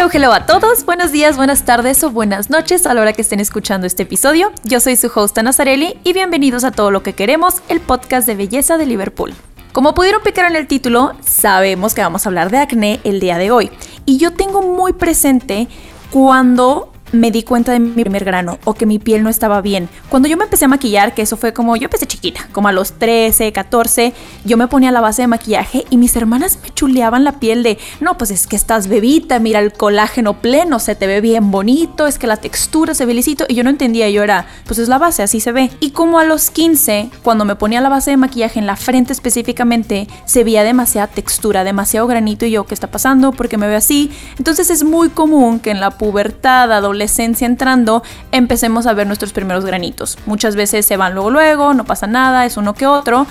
Hello, 0.00 0.08
hello 0.10 0.32
a 0.32 0.46
todos. 0.46 0.86
Buenos 0.86 1.12
días, 1.12 1.36
buenas 1.36 1.66
tardes 1.66 2.02
o 2.04 2.10
buenas 2.10 2.48
noches 2.48 2.86
a 2.86 2.94
la 2.94 3.02
hora 3.02 3.12
que 3.12 3.20
estén 3.20 3.38
escuchando 3.38 3.86
este 3.86 4.04
episodio. 4.04 4.50
Yo 4.64 4.80
soy 4.80 4.96
su 4.96 5.12
host 5.14 5.36
Ana 5.36 5.52
Zarelli 5.52 5.98
y 6.04 6.14
bienvenidos 6.14 6.64
a 6.64 6.70
Todo 6.70 6.90
lo 6.90 7.02
que 7.02 7.12
queremos, 7.12 7.56
el 7.68 7.80
podcast 7.80 8.26
de 8.26 8.34
belleza 8.34 8.78
de 8.78 8.86
Liverpool. 8.86 9.34
Como 9.72 9.92
pudieron 9.92 10.22
picar 10.22 10.50
en 10.50 10.56
el 10.56 10.66
título, 10.66 11.12
sabemos 11.22 11.92
que 11.92 12.00
vamos 12.00 12.24
a 12.24 12.30
hablar 12.30 12.50
de 12.50 12.56
acné 12.56 13.00
el 13.04 13.20
día 13.20 13.36
de 13.36 13.50
hoy. 13.50 13.70
Y 14.06 14.16
yo 14.16 14.32
tengo 14.32 14.62
muy 14.62 14.94
presente 14.94 15.68
cuando 16.10 16.89
me 17.12 17.30
di 17.30 17.42
cuenta 17.42 17.72
de 17.72 17.80
mi 17.80 17.90
primer 18.02 18.24
grano 18.24 18.58
o 18.64 18.74
que 18.74 18.86
mi 18.86 18.98
piel 18.98 19.22
no 19.22 19.30
estaba 19.30 19.60
bien. 19.60 19.88
Cuando 20.08 20.28
yo 20.28 20.36
me 20.36 20.44
empecé 20.44 20.66
a 20.66 20.68
maquillar, 20.68 21.14
que 21.14 21.22
eso 21.22 21.36
fue 21.36 21.52
como, 21.52 21.76
yo 21.76 21.84
empecé 21.84 22.06
chiquita, 22.06 22.48
como 22.52 22.68
a 22.68 22.72
los 22.72 22.92
13, 22.92 23.52
14, 23.52 24.12
yo 24.44 24.56
me 24.56 24.68
ponía 24.68 24.90
la 24.90 25.00
base 25.00 25.22
de 25.22 25.28
maquillaje 25.28 25.84
y 25.90 25.96
mis 25.96 26.14
hermanas 26.16 26.58
me 26.62 26.70
chuleaban 26.70 27.24
la 27.24 27.40
piel 27.40 27.62
de, 27.62 27.78
no, 28.00 28.16
pues 28.16 28.30
es 28.30 28.46
que 28.46 28.56
estás 28.56 28.88
bebita, 28.88 29.38
mira 29.38 29.60
el 29.60 29.72
colágeno 29.72 30.40
pleno, 30.40 30.78
se 30.78 30.94
te 30.94 31.06
ve 31.06 31.20
bien 31.20 31.50
bonito, 31.50 32.06
es 32.06 32.18
que 32.18 32.26
la 32.26 32.36
textura 32.36 32.94
se 32.94 33.06
ve 33.06 33.14
lisito 33.14 33.44
y 33.48 33.54
yo 33.54 33.64
no 33.64 33.70
entendía, 33.70 34.08
yo 34.10 34.22
era, 34.22 34.46
pues 34.66 34.78
es 34.78 34.88
la 34.88 34.98
base, 34.98 35.22
así 35.22 35.40
se 35.40 35.52
ve. 35.52 35.70
Y 35.80 35.90
como 35.90 36.18
a 36.18 36.24
los 36.24 36.50
15, 36.50 37.10
cuando 37.22 37.44
me 37.44 37.56
ponía 37.56 37.80
la 37.80 37.88
base 37.88 38.10
de 38.10 38.16
maquillaje 38.16 38.58
en 38.58 38.66
la 38.66 38.76
frente 38.76 39.12
específicamente, 39.12 40.08
se 40.24 40.44
veía 40.44 40.62
demasiada 40.62 41.06
textura, 41.06 41.64
demasiado 41.64 42.06
granito 42.06 42.46
y 42.46 42.52
yo, 42.52 42.64
¿qué 42.66 42.74
está 42.74 42.90
pasando? 42.90 43.32
¿Por 43.32 43.48
qué 43.48 43.56
me 43.56 43.66
veo 43.66 43.78
así? 43.78 44.10
Entonces 44.38 44.70
es 44.70 44.84
muy 44.84 45.08
común 45.08 45.60
que 45.60 45.70
en 45.70 45.80
la 45.80 45.90
pubertad, 45.90 46.72
adolescencia, 46.72 46.99
adolescencia 47.00 47.46
entrando, 47.46 48.02
empecemos 48.30 48.86
a 48.86 48.92
ver 48.92 49.06
nuestros 49.06 49.32
primeros 49.32 49.64
granitos. 49.64 50.18
Muchas 50.26 50.54
veces 50.54 50.84
se 50.84 50.98
van 50.98 51.14
luego 51.14 51.30
luego, 51.30 51.72
no 51.72 51.84
pasa 51.84 52.06
nada, 52.06 52.44
es 52.44 52.58
uno 52.58 52.74
que 52.74 52.86
otro, 52.86 53.26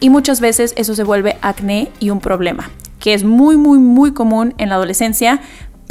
y 0.00 0.10
muchas 0.10 0.40
veces 0.40 0.74
eso 0.76 0.96
se 0.96 1.04
vuelve 1.04 1.36
acné 1.40 1.92
y 2.00 2.10
un 2.10 2.20
problema 2.20 2.68
que 2.98 3.14
es 3.14 3.24
muy, 3.24 3.56
muy, 3.56 3.78
muy 3.78 4.12
común 4.12 4.54
en 4.58 4.68
la 4.68 4.76
adolescencia, 4.76 5.40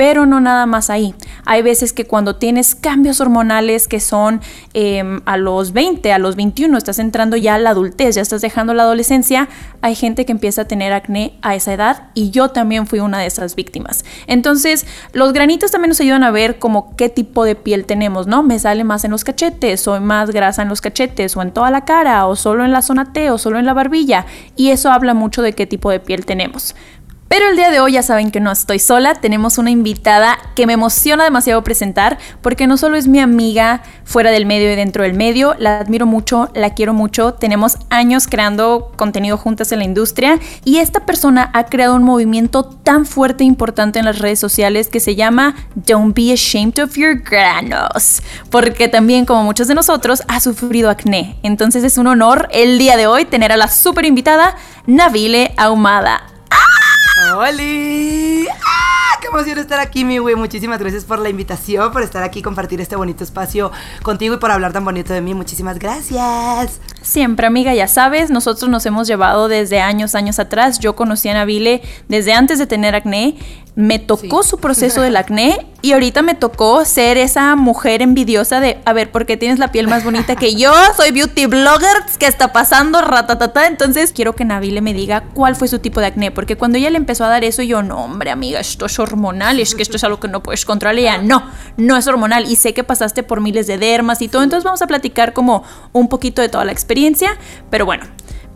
pero 0.02 0.26
no 0.26 0.42
nada 0.42 0.66
más 0.66 0.90
ahí. 0.90 1.14
Hay 1.46 1.62
veces 1.62 1.94
que 1.94 2.08
cuando 2.08 2.38
tienes 2.38 2.74
cambios 2.74 3.22
hormonales 3.22 3.88
que 3.88 4.00
son 4.00 4.42
em, 4.74 5.22
a 5.26 5.38
los 5.38 5.74
20, 5.74 6.12
a 6.12 6.18
los 6.18 6.36
21, 6.36 6.76
estás 6.76 6.98
entrando 6.98 7.38
ya 7.38 7.54
a 7.54 7.60
la 7.60 7.70
adultez, 7.70 8.16
ya 8.16 8.24
estás 8.24 8.42
dejando 8.42 8.74
la 8.74 8.82
adolescencia, 8.82 9.48
hay 9.84 9.94
gente 9.94 10.26
que 10.26 10.32
empieza 10.32 10.64
a 10.64 10.66
tener 10.66 10.92
acné 10.92 11.38
a 11.44 11.54
esa 11.54 11.74
edad 11.74 12.10
y 12.16 12.32
yo 12.32 12.50
también 12.50 12.88
fui 12.88 13.00
una 13.00 13.20
de 13.20 13.28
esas 13.28 13.56
víctimas. 13.56 14.04
Entonces, 14.26 14.88
los 15.14 15.34
granitos 15.34 15.70
también 15.70 15.90
nos 15.90 16.02
ayudan 16.02 16.24
a 16.24 16.32
ver 16.32 16.58
como 16.58 16.96
qué 16.96 17.08
tipo 17.08 17.46
de 17.46 17.54
piel 17.54 17.86
tenemos, 17.86 18.26
¿no? 18.26 18.42
Me 18.42 18.58
sale 18.58 18.84
más 18.84 19.06
en 19.06 19.12
los 19.12 19.24
cachetes, 19.24 19.88
o 19.88 20.02
más 20.02 20.32
grasa 20.32 20.64
en 20.64 20.70
los 20.70 20.82
cachetes, 20.82 21.38
o 21.38 21.44
en 21.44 21.52
toda 21.52 21.70
la 21.70 21.86
cara, 21.86 22.26
o 22.26 22.36
solo 22.36 22.66
en 22.66 22.72
la 22.72 22.82
zona 22.82 23.14
T, 23.14 23.30
o 23.30 23.38
solo 23.38 23.60
en 23.60 23.68
la 23.68 23.76
barbilla, 23.76 24.26
y 24.56 24.72
eso 24.72 24.90
habla 24.92 25.14
mucho 25.14 25.44
de 25.44 25.54
qué 25.54 25.68
tipo 25.68 25.92
de 25.92 26.00
piel 26.00 26.26
tenemos. 26.26 26.74
Pero 27.32 27.48
el 27.48 27.56
día 27.56 27.72
de 27.72 27.80
hoy 27.80 27.94
ya 27.94 28.04
saben 28.04 28.30
que 28.30 28.42
no 28.42 28.52
estoy 28.52 28.78
sola, 28.78 29.16
tenemos 29.16 29.58
una 29.58 29.72
invitada 29.72 30.38
que 30.54 30.68
me 30.68 30.74
emociona 30.74 31.24
demasiado 31.24 31.64
presentar 31.64 32.18
porque 32.42 32.68
no 32.68 32.76
solo 32.76 32.98
es 32.98 33.08
mi 33.08 33.22
amiga 33.22 33.84
fuera 34.04 34.32
del 34.32 34.46
medio 34.46 34.70
y 34.70 34.76
dentro 34.76 35.04
del 35.04 35.14
medio, 35.14 35.56
la 35.58 35.80
admiro 35.80 36.06
mucho, 36.06 36.50
la 36.56 36.74
quiero 36.74 36.94
mucho, 36.94 37.36
tenemos 37.36 37.78
años 37.90 38.28
creando 38.28 38.92
contenido 38.98 39.38
juntas 39.38 39.72
en 39.72 39.80
la 39.80 39.86
industria 39.86 40.40
y 40.66 40.80
esta 40.80 41.06
persona 41.06 41.50
ha 41.54 41.68
creado 41.68 41.96
un 41.96 42.04
movimiento 42.04 42.66
tan 42.66 43.06
fuerte 43.06 43.46
e 43.46 43.48
importante 43.48 44.00
en 44.00 44.04
las 44.04 44.20
redes 44.20 44.42
sociales 44.42 44.90
que 44.90 45.00
se 45.00 45.16
llama 45.16 45.56
Don't 45.76 46.14
be 46.14 46.34
ashamed 46.34 46.80
of 46.80 46.98
your 46.98 47.16
granos, 47.16 48.22
porque 48.50 48.90
también 48.90 49.26
como 49.26 49.44
muchos 49.44 49.70
de 49.70 49.76
nosotros 49.76 50.22
ha 50.28 50.42
sufrido 50.42 50.90
acné. 50.90 51.38
Entonces 51.44 51.86
es 51.86 51.98
un 51.98 52.08
honor 52.08 52.50
el 52.52 52.78
día 52.78 52.98
de 52.98 53.08
hoy 53.08 53.24
tener 53.24 53.54
a 53.54 53.58
la 53.58 53.70
super 53.70 54.04
invitada 54.04 54.58
Navile 54.86 55.54
Ahumada. 55.56 56.31
¡Holi! 57.30 58.48
¡Ah! 58.66 59.18
¡Qué 59.22 59.28
emoción 59.28 59.60
estar 59.60 59.80
aquí, 59.80 60.04
mi 60.04 60.18
güey! 60.18 60.36
Muchísimas 60.36 60.80
gracias 60.80 61.06
por 61.06 61.20
la 61.20 61.30
invitación, 61.30 61.92
por 61.92 62.02
estar 62.02 62.24
aquí, 62.24 62.42
compartir 62.42 62.82
este 62.82 62.96
bonito 62.96 63.24
espacio 63.24 63.72
contigo 64.02 64.36
y 64.36 64.38
por 64.38 64.50
hablar 64.50 64.74
tan 64.74 64.84
bonito 64.84 65.14
de 65.14 65.22
mí. 65.22 65.36
Muchísimas 65.36 65.78
gracias. 65.78 66.82
Siempre, 67.02 67.46
amiga, 67.46 67.74
ya 67.76 67.88
sabes, 67.88 68.32
nosotros 68.32 68.70
nos 68.70 68.86
hemos 68.86 69.08
llevado 69.08 69.48
desde 69.48 69.82
años, 69.82 70.16
años 70.16 70.40
atrás. 70.40 70.80
Yo 70.80 70.96
conocí 70.96 71.30
a 71.30 71.36
Navile 71.36 71.84
desde 72.08 72.34
antes 72.34 72.58
de 72.58 72.66
tener 72.66 72.96
acné 72.96 73.38
me 73.76 74.00
tocó 74.00 74.44
su 74.44 74.58
proceso 74.58 75.02
del 75.02 75.16
acné 75.16 75.66
y 75.82 75.94
ahorita 75.94 76.22
me 76.22 76.36
tocó 76.36 76.86
ser 76.86 77.18
esa 77.18 77.56
mujer 77.56 78.02
envidiosa 78.02 78.60
de, 78.60 78.80
a 78.86 78.94
ver, 78.94 79.12
¿por 79.12 79.26
qué 79.26 79.38
tienes 79.38 79.58
la 79.58 79.72
piel 79.72 79.88
más 79.88 80.04
bonita 80.04 80.36
que 80.36 80.56
yo? 80.56 80.72
Soy 80.96 81.12
beauty 81.12 81.48
blogger, 81.48 82.04
¿qué 82.20 82.28
está 82.28 82.54
pasando? 82.54 83.02
Ratatata. 83.02 83.66
Entonces 83.66 84.12
quiero 84.12 84.36
que 84.36 84.46
Navile 84.46 84.82
me 84.82 84.94
diga 84.94 85.24
cuál 85.34 85.56
fue 85.56 85.68
su 85.68 85.80
tipo 85.80 86.00
de 86.00 86.08
acné, 86.08 86.30
porque 86.30 86.56
cuando 86.56 86.78
ella 86.78 86.90
le 86.90 86.98
empezó 86.98 87.26
a 87.26 87.30
dar 87.30 87.44
eso, 87.44 87.64
yo, 87.64 87.82
no, 87.82 88.04
hombre, 88.04 88.30
amiga, 88.30 88.60
esto 88.60 88.86
es 88.86 89.00
hormonal, 89.00 89.60
es 89.60 89.74
que 89.74 89.82
esto 89.82 89.98
es 89.98 90.04
algo 90.04 90.20
que 90.20 90.28
no 90.28 90.44
puedes 90.44 90.66
controlar. 90.66 91.00
Y 91.00 91.02
ella, 91.02 91.18
no, 91.18 91.50
no 91.78 91.98
es 91.98 92.08
hormonal 92.08 92.46
y 92.52 92.58
sé 92.58 92.74
que 92.74 92.84
pasaste 92.84 93.24
por 93.24 93.42
miles 93.42 93.66
de 93.66 93.78
dermas 93.78 94.22
y 94.22 94.28
todo. 94.28 94.44
Entonces 94.44 94.64
vamos 94.64 94.82
a 94.82 94.88
platicar 94.88 95.34
como 95.34 95.64
un 95.94 96.10
poquito 96.10 96.42
de 96.42 96.50
toda 96.50 96.66
la 96.66 96.72
experiencia, 96.72 97.38
pero 97.70 97.86
bueno, 97.86 98.06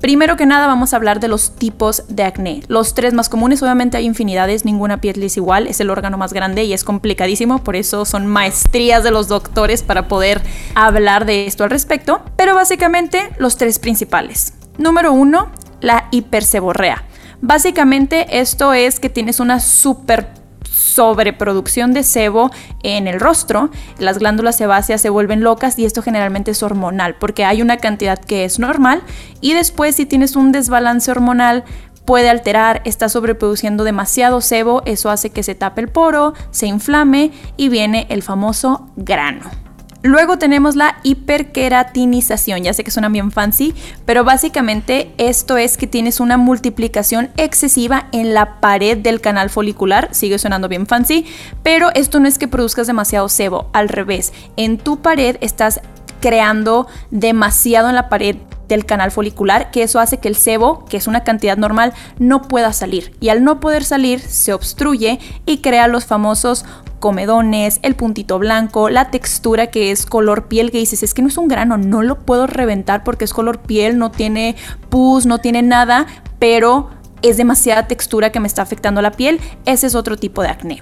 Primero 0.05 0.37
que 0.37 0.45
nada 0.45 0.67
vamos 0.67 0.93
a 0.93 0.97
hablar 0.97 1.19
de 1.19 1.27
los 1.27 1.55
tipos 1.55 2.03
de 2.09 2.21
acné. 2.21 2.61
Los 2.67 2.93
tres 2.93 3.15
más 3.15 3.27
comunes, 3.27 3.63
obviamente 3.63 3.97
hay 3.97 4.05
infinidades, 4.05 4.63
ninguna 4.63 5.01
piel 5.01 5.23
es 5.23 5.35
igual, 5.35 5.65
es 5.65 5.79
el 5.79 5.89
órgano 5.89 6.15
más 6.15 6.31
grande 6.31 6.63
y 6.63 6.73
es 6.73 6.83
complicadísimo, 6.83 7.63
por 7.63 7.75
eso 7.75 8.05
son 8.05 8.27
maestrías 8.27 9.03
de 9.03 9.09
los 9.09 9.27
doctores 9.27 9.81
para 9.81 10.07
poder 10.07 10.43
hablar 10.75 11.25
de 11.25 11.47
esto 11.47 11.63
al 11.63 11.71
respecto. 11.71 12.21
Pero 12.35 12.53
básicamente 12.53 13.31
los 13.39 13.57
tres 13.57 13.79
principales. 13.79 14.53
Número 14.77 15.11
uno, 15.11 15.49
la 15.81 16.07
hiperseborrea. 16.11 17.03
Básicamente 17.41 18.39
esto 18.39 18.73
es 18.73 18.99
que 18.99 19.09
tienes 19.09 19.39
una 19.39 19.59
super 19.59 20.29
sobreproducción 20.75 21.93
de 21.93 22.03
sebo 22.03 22.51
en 22.83 23.07
el 23.07 23.19
rostro, 23.19 23.69
las 23.97 24.19
glándulas 24.19 24.57
sebáceas 24.57 25.01
se 25.01 25.09
vuelven 25.09 25.41
locas 25.41 25.79
y 25.79 25.85
esto 25.85 26.01
generalmente 26.01 26.51
es 26.51 26.61
hormonal, 26.63 27.15
porque 27.15 27.45
hay 27.45 27.61
una 27.61 27.77
cantidad 27.77 28.19
que 28.19 28.43
es 28.43 28.59
normal 28.59 29.01
y 29.39 29.53
después 29.53 29.95
si 29.95 30.05
tienes 30.05 30.35
un 30.35 30.51
desbalance 30.51 31.09
hormonal 31.09 31.63
puede 32.03 32.29
alterar, 32.29 32.81
está 32.85 33.09
sobreproduciendo 33.09 33.83
demasiado 33.83 34.41
sebo, 34.41 34.83
eso 34.85 35.09
hace 35.09 35.31
que 35.31 35.43
se 35.43 35.55
tape 35.55 35.81
el 35.81 35.87
poro, 35.87 36.33
se 36.51 36.67
inflame 36.67 37.31
y 37.57 37.69
viene 37.69 38.05
el 38.09 38.21
famoso 38.21 38.87
grano. 38.95 39.64
Luego 40.05 40.37
tenemos 40.37 40.75
la 40.75 40.97
hiperkeratinización, 41.01 42.61
ya 42.61 42.75
sé 42.75 42.83
que 42.83 42.91
suena 42.91 43.09
bien 43.09 43.31
fancy, 43.31 43.73
pero 44.05 44.23
básicamente 44.23 45.11
esto 45.17 45.57
es 45.57 45.77
que 45.77 45.87
tienes 45.87 46.19
una 46.19 46.37
multiplicación 46.37 47.31
excesiva 47.37 48.07
en 48.11 48.35
la 48.35 48.59
pared 48.59 48.99
del 48.99 49.19
canal 49.19 49.49
folicular, 49.49 50.09
sigue 50.11 50.37
sonando 50.37 50.69
bien 50.69 50.85
fancy, 50.85 51.25
pero 51.63 51.89
esto 51.95 52.19
no 52.19 52.27
es 52.27 52.37
que 52.37 52.47
produzcas 52.47 52.85
demasiado 52.85 53.29
sebo, 53.29 53.71
al 53.73 53.89
revés, 53.89 54.31
en 54.57 54.77
tu 54.77 55.01
pared 55.01 55.37
estás 55.41 55.81
creando 56.21 56.85
demasiado 57.09 57.89
en 57.89 57.95
la 57.95 58.07
pared 58.07 58.35
del 58.67 58.85
canal 58.85 59.11
folicular, 59.11 59.71
que 59.71 59.83
eso 59.83 59.99
hace 59.99 60.17
que 60.17 60.27
el 60.27 60.35
sebo, 60.35 60.85
que 60.85 60.97
es 60.97 61.07
una 61.07 61.23
cantidad 61.23 61.57
normal, 61.57 61.93
no 62.19 62.41
pueda 62.41 62.73
salir. 62.73 63.15
Y 63.19 63.29
al 63.29 63.43
no 63.43 63.59
poder 63.59 63.83
salir, 63.83 64.19
se 64.19 64.53
obstruye 64.53 65.19
y 65.45 65.57
crea 65.57 65.87
los 65.87 66.05
famosos 66.05 66.65
comedones, 66.99 67.79
el 67.83 67.95
puntito 67.95 68.39
blanco, 68.39 68.89
la 68.89 69.11
textura 69.11 69.67
que 69.67 69.91
es 69.91 70.05
color 70.05 70.47
piel, 70.47 70.71
que 70.71 70.79
dices, 70.79 71.03
es 71.03 71.13
que 71.13 71.21
no 71.21 71.27
es 71.27 71.37
un 71.37 71.47
grano, 71.47 71.77
no 71.77 72.01
lo 72.01 72.19
puedo 72.19 72.47
reventar 72.47 73.03
porque 73.03 73.25
es 73.25 73.33
color 73.33 73.59
piel, 73.59 73.97
no 73.97 74.11
tiene 74.11 74.55
pus, 74.89 75.25
no 75.25 75.37
tiene 75.37 75.61
nada, 75.61 76.07
pero 76.39 76.89
es 77.21 77.37
demasiada 77.37 77.87
textura 77.87 78.31
que 78.31 78.39
me 78.39 78.47
está 78.47 78.61
afectando 78.61 79.01
la 79.01 79.11
piel. 79.11 79.39
Ese 79.65 79.87
es 79.87 79.95
otro 79.95 80.17
tipo 80.17 80.41
de 80.41 80.49
acné. 80.49 80.81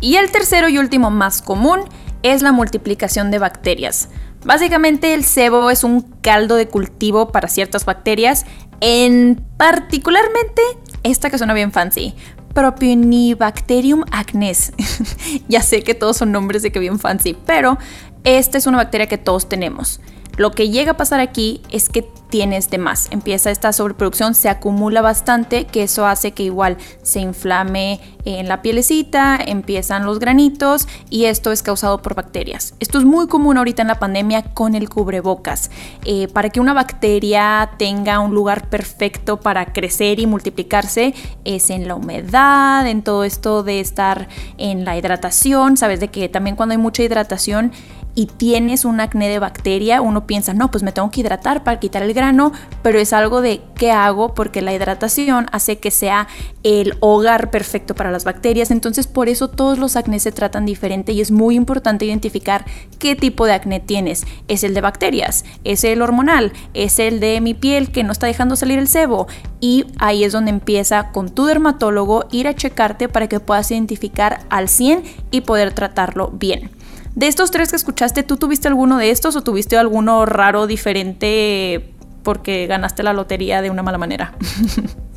Y 0.00 0.16
el 0.16 0.30
tercero 0.30 0.68
y 0.68 0.78
último 0.78 1.10
más 1.10 1.42
común 1.42 1.80
es 2.22 2.42
la 2.42 2.52
multiplicación 2.52 3.30
de 3.30 3.38
bacterias. 3.38 4.08
Básicamente 4.46 5.12
el 5.12 5.24
sebo 5.24 5.72
es 5.72 5.82
un 5.82 6.02
caldo 6.22 6.54
de 6.54 6.68
cultivo 6.68 7.32
para 7.32 7.48
ciertas 7.48 7.84
bacterias, 7.84 8.46
en 8.80 9.44
particularmente 9.56 10.62
esta 11.02 11.30
que 11.30 11.38
suena 11.38 11.52
bien 11.52 11.72
fancy, 11.72 12.14
Propionibacterium 12.54 14.04
acnes. 14.12 14.72
ya 15.48 15.62
sé 15.62 15.82
que 15.82 15.94
todos 15.94 16.16
son 16.18 16.30
nombres 16.30 16.62
de 16.62 16.70
que 16.70 16.78
bien 16.78 17.00
fancy, 17.00 17.36
pero 17.44 17.76
esta 18.22 18.56
es 18.56 18.68
una 18.68 18.76
bacteria 18.76 19.08
que 19.08 19.18
todos 19.18 19.48
tenemos. 19.48 20.00
Lo 20.36 20.50
que 20.50 20.68
llega 20.68 20.92
a 20.92 20.96
pasar 20.96 21.20
aquí 21.20 21.62
es 21.70 21.88
que 21.88 22.08
tienes 22.28 22.68
de 22.70 22.78
más. 22.78 23.08
Empieza 23.10 23.50
esta 23.50 23.72
sobreproducción, 23.72 24.34
se 24.34 24.48
acumula 24.48 25.00
bastante, 25.00 25.64
que 25.64 25.84
eso 25.84 26.06
hace 26.06 26.32
que 26.32 26.42
igual 26.42 26.76
se 27.02 27.20
inflame 27.20 28.00
en 28.24 28.48
la 28.48 28.60
pielecita, 28.60 29.38
empiezan 29.44 30.04
los 30.04 30.18
granitos 30.18 30.88
y 31.08 31.26
esto 31.26 31.52
es 31.52 31.62
causado 31.62 32.02
por 32.02 32.14
bacterias. 32.14 32.74
Esto 32.80 32.98
es 32.98 33.04
muy 33.04 33.28
común 33.28 33.56
ahorita 33.56 33.82
en 33.82 33.88
la 33.88 33.98
pandemia 33.98 34.42
con 34.42 34.74
el 34.74 34.88
cubrebocas. 34.88 35.70
Eh, 36.04 36.28
para 36.28 36.50
que 36.50 36.60
una 36.60 36.74
bacteria 36.74 37.70
tenga 37.78 38.18
un 38.18 38.34
lugar 38.34 38.68
perfecto 38.68 39.38
para 39.38 39.72
crecer 39.72 40.18
y 40.18 40.26
multiplicarse 40.26 41.14
es 41.44 41.70
en 41.70 41.86
la 41.86 41.94
humedad, 41.94 42.86
en 42.86 43.02
todo 43.02 43.24
esto 43.24 43.62
de 43.62 43.80
estar 43.80 44.28
en 44.58 44.84
la 44.84 44.98
hidratación. 44.98 45.76
Sabes 45.76 46.00
de 46.00 46.08
que 46.08 46.28
también 46.28 46.56
cuando 46.56 46.72
hay 46.72 46.78
mucha 46.78 47.04
hidratación 47.04 47.72
y 48.16 48.26
tienes 48.26 48.86
un 48.86 48.98
acné 48.98 49.28
de 49.28 49.38
bacteria, 49.38 50.00
uno 50.00 50.26
piensa, 50.26 50.54
no, 50.54 50.70
pues 50.70 50.82
me 50.82 50.90
tengo 50.90 51.10
que 51.10 51.20
hidratar 51.20 51.62
para 51.62 51.78
quitar 51.78 52.02
el 52.02 52.14
grano, 52.14 52.50
pero 52.82 52.98
es 52.98 53.12
algo 53.12 53.42
de 53.42 53.60
qué 53.76 53.92
hago 53.92 54.34
porque 54.34 54.62
la 54.62 54.72
hidratación 54.72 55.46
hace 55.52 55.78
que 55.78 55.90
sea 55.90 56.26
el 56.62 56.94
hogar 57.00 57.50
perfecto 57.50 57.94
para 57.94 58.10
las 58.10 58.24
bacterias. 58.24 58.70
Entonces, 58.70 59.06
por 59.06 59.28
eso 59.28 59.48
todos 59.48 59.78
los 59.78 59.96
acné 59.96 60.18
se 60.18 60.32
tratan 60.32 60.64
diferente 60.64 61.12
y 61.12 61.20
es 61.20 61.30
muy 61.30 61.56
importante 61.56 62.06
identificar 62.06 62.64
qué 62.98 63.16
tipo 63.16 63.44
de 63.44 63.52
acné 63.52 63.80
tienes. 63.80 64.26
¿Es 64.48 64.64
el 64.64 64.72
de 64.72 64.80
bacterias? 64.80 65.44
¿Es 65.64 65.84
el 65.84 66.00
hormonal? 66.00 66.52
¿Es 66.72 66.98
el 66.98 67.20
de 67.20 67.42
mi 67.42 67.52
piel 67.52 67.92
que 67.92 68.02
no 68.02 68.12
está 68.12 68.26
dejando 68.26 68.56
salir 68.56 68.78
el 68.78 68.88
sebo? 68.88 69.26
Y 69.60 69.84
ahí 69.98 70.24
es 70.24 70.32
donde 70.32 70.50
empieza 70.50 71.12
con 71.12 71.28
tu 71.28 71.44
dermatólogo 71.44 72.24
ir 72.30 72.48
a 72.48 72.54
checarte 72.54 73.10
para 73.10 73.28
que 73.28 73.40
puedas 73.40 73.70
identificar 73.70 74.40
al 74.48 74.70
100 74.70 75.02
y 75.30 75.42
poder 75.42 75.74
tratarlo 75.74 76.30
bien. 76.30 76.70
De 77.16 77.28
estos 77.28 77.50
tres 77.50 77.70
que 77.70 77.76
escuchaste, 77.76 78.22
¿tú 78.22 78.36
tuviste 78.36 78.68
alguno 78.68 78.98
de 78.98 79.10
estos 79.10 79.36
o 79.36 79.42
tuviste 79.42 79.78
alguno 79.78 80.26
raro, 80.26 80.66
diferente, 80.66 81.94
porque 82.22 82.66
ganaste 82.66 83.02
la 83.02 83.14
lotería 83.14 83.62
de 83.62 83.70
una 83.70 83.82
mala 83.82 83.98
manera? 83.98 84.34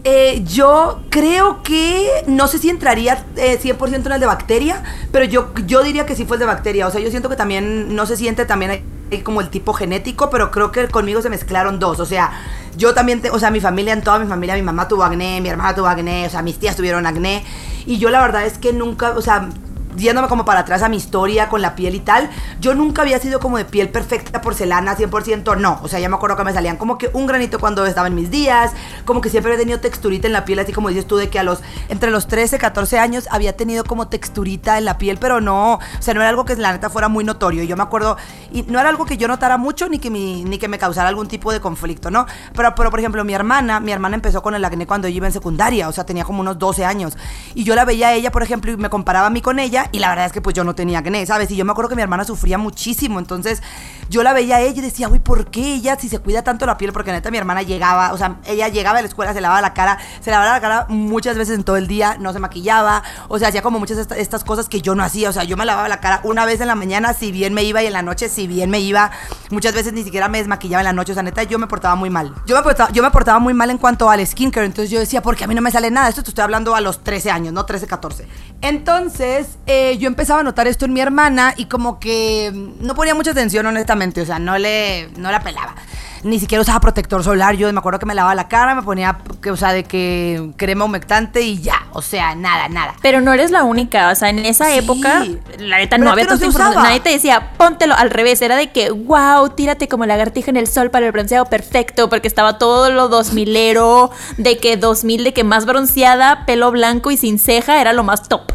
Eh, 0.06 0.46
yo 0.46 1.01
creo 1.10 1.62
que 1.62 2.07
no 2.25 2.48
sé 2.48 2.57
si 2.57 2.69
entraría 2.69 3.25
100% 3.36 3.38
eh, 3.38 3.96
en 3.98 4.12
el 4.13 4.19
de 4.22 4.25
bacteria, 4.25 4.81
pero 5.12 5.25
yo, 5.25 5.51
yo 5.68 5.84
diría 5.84 6.06
que 6.06 6.16
sí 6.16 6.24
fue 6.24 6.38
el 6.38 6.40
de 6.40 6.46
bacteria. 6.46 6.88
O 6.88 6.92
sea, 6.92 7.01
yo 7.01 7.10
siento 7.10 7.28
que 7.28 7.36
también 7.36 7.94
no 7.94 8.06
se 8.06 8.16
siente 8.16 8.46
también 8.46 8.81
como 9.25 9.42
el 9.42 9.50
tipo 9.50 9.74
genético, 9.74 10.30
pero 10.30 10.51
creo 10.51 10.72
que 10.72 10.88
conmigo 10.88 11.22
se 11.22 11.30
mezclaron 11.30 11.80
dos. 11.80 12.00
O 12.00 12.06
sea, 12.06 12.31
yo 12.78 12.94
también, 12.94 13.22
o 13.30 13.40
sea, 13.40 13.51
mi 13.51 13.60
familia, 13.60 13.92
en 13.92 14.01
toda 14.01 14.19
mi 14.19 14.25
familia, 14.25 14.56
mi 14.56 14.62
mamá 14.62 14.88
tuvo 14.88 15.04
acné, 15.04 15.42
mi 15.42 15.50
hermana 15.50 15.75
tuvo 15.75 15.88
acné, 15.88 16.28
o 16.28 16.30
sea, 16.30 16.42
mis 16.44 16.57
tías 16.57 16.78
tuvieron 16.78 17.06
acné. 17.06 17.44
Y 17.86 17.98
yo 17.98 18.10
la 18.10 18.22
verdad 18.22 18.46
es 18.46 18.57
que 18.57 18.72
nunca, 18.72 19.12
o 19.12 19.22
sea, 19.22 19.50
yéndome 19.95 20.27
como 20.27 20.45
para 20.45 20.62
atrás 20.62 20.83
a 20.83 20.89
mi 20.89 20.97
historia 20.97 21.50
con 21.50 21.62
la 21.62 21.75
piel 21.75 21.95
y 21.95 22.00
tal, 22.00 22.30
yo 22.59 22.74
nunca 22.75 23.01
había 23.01 23.19
sido 23.19 23.39
como 23.39 23.57
de 23.57 23.65
piel 23.65 23.89
perfecta, 23.89 24.41
porcelana, 24.41 24.95
100%, 24.95 25.57
no. 25.57 25.80
O 25.83 25.88
sea, 25.88 26.00
ya 26.00 26.09
me 26.09 26.15
acuerdo 26.15 26.38
que 26.38 26.44
me 26.44 26.53
salían 26.53 26.77
como 26.77 26.97
que 26.97 27.09
un 27.13 27.27
granito 27.27 27.59
cuando 27.59 27.86
estaba 27.86 28.07
en 28.07 28.15
mis 28.15 28.30
días, 28.30 28.71
como 29.06 29.21
que 29.21 29.30
siempre 29.30 29.53
he 29.53 29.57
tenido 29.57 29.80
texturita 29.80 30.27
en 30.27 30.33
la 30.33 30.45
piel, 30.45 30.59
así 30.59 30.71
como 30.71 30.89
dices 30.89 31.07
tú, 31.07 31.18
de 31.18 31.30
que 31.30 31.39
a 31.39 31.44
los, 31.44 31.59
entre 31.89 32.12
los 32.12 32.27
13, 32.27 32.57
14 32.57 33.00
años 33.00 33.27
había 33.31 33.56
tenido 33.56 33.83
como 33.83 34.07
texturita 34.07 34.77
en 34.77 34.86
la 34.86 34.97
piel, 34.97 35.18
pero 35.19 35.41
no, 35.41 35.75
o 35.75 35.80
sea, 36.00 36.13
no 36.13 36.21
era 36.21 36.30
algo 36.30 36.45
que 36.45 36.56
la 36.56 36.71
neta 36.71 36.89
fuera 36.89 37.07
muy 37.07 37.24
notorio. 37.24 37.63
Yo 37.63 37.75
me 37.75 37.83
acuerdo, 37.83 38.18
y 38.51 38.63
no 38.63 38.80
era 38.80 38.89
algo 38.89 39.06
que 39.06 39.18
yo 39.18 39.27
notara 39.27 39.57
mucho 39.57 39.89
ni 39.89 40.00
que, 40.00 40.09
ni 40.09 40.57
que 40.57 40.68
me 40.68 40.77
causara 40.77 41.09
algún 41.09 41.27
tipo 41.27 41.51
de 41.51 41.59
conflicto, 41.59 42.12
¿no? 42.12 42.25
Pero, 42.53 42.74
pero, 42.75 42.89
por 42.89 43.00
ejemplo, 43.00 43.24
mi 43.24 43.33
hermana, 43.33 43.80
mi 43.80 43.91
hermana 43.91 44.15
empezó 44.15 44.41
con 44.41 44.56
el 44.56 44.63
acné 44.65 44.86
cuando 44.88 45.07
yo 45.07 45.15
iba 45.18 45.27
en 45.27 45.33
secundaria, 45.33 45.88
o 45.88 45.91
sea, 45.91 46.06
tenía 46.06 46.24
como 46.24 46.41
unos 46.41 46.57
12 46.59 46.86
años. 46.86 47.18
Y 47.56 47.63
yo 47.63 47.75
la 47.75 47.86
veía 47.86 48.09
a 48.09 48.13
ella, 48.13 48.31
por 48.31 48.44
ejemplo, 48.44 48.71
y 48.71 48.77
me 48.77 48.89
comparaba 48.89 49.27
a 49.27 49.30
mí 49.30 49.41
con 49.41 49.59
ella, 49.59 49.79
y 49.92 50.00
la 50.00 50.10
verdad 50.10 50.26
es 50.26 50.31
que 50.31 50.42
pues 50.42 50.56
yo 50.56 50.64
no 50.64 50.76
tenía 50.76 51.00
acné, 51.00 51.26
¿sabes? 51.26 51.52
Y 51.52 51.56
yo 51.56 51.66
me 51.66 51.72
acuerdo 51.72 51.90
que 51.90 51.96
mi 51.96 52.02
hermana 52.02 52.24
sufría 52.24 52.58
muchísimo, 52.58 53.20
entonces 53.20 53.62
yo 54.10 54.24
la 54.24 54.34
veía 54.34 54.58
a 54.58 54.62
ella 54.62 54.80
y 54.80 54.81
decía, 54.81 55.08
uy, 55.10 55.20
¿por 55.20 55.50
qué 55.52 55.76
ella 55.76 55.98
si 56.00 56.10
se 56.10 56.20
cuida 56.20 56.44
tanto 56.44 56.66
la 56.66 56.78
piel? 56.78 56.92
Porque 56.92 57.12
neta 57.12 57.31
mi 57.31 57.38
hermana 57.38 57.62
llegaba, 57.62 58.14
o 58.14 58.18
sea, 58.18 58.38
ella 58.46 58.68
llegaba 58.68 59.00
a 59.00 59.02
la 59.02 59.08
escuela, 59.08 59.34
se 59.34 59.42
lavaba 59.42 59.62
la 59.62 59.74
cara, 59.74 59.98
se 60.22 60.31
lavaba 60.31 60.52
la 60.52 60.62
cara 60.62 60.86
muchas 60.90 61.38
veces 61.38 61.56
en 61.56 61.64
todo 61.64 61.78
el 61.78 61.88
día, 61.88 62.18
no 62.20 62.34
se 62.34 62.40
maquillaba, 62.40 63.04
o 63.28 63.40
sea, 63.40 63.50
hacía 63.50 63.62
como 63.62 63.80
muchas 63.80 63.98
estas 64.12 64.44
cosas 64.44 64.68
que 64.68 64.81
yo 64.81 64.96
no 64.96 65.04
hacía, 65.04 65.30
o 65.30 65.34
sea, 65.34 65.44
yo 65.44 65.58
me 65.58 65.66
lavaba 65.66 65.88
la 65.88 66.00
cara 66.00 66.22
una 66.24 66.46
vez 66.46 66.62
en 66.62 66.68
la 66.68 66.75
mañana, 66.75 67.14
si 67.14 67.32
bien 67.32 67.54
me 67.54 67.64
iba, 67.64 67.82
y 67.84 67.88
en 67.88 67.94
la 67.94 68.02
noche, 68.02 68.30
si 68.30 68.48
bien 68.48 68.70
me 68.70 68.80
iba, 68.80 69.12
muchas 69.50 69.74
veces 69.74 69.94
ni 69.94 70.04
siquiera 70.04 70.28
me 70.28 70.40
desmaquillaba 70.40 70.82
en 70.82 70.86
la 70.86 70.94
noche, 70.94 71.12
o 71.12 71.16
sea, 71.16 71.24
neta, 71.24 71.44
yo 71.44 71.60
me 71.60 71.68
portaba 71.68 71.96
muy 71.96 72.10
mal. 72.10 72.34
Yo 72.46 72.56
me 72.56 72.64
portaba, 72.64 72.92
yo 72.92 73.04
me 73.04 73.12
portaba 73.12 73.40
muy 73.40 73.54
mal 73.54 73.70
en 73.70 73.78
cuanto 73.78 74.10
al 74.10 74.25
skincare, 74.25 74.66
entonces 74.66 74.90
yo 74.90 75.00
decía, 75.00 75.22
porque 75.22 75.44
a 75.44 75.48
mí 75.48 75.56
no 75.56 75.62
me 75.62 75.72
sale 75.72 75.92
nada, 75.92 76.10
esto 76.10 76.24
te 76.24 76.30
estoy 76.30 76.44
hablando 76.44 76.75
a 76.75 76.82
los 76.82 77.04
13 77.04 77.32
años, 77.32 77.54
no 77.54 77.66
13, 77.66 77.88
14. 77.88 78.28
Entonces, 78.62 79.58
eh, 79.71 80.00
yo 80.00 80.07
empezaba 80.07 80.39
a 80.39 80.44
notar 80.44 80.66
esto 80.66 80.86
en 80.86 80.94
mi 80.94 81.00
hermana 81.00 81.54
y 81.56 81.66
como 81.66 82.00
que 82.00 82.51
no 82.80 82.95
ponía 82.95 83.13
mucha 83.13 83.30
atención, 83.31 83.68
honestamente. 83.68 84.19
O 84.19 84.25
sea, 84.25 84.39
no 84.39 84.57
le, 84.57 85.10
no 85.16 85.31
la 85.31 85.42
pelaba. 85.42 85.75
Ni 86.24 86.39
siquiera 86.39 86.63
usaba 86.63 86.80
protector 86.80 87.24
solar. 87.24 87.56
Yo 87.56 87.71
me 87.71 87.77
acuerdo 87.77 88.00
que 88.00 88.07
me 88.07 88.16
lavaba 88.16 88.33
la 88.33 88.48
cara, 88.48 88.74
me 88.74 88.81
ponía, 88.81 89.19
que, 89.44 89.51
o 89.51 89.56
sea, 89.56 89.71
de 89.71 89.83
que 89.83 90.54
crema 90.57 90.86
humectante 90.86 91.42
y 91.42 91.62
ya. 91.62 91.86
O 91.92 92.01
sea, 92.01 92.33
nada, 92.33 92.68
nada. 92.68 92.95
Pero 93.04 93.21
no 93.21 93.31
eres 93.31 93.51
la 93.51 93.63
única. 93.63 94.10
O 94.10 94.16
sea, 94.16 94.30
en 94.30 94.39
esa 94.39 94.74
época, 94.74 95.24
la 95.60 95.77
neta 95.77 96.00
no 96.00 96.10
había 96.10 96.25
tanta 96.25 96.45
información. 96.45 96.83
Nadie 96.83 97.01
te 97.01 97.12
decía, 97.12 97.51
póntelo 97.56 97.94
al 97.94 98.10
revés. 98.10 98.42
Era 98.42 98.56
de 98.56 98.72
que, 98.72 98.89
wow, 98.89 99.50
tírate 99.50 99.88
como 99.88 100.07
lagartija 100.07 100.50
en 100.50 100.57
el 100.57 100.65
sol 100.65 100.89
para 100.89 101.06
el 101.06 101.12
bronceado 101.12 101.45
perfecto. 101.45 102.10
Porque 102.10 102.27
estaba 102.27 102.57
todo 102.57 102.89
lo 102.89 103.07
2000ero, 103.12 104.10
de 104.38 104.57
que 104.57 104.77
2000, 104.77 105.25
de 105.25 105.33
que 105.33 105.44
más 105.44 105.68
bronceada, 105.68 106.48
pelo 106.48 106.72
blanco 106.72 107.12
y 107.12 107.18
sin 107.18 107.38
ceja 107.38 107.80
era 107.80 107.94
lo 107.94 108.04
más 108.04 108.27
top. 108.27 108.51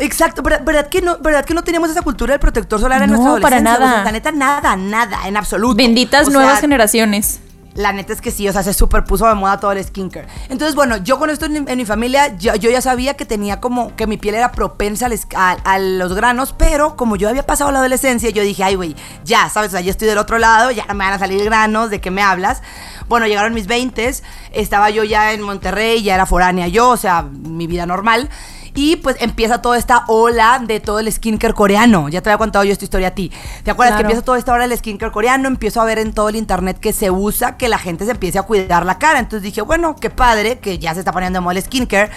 Exacto, 0.00 0.42
¿verdad, 0.42 0.88
que 0.88 1.02
no, 1.02 1.18
¿verdad 1.18 1.44
que 1.44 1.54
no 1.54 1.62
teníamos 1.62 1.90
esa 1.90 2.02
cultura 2.02 2.32
del 2.32 2.40
protector 2.40 2.80
solar 2.80 3.02
en 3.02 3.10
nuestra 3.10 3.30
adolescencia? 3.30 3.74
para 3.74 3.78
nada. 3.78 4.04
la 4.04 4.12
neta, 4.12 4.32
nada, 4.32 4.76
nada, 4.76 5.28
en 5.28 5.36
absoluto. 5.36 5.76
Benditas 5.76 6.30
nuevas 6.30 6.60
generaciones. 6.60 7.40
La 7.74 7.92
neta 7.92 8.12
es 8.12 8.20
que 8.20 8.32
sí, 8.32 8.48
o 8.48 8.52
sea, 8.52 8.64
se 8.64 8.74
superpuso 8.74 9.28
de 9.28 9.34
moda 9.34 9.60
todo 9.60 9.70
el 9.70 9.84
skincare. 9.84 10.26
Entonces, 10.48 10.74
bueno, 10.74 10.96
yo 10.96 11.20
con 11.20 11.30
esto 11.30 11.46
en, 11.46 11.64
mi 11.64 11.84
familia, 11.84 12.36
yo, 12.36 12.54
ya 12.54 12.80
sabía 12.80 13.14
que 13.14 13.24
tenía 13.24 13.60
como 13.60 13.94
que 13.94 14.08
mi 14.08 14.16
piel 14.16 14.34
era 14.34 14.50
propensa 14.50 15.08
a, 15.36 15.78
los 15.78 16.12
granos, 16.12 16.52
pero 16.56 16.96
como 16.96 17.14
yo 17.14 17.28
había 17.28 17.46
pasado 17.46 17.70
la 17.70 17.78
adolescencia, 17.78 18.28
yo 18.30 18.42
dije, 18.42 18.64
ay, 18.64 18.74
güey, 18.74 18.96
ya, 19.24 19.48
¿sabes? 19.48 19.68
O 19.68 19.72
sea, 19.72 19.82
yo 19.82 19.90
estoy 19.92 20.08
del 20.08 20.18
otro 20.18 20.38
lado, 20.38 20.72
ya 20.72 20.84
me 20.88 21.04
van 21.04 21.12
a 21.12 21.18
salir 21.20 21.44
granos, 21.44 21.90
¿de 21.90 22.00
qué 22.00 22.10
me 22.10 22.22
hablas? 22.22 22.60
Bueno, 23.08 23.28
llegaron 23.28 23.54
mis 23.54 23.68
20, 23.68 24.14
estaba 24.52 24.90
yo 24.90 25.04
ya 25.04 25.32
en 25.32 25.42
Monterrey, 25.42 26.02
ya 26.02 26.16
era 26.16 26.26
foránea 26.26 26.66
yo, 26.66 26.88
o 26.88 26.96
sea, 26.96 27.22
mi 27.22 27.68
vida 27.68 27.86
normal. 27.86 28.28
Y 28.74 28.96
pues 28.96 29.16
empieza 29.20 29.62
toda 29.62 29.78
esta 29.78 30.04
ola 30.08 30.62
de 30.64 30.80
todo 30.80 31.00
el 31.00 31.12
skincare 31.12 31.54
coreano. 31.54 32.08
Ya 32.08 32.22
te 32.22 32.30
había 32.30 32.38
contado 32.38 32.64
yo 32.64 32.72
esta 32.72 32.84
historia 32.84 33.08
a 33.08 33.10
ti. 33.12 33.32
¿Te 33.64 33.70
acuerdas 33.70 33.96
que 33.96 34.02
empieza 34.02 34.22
toda 34.22 34.38
esta 34.38 34.52
ola 34.52 34.68
del 34.68 34.78
skincare 34.78 35.12
coreano? 35.12 35.48
Empiezo 35.48 35.80
a 35.80 35.84
ver 35.84 35.98
en 35.98 36.12
todo 36.12 36.28
el 36.28 36.36
internet 36.36 36.78
que 36.78 36.92
se 36.92 37.10
usa 37.10 37.56
que 37.56 37.68
la 37.68 37.78
gente 37.78 38.04
se 38.04 38.12
empiece 38.12 38.38
a 38.38 38.42
cuidar 38.42 38.86
la 38.86 38.98
cara. 38.98 39.18
Entonces 39.18 39.42
dije, 39.42 39.62
bueno, 39.62 39.96
qué 39.96 40.10
padre 40.10 40.58
que 40.58 40.78
ya 40.78 40.94
se 40.94 41.00
está 41.00 41.12
poniendo 41.12 41.38
de 41.38 41.40
moda 41.42 41.56
el 41.56 41.62
skincare. 41.62 42.10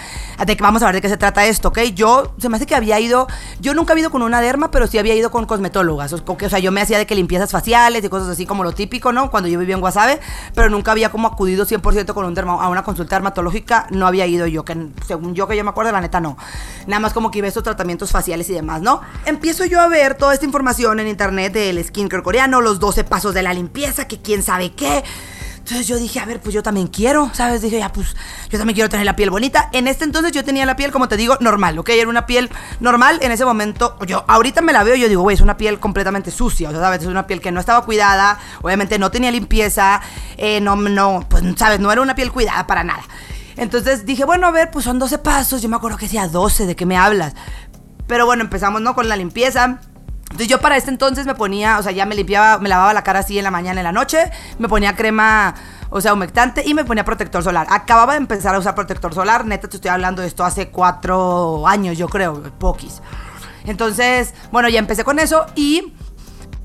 De 0.44 0.56
que 0.56 0.62
vamos 0.62 0.82
a 0.82 0.86
ver 0.86 0.96
de 0.96 1.00
qué 1.00 1.08
se 1.08 1.16
trata 1.16 1.44
esto, 1.46 1.68
¿ok? 1.68 1.78
Yo, 1.94 2.34
se 2.38 2.48
me 2.48 2.56
hace 2.56 2.66
que 2.66 2.74
había 2.74 2.98
ido, 3.00 3.26
yo 3.60 3.74
nunca 3.74 3.92
había 3.92 4.02
ido 4.02 4.10
con 4.10 4.22
una 4.22 4.40
derma, 4.40 4.70
pero 4.70 4.86
sí 4.86 4.98
había 4.98 5.14
ido 5.14 5.30
con 5.30 5.46
cosmetólogas. 5.46 6.12
O, 6.12 6.38
sea, 6.48 6.58
yo 6.58 6.72
me 6.72 6.80
hacía 6.80 6.98
de 6.98 7.06
que 7.06 7.14
limpiezas 7.14 7.50
faciales 7.50 8.04
y 8.04 8.08
cosas 8.08 8.28
así 8.28 8.46
como 8.46 8.64
lo 8.64 8.72
típico, 8.72 9.12
¿no? 9.12 9.30
Cuando 9.30 9.48
yo 9.48 9.58
vivía 9.58 9.74
en 9.74 9.80
Guasave, 9.80 10.20
pero 10.54 10.68
nunca 10.70 10.92
había 10.92 11.10
como 11.10 11.28
acudido 11.28 11.66
100% 11.66 12.12
con 12.14 12.24
un 12.24 12.34
derma, 12.34 12.62
a 12.62 12.68
una 12.68 12.82
consulta 12.82 13.16
dermatológica, 13.16 13.86
no 13.90 14.06
había 14.06 14.26
ido 14.26 14.46
yo, 14.46 14.64
que 14.64 14.88
según 15.06 15.34
yo 15.34 15.46
que 15.46 15.56
yo 15.56 15.64
me 15.64 15.70
acuerdo, 15.70 15.92
la 15.92 16.00
neta 16.00 16.20
no. 16.20 16.36
Nada 16.86 17.00
más 17.00 17.12
como 17.12 17.30
que 17.30 17.38
iba 17.38 17.48
estos 17.48 17.62
tratamientos 17.62 18.10
faciales 18.10 18.48
y 18.50 18.52
demás, 18.52 18.82
¿no? 18.82 19.00
Empiezo 19.24 19.64
yo 19.64 19.80
a 19.80 19.88
ver 19.88 20.14
toda 20.14 20.34
esta 20.34 20.44
información 20.44 21.00
en 21.00 21.08
internet 21.08 21.52
del 21.52 21.82
skincare 21.82 22.22
coreano, 22.22 22.60
los 22.60 22.78
12 22.78 23.04
pasos 23.04 23.34
de 23.34 23.42
la 23.42 23.54
limpieza, 23.54 24.06
que 24.06 24.20
quién 24.20 24.42
sabe 24.42 24.72
qué. 24.72 25.02
Entonces 25.64 25.86
yo 25.86 25.96
dije, 25.96 26.20
a 26.20 26.26
ver, 26.26 26.42
pues 26.42 26.54
yo 26.54 26.62
también 26.62 26.88
quiero, 26.88 27.30
¿sabes? 27.32 27.62
Dije, 27.62 27.78
ya, 27.78 27.90
pues 27.90 28.14
yo 28.50 28.58
también 28.58 28.74
quiero 28.74 28.90
tener 28.90 29.06
la 29.06 29.16
piel 29.16 29.30
bonita. 29.30 29.70
En 29.72 29.88
este 29.88 30.04
entonces 30.04 30.30
yo 30.32 30.44
tenía 30.44 30.66
la 30.66 30.76
piel, 30.76 30.92
como 30.92 31.08
te 31.08 31.16
digo, 31.16 31.38
normal, 31.40 31.78
¿ok? 31.78 31.88
Era 31.88 32.10
una 32.10 32.26
piel 32.26 32.50
normal. 32.80 33.18
En 33.22 33.32
ese 33.32 33.46
momento, 33.46 33.96
yo 34.06 34.26
ahorita 34.28 34.60
me 34.60 34.74
la 34.74 34.84
veo 34.84 34.94
y 34.94 35.00
yo 35.00 35.08
digo, 35.08 35.22
güey, 35.22 35.36
es 35.36 35.40
una 35.40 35.56
piel 35.56 35.80
completamente 35.80 36.30
sucia, 36.30 36.68
o 36.68 36.70
sea, 36.70 36.82
¿sabes? 36.82 37.00
Es 37.00 37.06
una 37.06 37.26
piel 37.26 37.40
que 37.40 37.50
no 37.50 37.60
estaba 37.60 37.82
cuidada, 37.86 38.38
obviamente 38.60 38.98
no 38.98 39.10
tenía 39.10 39.30
limpieza, 39.30 40.02
eh, 40.36 40.60
no, 40.60 40.76
no, 40.76 41.24
pues, 41.30 41.42
¿sabes? 41.56 41.80
No 41.80 41.90
era 41.90 42.02
una 42.02 42.14
piel 42.14 42.30
cuidada 42.30 42.66
para 42.66 42.84
nada. 42.84 43.02
Entonces 43.56 44.06
dije, 44.06 44.24
bueno, 44.24 44.46
a 44.46 44.50
ver, 44.50 44.70
pues 44.70 44.84
son 44.84 44.98
12 44.98 45.18
pasos. 45.18 45.62
Yo 45.62 45.68
me 45.68 45.76
acuerdo 45.76 45.96
que 45.96 46.06
decía 46.06 46.28
12, 46.28 46.66
¿de 46.66 46.76
qué 46.76 46.86
me 46.86 46.96
hablas? 46.96 47.34
Pero 48.06 48.26
bueno, 48.26 48.42
empezamos, 48.42 48.80
¿no? 48.80 48.94
Con 48.94 49.08
la 49.08 49.16
limpieza. 49.16 49.78
Entonces 50.24 50.48
yo 50.48 50.60
para 50.60 50.76
este 50.76 50.90
entonces 50.90 51.26
me 51.26 51.36
ponía, 51.36 51.78
o 51.78 51.82
sea, 51.82 51.92
ya 51.92 52.06
me 52.06 52.16
limpiaba, 52.16 52.58
me 52.58 52.68
lavaba 52.68 52.92
la 52.92 53.04
cara 53.04 53.20
así 53.20 53.38
en 53.38 53.44
la 53.44 53.52
mañana, 53.52 53.80
en 53.80 53.84
la 53.84 53.92
noche, 53.92 54.32
me 54.58 54.68
ponía 54.68 54.96
crema, 54.96 55.54
o 55.90 56.00
sea, 56.00 56.12
humectante 56.12 56.64
y 56.66 56.74
me 56.74 56.84
ponía 56.84 57.04
protector 57.04 57.44
solar. 57.44 57.68
Acababa 57.70 58.14
de 58.14 58.18
empezar 58.18 58.52
a 58.54 58.58
usar 58.58 58.74
protector 58.74 59.14
solar, 59.14 59.46
neta 59.46 59.68
te 59.68 59.76
estoy 59.76 59.92
hablando 59.92 60.22
de 60.22 60.28
esto 60.28 60.44
hace 60.44 60.70
cuatro 60.70 61.68
años, 61.68 61.96
yo 61.96 62.08
creo, 62.08 62.42
poquis. 62.58 63.00
Entonces, 63.64 64.34
bueno, 64.50 64.68
ya 64.68 64.80
empecé 64.80 65.04
con 65.04 65.20
eso 65.20 65.46
y 65.54 65.94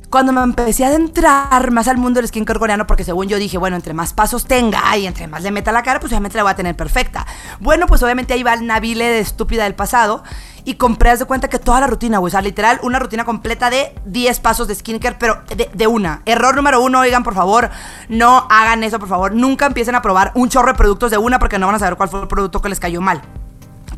cuando 0.09 0.33
me 0.33 0.41
empecé 0.41 0.85
a 0.85 0.87
adentrar 0.87 1.71
más 1.71 1.87
al 1.87 1.97
mundo 1.97 2.19
del 2.19 2.27
skincare 2.27 2.59
coreano, 2.59 2.87
porque 2.87 3.03
según 3.03 3.27
yo 3.27 3.37
dije, 3.37 3.57
bueno, 3.57 3.75
entre 3.75 3.93
más 3.93 4.13
pasos 4.13 4.45
tenga 4.45 4.97
y 4.97 5.05
entre 5.05 5.27
más 5.27 5.43
le 5.43 5.51
meta 5.51 5.71
la 5.71 5.83
cara, 5.83 5.99
pues 5.99 6.11
obviamente 6.11 6.37
la 6.37 6.43
voy 6.43 6.51
a 6.51 6.55
tener 6.55 6.75
perfecta. 6.75 7.27
Bueno, 7.59 7.85
pues 7.85 8.01
obviamente 8.01 8.33
ahí 8.33 8.41
va 8.41 8.53
el 8.53 8.65
Nabile 8.65 9.05
de 9.05 9.19
estúpida 9.19 9.65
del 9.65 9.75
pasado 9.75 10.23
y 10.65 10.75
compré, 10.75 11.11
haz 11.11 11.19
de 11.19 11.25
cuenta 11.25 11.47
que 11.47 11.59
toda 11.59 11.79
la 11.79 11.87
rutina, 11.87 12.17
güey, 12.17 12.29
o 12.29 12.31
sea, 12.31 12.41
literal, 12.41 12.79
una 12.81 12.97
rutina 12.97 13.23
completa 13.23 13.69
de 13.69 13.93
10 14.05 14.39
pasos 14.39 14.67
de 14.67 14.75
skincare, 14.75 15.17
pero 15.19 15.41
de, 15.55 15.69
de, 15.71 15.87
una. 15.87 16.23
Error 16.25 16.55
número 16.55 16.81
uno, 16.81 16.99
oigan, 16.99 17.23
por 17.23 17.35
favor, 17.35 17.69
no 18.09 18.47
hagan 18.49 18.83
eso, 18.83 18.99
por 18.99 19.09
favor. 19.09 19.33
Nunca 19.33 19.67
empiecen 19.67 19.95
a 19.95 20.01
probar 20.01 20.31
un 20.33 20.49
chorro 20.49 20.71
de 20.71 20.77
productos 20.77 21.11
de 21.11 21.17
una 21.19 21.37
porque 21.37 21.59
no 21.59 21.67
van 21.67 21.75
a 21.75 21.79
saber 21.79 21.97
cuál 21.97 22.09
fue 22.09 22.21
el 22.21 22.27
producto 22.27 22.61
que 22.61 22.69
les 22.69 22.79
cayó 22.79 22.99
mal 22.99 23.21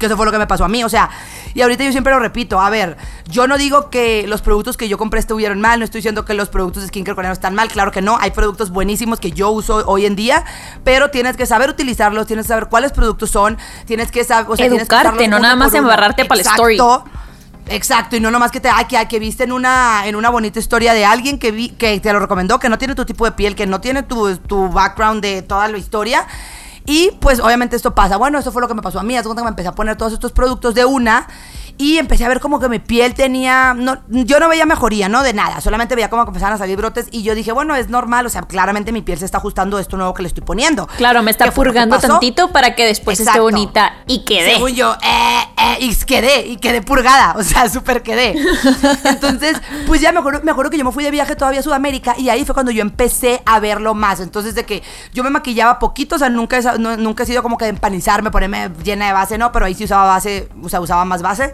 que 0.01 0.08
eso 0.08 0.17
fue 0.17 0.25
lo 0.25 0.31
que 0.34 0.38
me 0.38 0.48
pasó 0.48 0.65
a 0.65 0.67
mí. 0.67 0.84
O 0.84 0.89
sea, 0.89 1.10
y 1.53 1.62
ahorita 1.62 1.86
yo 1.86 1.91
siempre 1.91 2.12
lo 2.12 2.20
repito, 2.20 2.60
a 2.60 2.70
ver, 2.70 2.98
yo 3.29 3.48
no 3.48 3.58
digo 3.58 3.89
que 3.89 4.25
los 4.27 4.41
productos 4.41 4.75
que 4.75 4.89
yo 4.89 4.98
compré 4.98 5.22
estuvieron 5.22 5.62
mal, 5.62 5.79
no 5.79 5.86
estoy 5.86 6.00
diciendo 6.00 6.25
que 6.25 6.34
los 6.34 6.50
productos 6.50 6.84
de 6.84 6.89
skincare 6.89 7.15
coreanos 7.15 7.38
están 7.38 7.55
mal, 7.55 7.70
claro 7.70 7.91
que 7.91 8.01
no, 8.01 8.17
hay 8.20 8.31
productos 8.31 8.72
buenísimos 8.72 9.20
que 9.20 9.31
yo 9.31 9.51
uso 9.51 9.84
hoy 9.86 10.05
en 10.05 10.15
día, 10.15 10.43
pero 10.84 11.10
tienes 11.12 11.38
que 11.38 11.46
saber 11.46 11.70
utilizarlos, 11.70 12.27
tienes 12.27 12.46
que 12.46 12.50
saber 12.50 12.67
cuáles 12.67 12.91
productos 12.91 13.29
son, 13.29 13.58
tienes 13.86 14.12
que 14.12 14.24
saber, 14.24 14.51
o 14.51 14.58
sea, 14.58 14.65
educarte, 14.65 15.27
no 15.27 15.39
nada 15.39 15.55
más 15.55 15.74
embarrarte 15.74 16.25
para 16.25 16.41
el 16.41 16.48
story. 16.48 16.77
Exacto, 17.70 18.17
y 18.17 18.20
no 18.20 18.31
nomás 18.31 18.51
que 18.51 18.60
te 18.60 18.70
ay, 18.70 18.86
que, 18.86 18.98
que 19.08 19.20
viste 19.20 19.43
en 19.46 19.51
una, 19.53 20.05
en 20.05 20.15
una 20.15 20.29
bonita 20.29 20.60
historia 20.60 20.93
de 20.93 21.05
alguien 21.05 21.39
que, 21.39 21.51
vi, 21.51 21.70
que 21.70 22.00
te 22.00 22.12
lo 22.12 22.20
recomendó, 22.20 22.60
que 22.60 22.67
no 22.67 22.77
tiene 22.77 22.96
tu 22.96 23.05
tipo 23.05 23.24
de 23.24 23.31
piel, 23.31 23.55
que 23.55 23.65
no 23.65 23.79
tiene 23.79 24.03
tu, 24.03 24.36
tu 24.38 24.67
background 24.70 25.22
de 25.22 25.41
toda 25.41 25.67
la 25.70 25.77
historia. 25.77 26.27
Y 26.86 27.12
pues 27.20 27.40
obviamente 27.40 27.76
esto 27.76 27.94
pasa. 27.94 28.18
Bueno, 28.18 28.40
eso 28.40 28.52
fue 28.52 28.62
lo 28.62 28.68
que 28.68 28.74
me 28.74 28.82
pasó 28.82 29.00
a 29.00 29.04
mí. 29.04 29.16
Es 29.16 29.24
cuando 29.24 29.44
me 29.44 29.50
empecé 29.50 29.70
a 29.70 29.76
poner 29.76 29.98
todos 29.98 30.14
estos 30.14 30.32
productos 30.32 30.74
de 30.76 30.86
una 30.86 31.28
y 31.78 31.98
empecé 31.98 32.25
a 32.25 32.28
ver 32.28 32.40
como 32.40 32.60
que 32.60 32.70
mi 32.70 32.80
piel 32.80 33.13
tenía, 33.13 33.74
no, 33.74 34.00
yo 34.08 34.40
no 34.40 34.50
veía 34.50 34.66
mejoría, 34.66 35.10
¿no? 35.10 35.24
De 35.24 35.34
nada, 35.34 35.62
solamente 35.62 35.96
veía 35.96 36.10
como 36.10 36.24
que 36.24 36.30
empezaban 36.30 36.54
a 36.54 36.58
salir 36.58 36.78
brotes 36.78 37.08
y 37.12 37.24
yo 37.24 37.36
dije, 37.36 37.51
bueno, 37.51 37.75
es 37.75 37.90
normal, 37.90 38.25
o 38.25 38.30
sea, 38.30 38.42
claramente 38.44 38.92
mi 38.92 39.01
piel 39.01 39.20
se 39.20 39.25
está 39.25 39.38
ajustando 39.38 39.78
a 39.78 39.82
esto 39.82 39.98
nuevo 39.98 40.13
que 40.13 40.22
le 40.22 40.28
estoy 40.28 40.44
poniendo. 40.44 40.88
Claro, 40.98 41.24
me 41.24 41.32
está 41.32 41.51
purgando 41.51 42.00
tantito 42.00 42.51
para 42.51 42.75
que 42.75 42.86
después 42.86 43.20
esté 43.20 43.40
bonita 43.40 43.94
y 44.08 44.24
quede. 44.25 44.54
Según 44.54 44.74
yo, 44.74 44.96
eh, 45.04 45.40
eh, 45.58 45.78
y 45.80 45.96
quedé, 45.96 46.48
y 46.48 46.58
quedé 46.58 46.82
purgada, 46.82 47.36
o 47.38 47.44
sea, 47.44 47.70
súper 47.70 48.04
quedé. 48.04 48.36
Entonces, 49.04 49.58
pues 49.88 50.01
ya 50.01 50.12
me 50.12 50.20
acuerdo, 50.20 50.42
me 50.44 50.51
acuerdo 50.51 50.72
que 50.72 50.78
yo 50.78 50.86
me 50.86 50.92
fui 50.92 51.04
de 51.04 51.12
viaje 51.12 51.36
todavía 51.36 51.60
a 51.60 51.63
Sudamérica 51.63 52.16
y 52.18 52.30
ahí 52.30 52.46
fue 52.46 52.54
cuando 52.54 52.72
yo 52.72 52.82
empecé 52.82 53.42
a 53.46 53.60
verlo 53.60 53.94
más. 53.94 54.20
Entonces, 54.20 54.56
de 54.56 54.66
que 54.66 54.84
yo 55.13 55.24
me 55.24 55.30
maquillaba 55.30 55.80
poquito, 55.80 56.16
o 56.16 56.20
sea, 56.20 56.30
nunca, 56.30 56.58
he, 56.60 56.80
nunca 56.80 57.24
he 57.24 57.25
sido 57.25 57.44
como 57.44 57.58
que 57.58 57.66
de 57.66 57.72
empanizarme, 57.72 58.32
ponerme 58.32 58.70
llena 58.84 59.08
de 59.08 59.13
base, 59.13 59.38
no, 59.38 59.51
pero 59.51 59.66
ahí 59.66 59.74
sí 59.74 59.84
usaba 59.84 60.06
base, 60.06 60.50
o 60.62 60.70
sea, 60.70 60.82
usaba 60.82 61.06
más 61.06 61.22
base. 61.22 61.54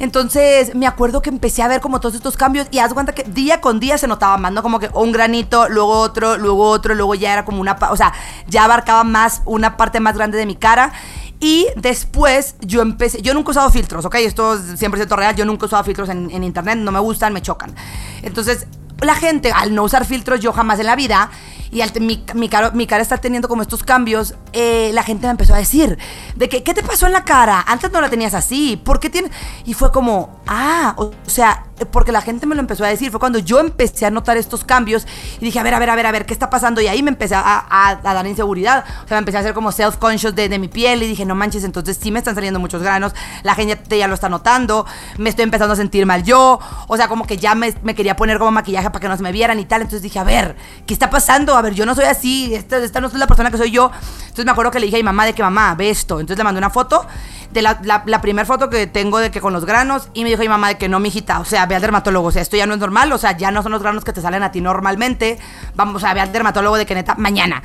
Entonces 0.00 0.74
me 0.74 0.86
acuerdo 0.86 1.22
que 1.22 1.30
empecé 1.30 1.62
a 1.62 1.68
ver 1.68 1.80
como 1.80 2.00
todos 2.00 2.14
estos 2.14 2.36
cambios 2.36 2.66
y 2.70 2.78
haz 2.78 2.92
cuenta 2.94 3.12
que 3.12 3.22
día 3.22 3.60
con 3.60 3.78
día 3.78 3.98
se 3.98 4.08
notaba 4.08 4.38
más, 4.38 4.50
¿no? 4.50 4.62
Como 4.62 4.80
que 4.80 4.90
un 4.94 5.12
granito, 5.12 5.68
luego 5.68 5.92
otro, 5.92 6.38
luego 6.38 6.68
otro, 6.68 6.94
luego 6.94 7.14
ya 7.14 7.32
era 7.34 7.44
como 7.44 7.60
una, 7.60 7.76
o 7.90 7.96
sea, 7.96 8.12
ya 8.48 8.64
abarcaba 8.64 9.04
más 9.04 9.42
una 9.44 9.76
parte 9.76 10.00
más 10.00 10.16
grande 10.16 10.38
de 10.38 10.46
mi 10.46 10.56
cara. 10.56 10.92
Y 11.38 11.66
después 11.76 12.56
yo 12.60 12.82
empecé, 12.82 13.22
yo 13.22 13.32
nunca 13.32 13.50
he 13.50 13.52
usado 13.52 13.70
filtros, 13.70 14.04
¿ok? 14.04 14.16
Esto 14.16 14.54
es 14.54 14.80
100% 14.80 15.16
real, 15.16 15.36
yo 15.36 15.44
nunca 15.44 15.64
he 15.64 15.66
usado 15.66 15.84
filtros 15.84 16.08
en 16.08 16.44
internet, 16.44 16.78
no 16.78 16.92
me 16.92 16.98
gustan, 16.98 17.32
me 17.32 17.40
chocan. 17.40 17.74
Entonces 18.22 18.66
la 19.00 19.14
gente, 19.14 19.52
al 19.52 19.74
no 19.74 19.82
usar 19.82 20.04
filtros, 20.04 20.40
yo 20.40 20.52
jamás 20.52 20.78
en 20.80 20.86
la 20.86 20.96
vida, 20.96 21.30
y 21.70 21.80
al, 21.82 21.92
mi, 22.00 22.24
mi, 22.34 22.48
cara, 22.48 22.70
mi 22.70 22.86
cara 22.86 23.02
está 23.02 23.18
teniendo 23.18 23.48
como 23.48 23.62
estos 23.62 23.82
cambios, 23.82 24.34
eh, 24.52 24.90
la 24.92 25.02
gente 25.02 25.26
me 25.26 25.32
empezó 25.32 25.54
a 25.54 25.58
decir, 25.58 25.98
de 26.36 26.48
que, 26.48 26.62
¿qué 26.62 26.74
te 26.74 26.82
pasó 26.82 27.06
en 27.06 27.12
la 27.12 27.24
cara? 27.24 27.64
Antes 27.66 27.92
no 27.92 28.00
la 28.00 28.10
tenías 28.10 28.34
así, 28.34 28.76
¿por 28.76 29.00
qué 29.00 29.10
tienes...? 29.10 29.30
Y 29.64 29.74
fue 29.74 29.92
como, 29.92 30.40
ah, 30.46 30.94
o 30.96 31.12
sea, 31.26 31.64
porque 31.86 32.12
la 32.12 32.20
gente 32.20 32.46
me 32.46 32.54
lo 32.54 32.60
empezó 32.60 32.84
a 32.84 32.88
decir, 32.88 33.10
fue 33.10 33.20
cuando 33.20 33.38
yo 33.38 33.60
empecé 33.60 34.06
a 34.06 34.10
notar 34.10 34.36
estos 34.36 34.64
cambios 34.64 35.06
y 35.40 35.44
dije, 35.44 35.58
a 35.58 35.62
ver, 35.62 35.74
a 35.74 35.78
ver, 35.78 35.90
a 35.90 35.96
ver, 35.96 36.06
a 36.06 36.12
ver, 36.12 36.26
¿qué 36.26 36.32
está 36.32 36.50
pasando? 36.50 36.80
Y 36.80 36.86
ahí 36.86 37.02
me 37.02 37.10
empecé 37.10 37.34
a, 37.34 38.00
dar 38.02 38.26
inseguridad, 38.26 38.84
o 39.04 39.08
sea, 39.08 39.16
me 39.16 39.18
empecé 39.18 39.38
a 39.38 39.40
hacer 39.40 39.54
como 39.54 39.72
self-conscious 39.72 40.34
de, 40.34 40.58
mi 40.58 40.68
piel 40.68 41.02
y 41.02 41.08
dije, 41.08 41.24
no 41.24 41.34
manches, 41.34 41.64
entonces 41.64 41.98
sí 42.00 42.10
me 42.10 42.18
están 42.18 42.34
saliendo 42.34 42.60
muchos 42.60 42.82
granos, 42.82 43.14
la 43.42 43.54
gente 43.54 43.96
ya 43.96 44.08
lo 44.08 44.14
está 44.14 44.28
notando, 44.28 44.84
me 45.16 45.30
estoy 45.30 45.44
empezando 45.44 45.72
a 45.72 45.76
sentir 45.76 46.04
mal 46.04 46.22
yo, 46.22 46.60
o 46.86 46.96
sea, 46.96 47.08
como 47.08 47.26
que 47.26 47.36
ya 47.36 47.54
me, 47.54 47.72
quería 47.94 48.16
poner 48.16 48.38
como 48.38 48.50
maquillaje 48.50 48.90
para 48.90 49.00
que 49.00 49.08
no 49.08 49.16
se 49.16 49.22
me 49.22 49.32
vieran 49.32 49.58
y 49.58 49.64
tal, 49.64 49.82
entonces 49.82 50.02
dije, 50.02 50.18
a 50.18 50.24
ver, 50.24 50.56
¿qué 50.86 50.92
está 50.92 51.08
pasando? 51.08 51.56
A 51.56 51.62
ver, 51.62 51.74
yo 51.74 51.86
no 51.86 51.94
soy 51.94 52.04
así, 52.04 52.54
esta, 52.54 52.76
esta 52.78 53.00
no 53.00 53.08
es 53.08 53.14
la 53.14 53.26
persona 53.26 53.50
que 53.50 53.56
soy 53.56 53.70
yo. 53.70 53.90
Entonces 54.22 54.44
me 54.44 54.50
acuerdo 54.50 54.70
que 54.70 54.80
le 54.80 54.86
dije 54.86 54.96
a 54.96 55.00
mi 55.00 55.04
mamá 55.04 55.24
de 55.24 55.32
que 55.32 55.42
mamá, 55.42 55.74
ve 55.74 55.90
esto, 55.90 56.20
entonces 56.20 56.38
le 56.38 56.44
mandé 56.44 56.58
una 56.58 56.70
foto 56.70 57.06
de 57.52 57.62
la 57.62 58.20
primera 58.20 58.46
foto 58.46 58.70
que 58.70 58.86
tengo 58.86 59.18
de 59.18 59.30
que 59.30 59.40
con 59.40 59.52
los 59.52 59.64
granos 59.64 60.08
y 60.14 60.22
me 60.22 60.30
dijo 60.30 60.42
mi 60.42 60.48
mamá 60.48 60.68
de 60.68 60.78
que 60.78 60.88
no, 60.88 61.00
mijita, 61.00 61.40
o 61.40 61.44
sea, 61.44 61.66
ve 61.70 61.76
al 61.76 61.80
dermatólogo, 61.80 62.28
o 62.28 62.32
sea, 62.32 62.42
esto 62.42 62.56
ya 62.56 62.66
no 62.66 62.74
es 62.74 62.80
normal, 62.80 63.10
o 63.12 63.18
sea, 63.18 63.36
ya 63.36 63.50
no 63.50 63.62
son 63.62 63.72
los 63.72 63.82
granos 63.82 64.04
que 64.04 64.12
te 64.12 64.20
salen 64.20 64.42
a 64.42 64.52
ti 64.52 64.60
normalmente, 64.60 65.38
vamos, 65.74 65.96
o 65.96 65.98
sea, 66.00 66.12
ve 66.12 66.20
al 66.20 66.32
dermatólogo 66.32 66.76
de 66.76 66.84
que 66.84 66.94
neta, 66.94 67.14
mañana. 67.14 67.62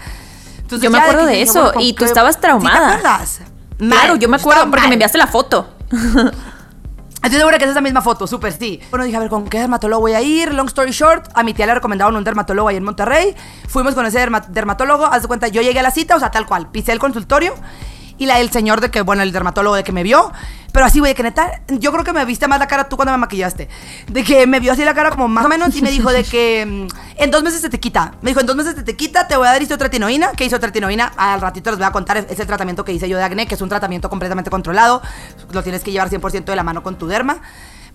Entonces, 0.60 0.84
yo 0.84 0.92
me 0.92 1.00
acuerdo 1.00 1.26
de, 1.26 1.34
de 1.34 1.42
eso 1.42 1.64
bueno, 1.64 1.82
y 1.82 1.94
tú 1.94 2.06
estabas 2.06 2.40
traumada. 2.40 2.76
¿Sí 2.76 3.02
te 3.02 3.08
acuerdas? 3.08 3.42
Claro, 3.78 4.16
yo 4.16 4.30
me 4.30 4.38
acuerdo 4.38 4.64
porque 4.64 4.82
mal. 4.82 4.90
me 4.90 4.96
enviaste 4.96 5.18
la 5.18 5.28
foto. 5.28 5.76
Estoy 7.24 7.40
segura 7.40 7.58
que 7.58 7.66
es 7.66 7.72
esa 7.72 7.82
misma 7.82 8.02
foto, 8.02 8.28
súper 8.28 8.54
sí. 8.54 8.80
Bueno, 8.92 9.04
dije, 9.04 9.18
a 9.18 9.20
ver, 9.20 9.30
¿con 9.30 9.48
qué 9.48 9.58
dermatólogo 9.60 10.02
voy 10.02 10.14
a 10.14 10.22
ir? 10.22 10.54
Long 10.54 10.68
story 10.68 10.92
short, 10.92 11.26
a 11.34 11.42
mi 11.42 11.56
tía 11.56 11.66
le 11.66 11.74
recomendaron 11.74 12.16
un 12.16 12.24
dermatólogo 12.24 12.70
ahí 12.70 12.76
en 12.76 12.84
Monterrey. 12.84 13.36
Fuimos 13.68 13.96
con 13.96 14.06
ese 14.06 14.20
derma 14.20 14.42
dermatólogo, 14.42 15.06
haz 15.06 15.24
de 15.24 15.28
cuenta, 15.28 15.48
yo 15.48 15.64
llegué 15.64 15.80
a 15.80 15.84
la 15.84 15.90
cita, 15.90 16.16
o 16.16 16.20
sea, 16.20 16.30
tal 16.30 16.46
cual, 16.46 16.70
pisé 16.70 16.92
el 16.92 17.00
consultorio 17.00 17.56
y 18.18 18.26
la, 18.26 18.40
el 18.40 18.52
señor 18.52 18.82
de 18.82 18.92
que, 18.92 19.02
bueno, 19.02 19.24
el 19.24 19.32
dermatólogo 19.32 19.76
de 19.76 19.84
que 19.84 19.92
me 19.92 20.04
vio, 20.04 20.32
pero 20.76 20.86
así, 20.86 21.00
güey, 21.00 21.12
de 21.12 21.16
que 21.16 21.24
neta, 21.24 21.62
yo 21.70 21.94
creo 21.94 22.04
que 22.04 22.12
me 22.12 22.26
viste 22.26 22.50
más 22.50 22.60
la 22.60 22.68
cara 22.68 22.90
tú 22.90 22.98
cuando 22.98 23.14
me 23.14 23.18
maquillaste. 23.18 23.70
De 24.08 24.24
que 24.26 24.46
me 24.46 24.60
vio 24.60 24.74
así 24.74 24.84
la 24.84 24.94
cara 24.94 25.10
como 25.10 25.30
más 25.30 25.46
o 25.46 25.48
menos 25.48 25.74
y 25.78 25.82
me 25.82 25.90
dijo 25.90 26.12
de 26.12 26.26
que 26.26 26.66
mm, 26.66 27.22
en 27.22 27.32
dos 27.32 27.44
meses 27.44 27.62
se 27.62 27.70
te 27.70 27.80
quita. 27.80 28.16
Me 28.22 28.32
dijo, 28.32 28.42
en 28.42 28.46
dos 28.46 28.58
meses 28.58 28.76
se 28.76 28.84
te 28.84 28.94
quita, 28.94 29.26
te 29.26 29.38
voy 29.38 29.48
a 29.48 29.52
dar 29.52 29.62
isotretinoína. 29.62 30.34
¿Qué 30.34 30.44
isotretinoína? 30.44 31.14
Al 31.16 31.40
ratito 31.40 31.70
les 31.70 31.80
voy 31.80 31.88
a 31.88 31.92
contar, 31.92 32.18
es 32.18 32.40
el 32.40 32.46
tratamiento 32.46 32.84
que 32.84 32.92
hice 32.92 33.08
yo 33.08 33.18
de 33.18 33.24
acné, 33.24 33.48
que 33.48 33.56
es 33.56 33.62
un 33.62 33.70
tratamiento 33.70 34.10
completamente 34.10 34.50
controlado. 34.50 35.02
Lo 35.54 35.64
tienes 35.64 35.82
que 35.82 35.92
llevar 35.92 36.10
100% 36.10 36.44
de 36.44 36.56
la 36.58 36.64
mano 36.64 36.84
con 36.84 36.98
tu 36.98 37.08
derma. 37.08 37.40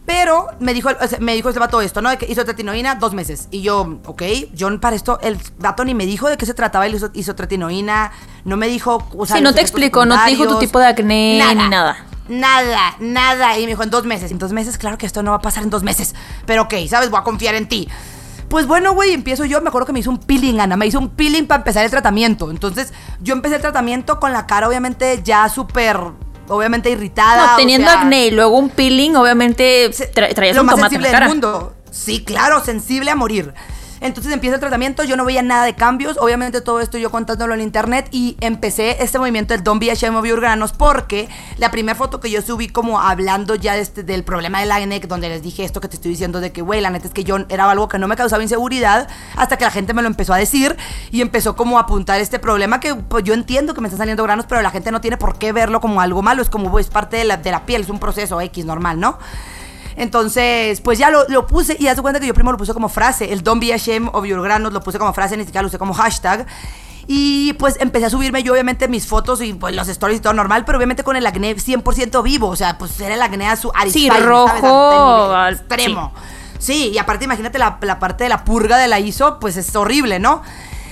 Pero 0.06 0.48
me 0.58 0.74
dijo, 0.74 0.88
o 0.88 1.06
sea, 1.06 1.18
me 1.20 1.34
dijo 1.34 1.48
este 1.48 1.60
vato 1.60 1.80
esto, 1.80 2.02
¿no? 2.02 2.10
De 2.10 2.18
que 2.18 2.26
isotretinoína 2.26 2.96
dos 2.96 3.14
meses. 3.14 3.48
Y 3.50 3.62
yo, 3.62 4.00
ok, 4.06 4.22
yo 4.54 4.80
para 4.80 4.96
esto, 4.96 5.20
el 5.22 5.38
vato 5.58 5.84
ni 5.84 5.94
me 5.94 6.06
dijo 6.06 6.28
de 6.28 6.36
qué 6.36 6.46
se 6.46 6.54
trataba 6.54 6.86
el 6.86 7.00
isotretinoína, 7.14 8.12
no 8.44 8.56
me 8.56 8.66
dijo, 8.68 9.06
o 9.16 9.26
sea, 9.26 9.36
Sí, 9.36 9.42
no 9.42 9.54
te 9.54 9.60
explicó, 9.60 10.06
no 10.06 10.22
te 10.24 10.30
dijo 10.30 10.48
tu 10.48 10.58
tipo 10.58 10.78
de 10.78 10.86
acné 10.86 11.38
nada, 11.38 11.54
ni 11.54 11.68
nada. 11.68 11.96
Nada, 12.28 12.96
nada. 13.00 13.58
Y 13.58 13.62
me 13.62 13.68
dijo, 13.68 13.82
en 13.82 13.90
dos 13.90 14.04
meses. 14.04 14.30
En 14.30 14.38
dos 14.38 14.52
meses, 14.52 14.78
claro 14.78 14.98
que 14.98 15.06
esto 15.06 15.22
no 15.22 15.32
va 15.32 15.38
a 15.38 15.42
pasar 15.42 15.62
en 15.64 15.70
dos 15.70 15.82
meses. 15.82 16.14
Pero 16.46 16.62
ok, 16.62 16.74
¿sabes? 16.88 17.10
Voy 17.10 17.20
a 17.20 17.24
confiar 17.24 17.54
en 17.54 17.68
ti. 17.68 17.88
Pues 18.48 18.66
bueno, 18.66 18.94
güey, 18.94 19.12
empiezo 19.12 19.44
yo, 19.44 19.60
me 19.60 19.68
acuerdo 19.68 19.86
que 19.86 19.92
me 19.92 20.00
hizo 20.00 20.10
un 20.10 20.18
peeling, 20.18 20.58
Ana, 20.58 20.76
me 20.76 20.86
hizo 20.86 20.98
un 20.98 21.10
peeling 21.10 21.46
para 21.46 21.58
empezar 21.58 21.84
el 21.84 21.90
tratamiento. 21.90 22.50
Entonces, 22.50 22.92
yo 23.20 23.32
empecé 23.32 23.56
el 23.56 23.60
tratamiento 23.60 24.18
con 24.18 24.32
la 24.32 24.48
cara, 24.48 24.66
obviamente, 24.66 25.20
ya 25.22 25.48
súper 25.48 26.00
obviamente 26.50 26.90
irritada. 26.90 27.52
No, 27.52 27.56
teniendo 27.56 27.88
o 27.88 27.90
sea, 27.90 28.00
acné 28.02 28.26
y 28.26 28.30
luego 28.30 28.58
un 28.58 28.68
peeling, 28.68 29.14
obviamente 29.16 29.90
tra 30.12 30.28
traías 30.34 30.56
lo 30.56 30.62
un 30.62 30.66
más 30.66 30.76
tomate 30.76 30.96
sensible 30.96 31.08
en 31.08 31.12
la 31.12 31.18
cara. 31.18 31.26
del 31.26 31.34
mundo. 31.34 31.74
Sí, 31.90 32.24
claro, 32.24 32.62
sensible 32.64 33.10
a 33.10 33.16
morir. 33.16 33.54
Entonces 34.00 34.32
empieza 34.32 34.54
el 34.54 34.60
tratamiento, 34.60 35.04
yo 35.04 35.16
no 35.16 35.24
veía 35.24 35.42
nada 35.42 35.64
de 35.64 35.74
cambios, 35.74 36.16
obviamente 36.18 36.60
todo 36.62 36.80
esto 36.80 36.96
yo 36.96 37.10
contándolo 37.10 37.52
en 37.54 37.60
internet 37.60 38.08
y 38.10 38.36
empecé 38.40 39.02
este 39.02 39.18
movimiento 39.18 39.52
del 39.52 39.62
Don't 39.62 39.80
Be 39.80 39.90
Ashamed 39.90 40.18
of 40.18 40.26
Your 40.26 40.40
Granos 40.40 40.72
porque 40.72 41.28
la 41.58 41.70
primera 41.70 41.94
foto 41.94 42.18
que 42.18 42.30
yo 42.30 42.40
subí 42.40 42.68
como 42.68 43.00
hablando 43.00 43.54
ya 43.54 43.76
este, 43.76 44.02
del 44.02 44.24
problema 44.24 44.60
del 44.60 44.72
acné, 44.72 45.00
donde 45.00 45.28
les 45.28 45.42
dije 45.42 45.64
esto 45.64 45.80
que 45.80 45.88
te 45.88 45.96
estoy 45.96 46.12
diciendo 46.12 46.40
de 46.40 46.50
que, 46.50 46.62
güey, 46.62 46.80
la 46.80 46.88
neta 46.88 47.08
es 47.08 47.12
que 47.12 47.24
yo 47.24 47.36
era 47.50 47.70
algo 47.70 47.88
que 47.88 47.98
no 47.98 48.08
me 48.08 48.16
causaba 48.16 48.42
inseguridad 48.42 49.08
hasta 49.36 49.58
que 49.58 49.64
la 49.64 49.70
gente 49.70 49.92
me 49.92 50.00
lo 50.00 50.08
empezó 50.08 50.32
a 50.32 50.38
decir 50.38 50.76
y 51.10 51.20
empezó 51.20 51.54
como 51.54 51.78
a 51.78 51.82
apuntar 51.82 52.20
este 52.20 52.38
problema 52.38 52.80
que 52.80 52.94
pues 52.94 53.24
yo 53.24 53.34
entiendo 53.34 53.74
que 53.74 53.82
me 53.82 53.88
están 53.88 53.98
saliendo 53.98 54.22
granos, 54.22 54.46
pero 54.48 54.62
la 54.62 54.70
gente 54.70 54.90
no 54.90 55.02
tiene 55.02 55.18
por 55.18 55.36
qué 55.36 55.52
verlo 55.52 55.80
como 55.80 56.00
algo 56.00 56.22
malo, 56.22 56.40
es 56.40 56.48
como, 56.48 56.78
es 56.78 56.88
parte 56.88 57.18
de 57.18 57.24
la, 57.24 57.36
de 57.36 57.50
la 57.50 57.66
piel, 57.66 57.82
es 57.82 57.90
un 57.90 57.98
proceso 57.98 58.40
X 58.40 58.64
normal, 58.64 58.98
¿no? 58.98 59.18
Entonces, 59.96 60.80
pues 60.80 60.98
ya 60.98 61.10
lo, 61.10 61.26
lo 61.28 61.46
puse 61.46 61.76
y 61.78 61.86
haz 61.88 61.96
de 61.96 62.02
cuenta 62.02 62.20
que 62.20 62.26
yo 62.26 62.34
primero 62.34 62.52
lo 62.52 62.58
puse 62.58 62.72
como 62.74 62.88
frase. 62.88 63.32
El 63.32 63.42
don't 63.42 63.60
be 63.60 63.72
ashamed 63.72 64.10
of 64.12 64.24
your 64.24 64.42
granos 64.42 64.72
lo 64.72 64.80
puse 64.82 64.98
como 64.98 65.12
frase, 65.12 65.36
ni 65.36 65.44
siquiera 65.44 65.62
lo 65.62 65.68
usé 65.68 65.78
como 65.78 65.94
hashtag. 65.94 66.46
Y 67.06 67.54
pues 67.54 67.76
empecé 67.80 68.06
a 68.06 68.10
subirme 68.10 68.42
yo 68.42 68.52
obviamente 68.52 68.86
mis 68.86 69.06
fotos 69.06 69.42
y 69.42 69.52
pues 69.52 69.74
los 69.74 69.88
stories 69.88 70.18
y 70.18 70.22
todo 70.22 70.32
normal, 70.32 70.64
pero 70.64 70.78
obviamente 70.78 71.02
con 71.02 71.16
el 71.16 71.26
acné 71.26 71.56
100% 71.56 72.22
vivo. 72.22 72.48
O 72.48 72.56
sea, 72.56 72.78
pues 72.78 72.98
era 73.00 73.14
el 73.14 73.22
acné 73.22 73.48
a 73.48 73.56
su 73.56 73.72
Sí, 73.90 74.08
rojo. 74.08 75.34
Al 75.34 75.54
extremo. 75.54 76.12
Sí. 76.58 76.72
sí. 76.72 76.90
y 76.94 76.98
aparte 76.98 77.24
imagínate 77.24 77.58
la, 77.58 77.78
la 77.80 77.98
parte 77.98 78.24
de 78.24 78.30
la 78.30 78.44
purga 78.44 78.76
de 78.76 78.86
la 78.86 79.00
ISO, 79.00 79.40
pues 79.40 79.56
es 79.56 79.74
horrible, 79.74 80.20
¿no? 80.20 80.42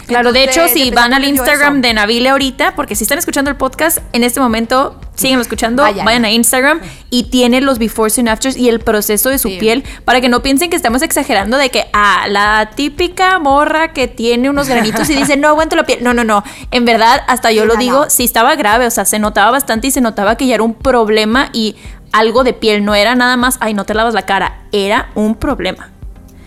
Claro, 0.08 0.32
de 0.32 0.44
hecho, 0.44 0.66
si 0.68 0.90
van 0.90 1.12
al 1.12 1.24
Instagram 1.24 1.82
de 1.82 1.92
Navile 1.92 2.30
ahorita, 2.30 2.74
porque 2.74 2.96
si 2.96 3.04
están 3.04 3.18
escuchando 3.18 3.50
el 3.50 3.56
podcast, 3.56 3.98
en 4.14 4.24
este 4.24 4.40
momento, 4.40 4.98
síganlo 5.14 5.42
escuchando, 5.42 5.82
vayan, 5.82 6.06
vayan 6.06 6.24
a 6.24 6.30
Instagram 6.30 6.80
y 7.10 7.24
tiene 7.24 7.60
los 7.60 7.78
befores 7.78 8.18
and 8.18 8.30
afters 8.30 8.56
y 8.56 8.70
el 8.70 8.80
proceso 8.80 9.28
de 9.28 9.38
su 9.38 9.48
sí. 9.48 9.58
piel, 9.58 9.84
para 10.06 10.22
que 10.22 10.30
no 10.30 10.40
piensen 10.42 10.70
que 10.70 10.76
estamos 10.76 11.02
exagerando 11.02 11.58
de 11.58 11.70
que, 11.70 11.88
ah, 11.92 12.26
la 12.26 12.70
típica 12.74 13.38
morra 13.38 13.92
que 13.92 14.08
tiene 14.08 14.48
unos 14.48 14.68
granitos 14.70 15.10
y 15.10 15.14
dice, 15.14 15.36
no 15.36 15.48
aguanto 15.48 15.76
la 15.76 15.84
piel. 15.84 16.02
No, 16.02 16.14
no, 16.14 16.24
no. 16.24 16.42
En 16.70 16.86
verdad, 16.86 17.22
hasta 17.28 17.52
yo 17.52 17.62
sí, 17.62 17.68
lo 17.68 17.74
no, 17.74 17.80
digo, 17.80 18.04
no. 18.04 18.10
sí 18.10 18.24
estaba 18.24 18.56
grave, 18.56 18.86
o 18.86 18.90
sea, 18.90 19.04
se 19.04 19.18
notaba 19.18 19.50
bastante 19.50 19.88
y 19.88 19.90
se 19.90 20.00
notaba 20.00 20.36
que 20.36 20.46
ya 20.46 20.54
era 20.54 20.64
un 20.64 20.74
problema 20.74 21.50
y 21.52 21.76
algo 22.12 22.44
de 22.44 22.54
piel, 22.54 22.82
no 22.82 22.94
era 22.94 23.14
nada 23.14 23.36
más, 23.36 23.58
ay, 23.60 23.74
no 23.74 23.84
te 23.84 23.92
lavas 23.92 24.14
la 24.14 24.22
cara, 24.22 24.62
era 24.72 25.10
un 25.14 25.34
problema. 25.34 25.90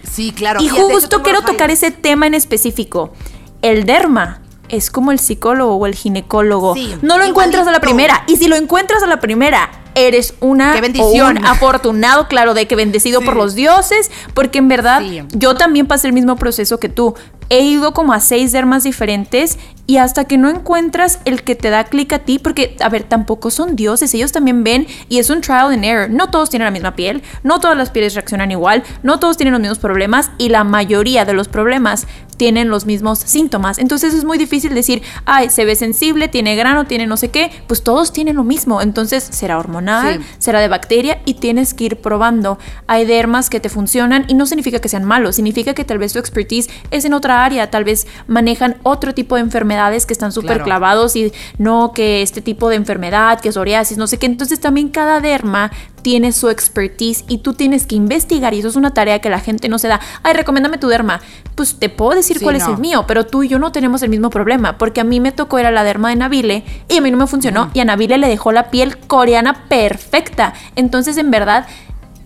Sí, 0.10 0.32
claro. 0.32 0.62
Y, 0.62 0.66
y 0.66 0.70
justo 0.70 1.22
quiero 1.22 1.42
tocar 1.44 1.70
ese 1.70 1.92
tema 1.92 2.26
en 2.26 2.34
específico 2.34 3.14
el 3.62 3.86
derma 3.86 4.42
es 4.70 4.90
como 4.90 5.12
el 5.12 5.20
psicólogo 5.20 5.76
o 5.76 5.86
el 5.86 5.96
ginecólogo. 5.96 6.74
Sí, 6.74 6.96
no 7.02 7.18
lo 7.18 7.26
encuentras 7.26 7.68
a 7.68 7.72
la 7.72 7.82
primera. 7.82 8.24
Y 8.28 8.38
si 8.38 8.48
lo 8.48 8.56
encuentras 8.56 9.04
a 9.04 9.08
la 9.08 9.20
primera, 9.20 9.70
eres 9.96 10.34
una 10.40 10.74
Qué 10.74 10.82
bendición. 10.82 11.38
un 11.38 11.46
afortunado, 11.46 12.28
claro, 12.28 12.54
de 12.54 12.68
que 12.68 12.76
bendecido 12.76 13.20
sí. 13.20 13.26
por 13.26 13.36
los 13.36 13.54
dioses, 13.56 14.10
porque 14.34 14.60
en 14.60 14.70
verdad 14.70 15.02
sí. 15.02 15.24
yo 15.32 15.56
también 15.56 15.88
pasé 15.88 16.08
el 16.08 16.14
mismo 16.14 16.36
proceso 16.38 16.80
que 16.80 16.90
tú. 16.90 17.16
He 17.50 17.64
ido 17.64 17.94
como 17.94 18.14
a 18.14 18.22
seis 18.22 18.54
dermas 18.54 18.86
diferentes 18.86 19.60
y 19.86 19.98
hasta 19.98 20.24
que 20.24 20.38
no 20.38 20.50
encuentras 20.50 21.20
el 21.26 21.44
que 21.44 21.56
te 21.56 21.70
da 21.70 21.84
clic 21.84 22.14
a 22.14 22.20
ti, 22.20 22.40
porque, 22.40 22.78
a 22.80 22.88
ver, 22.88 23.04
tampoco 23.04 23.52
son 23.52 23.76
dioses, 23.76 24.14
ellos 24.14 24.32
también 24.32 24.64
ven 24.64 24.88
y 25.10 25.20
es 25.20 25.30
un 25.30 25.42
trial 25.42 25.74
and 25.74 25.84
error. 25.84 26.10
No 26.10 26.30
todos 26.30 26.50
tienen 26.50 26.64
la 26.64 26.72
misma 26.72 26.96
piel, 26.96 27.22
no 27.44 27.60
todas 27.60 27.76
las 27.76 27.90
pieles 27.90 28.16
reaccionan 28.16 28.52
igual, 28.52 28.84
no 29.04 29.20
todos 29.20 29.36
tienen 29.36 29.52
los 29.52 29.60
mismos 29.60 29.80
problemas 29.80 30.32
y 30.38 30.48
la 30.48 30.64
mayoría 30.64 31.26
de 31.26 31.34
los 31.34 31.50
problemas 31.50 32.08
tienen 32.42 32.70
los 32.70 32.88
mismos 32.88 33.20
síntomas. 33.20 33.78
Entonces 33.78 34.16
es 34.16 34.26
muy 34.26 34.40
difícil 34.40 34.74
decir, 34.74 35.04
ay, 35.26 35.52
se 35.52 35.64
ve 35.64 35.76
sensible, 35.76 36.28
tiene 36.28 36.56
grano, 36.56 36.86
tiene 36.86 37.06
no 37.06 37.16
sé 37.16 37.30
qué, 37.30 37.52
pues 37.68 37.84
todos 37.84 38.12
tienen 38.12 38.36
lo 38.36 38.44
mismo. 38.44 38.82
Entonces 38.82 39.24
será 39.24 39.60
hormonal, 39.60 40.22
será 40.40 40.60
de 40.60 40.68
bacteria 40.68 41.22
y 41.26 41.36
tienes 41.36 41.76
que 41.76 41.84
ir 41.84 41.98
probando. 41.98 42.58
Hay 42.88 43.06
dermas 43.06 43.52
que 43.52 43.60
te 43.60 43.70
funcionan 43.70 44.26
y 44.28 44.34
no 44.34 44.48
significa 44.48 44.80
que 44.80 44.90
sean 44.90 45.04
malos, 45.04 45.36
significa 45.36 45.76
que 45.76 45.84
tal 45.84 46.00
vez 46.00 46.14
tu 46.14 46.18
expertise 46.18 46.68
es 46.90 47.06
en 47.06 47.14
otra 47.14 47.46
área, 47.46 47.70
tal 47.70 47.84
vez 47.84 48.08
manejan 48.26 48.78
otro 48.82 49.14
tipo 49.14 49.36
de 49.36 49.42
enfermedades 49.42 50.08
que 50.08 50.14
están 50.14 50.32
súper 50.32 50.64
clavados 50.64 51.16
y 51.16 51.32
no 51.60 51.92
que 51.94 52.24
este 52.24 52.42
tipo 52.42 52.70
de 52.70 52.76
enfermedad, 52.78 53.40
que 53.40 53.50
es 53.50 53.54
psoriasis, 53.54 54.00
no 54.00 54.08
sé 54.08 54.18
qué. 54.18 54.26
Entonces 54.26 54.60
también 54.60 54.90
cada 54.90 55.20
derma 55.20 55.72
tiene 56.02 56.32
su 56.32 56.50
expertise 56.50 57.24
y 57.28 57.40
tú 57.40 57.54
tienes 57.54 57.86
que 57.86 57.96
investigar 57.96 58.54
y 58.54 58.60
eso 58.60 58.68
es 58.68 58.76
una 58.76 58.94
tarea 58.94 59.20
que 59.20 59.30
la 59.30 59.40
gente 59.40 59.70
no 59.70 59.80
se 59.80 59.88
da. 59.88 60.00
Ay, 60.24 60.34
recomiéndame 60.34 60.78
tu 60.78 60.88
derma. 60.88 61.22
Pues 61.56 61.76
te 61.80 61.90
puedo 61.90 62.16
decir 62.16 62.40
cuál 62.42 62.56
es 62.56 62.68
el 62.68 62.78
mío, 62.78 63.06
pero 63.08 63.26
tú 63.26 63.44
y 63.44 63.48
yo 63.48 63.60
no 63.60 63.72
tenemos 63.72 64.02
el 64.04 64.10
mismo 64.10 64.30
problema 64.30 64.78
porque 64.78 65.02
a 65.02 65.04
mí 65.04 65.20
me 65.20 65.32
tocó 65.32 65.60
ir 65.60 65.66
a 65.66 65.72
la 65.72 65.84
derma 65.84 66.10
de 66.10 66.16
Nabile 66.16 66.64
y 66.90 66.98
a 66.98 67.02
mí 67.02 67.12
no 67.12 67.18
me 67.18 67.28
funcionó 67.28 67.70
y 67.74 67.80
a 67.80 67.86
Nabile 67.86 68.18
le 68.18 68.28
dejó 68.28 68.52
la 68.52 68.70
piel 68.70 68.98
coreana 68.98 69.68
perfecta. 69.68 70.54
Entonces, 70.76 71.18
en 71.18 71.32
verdad, 71.32 71.68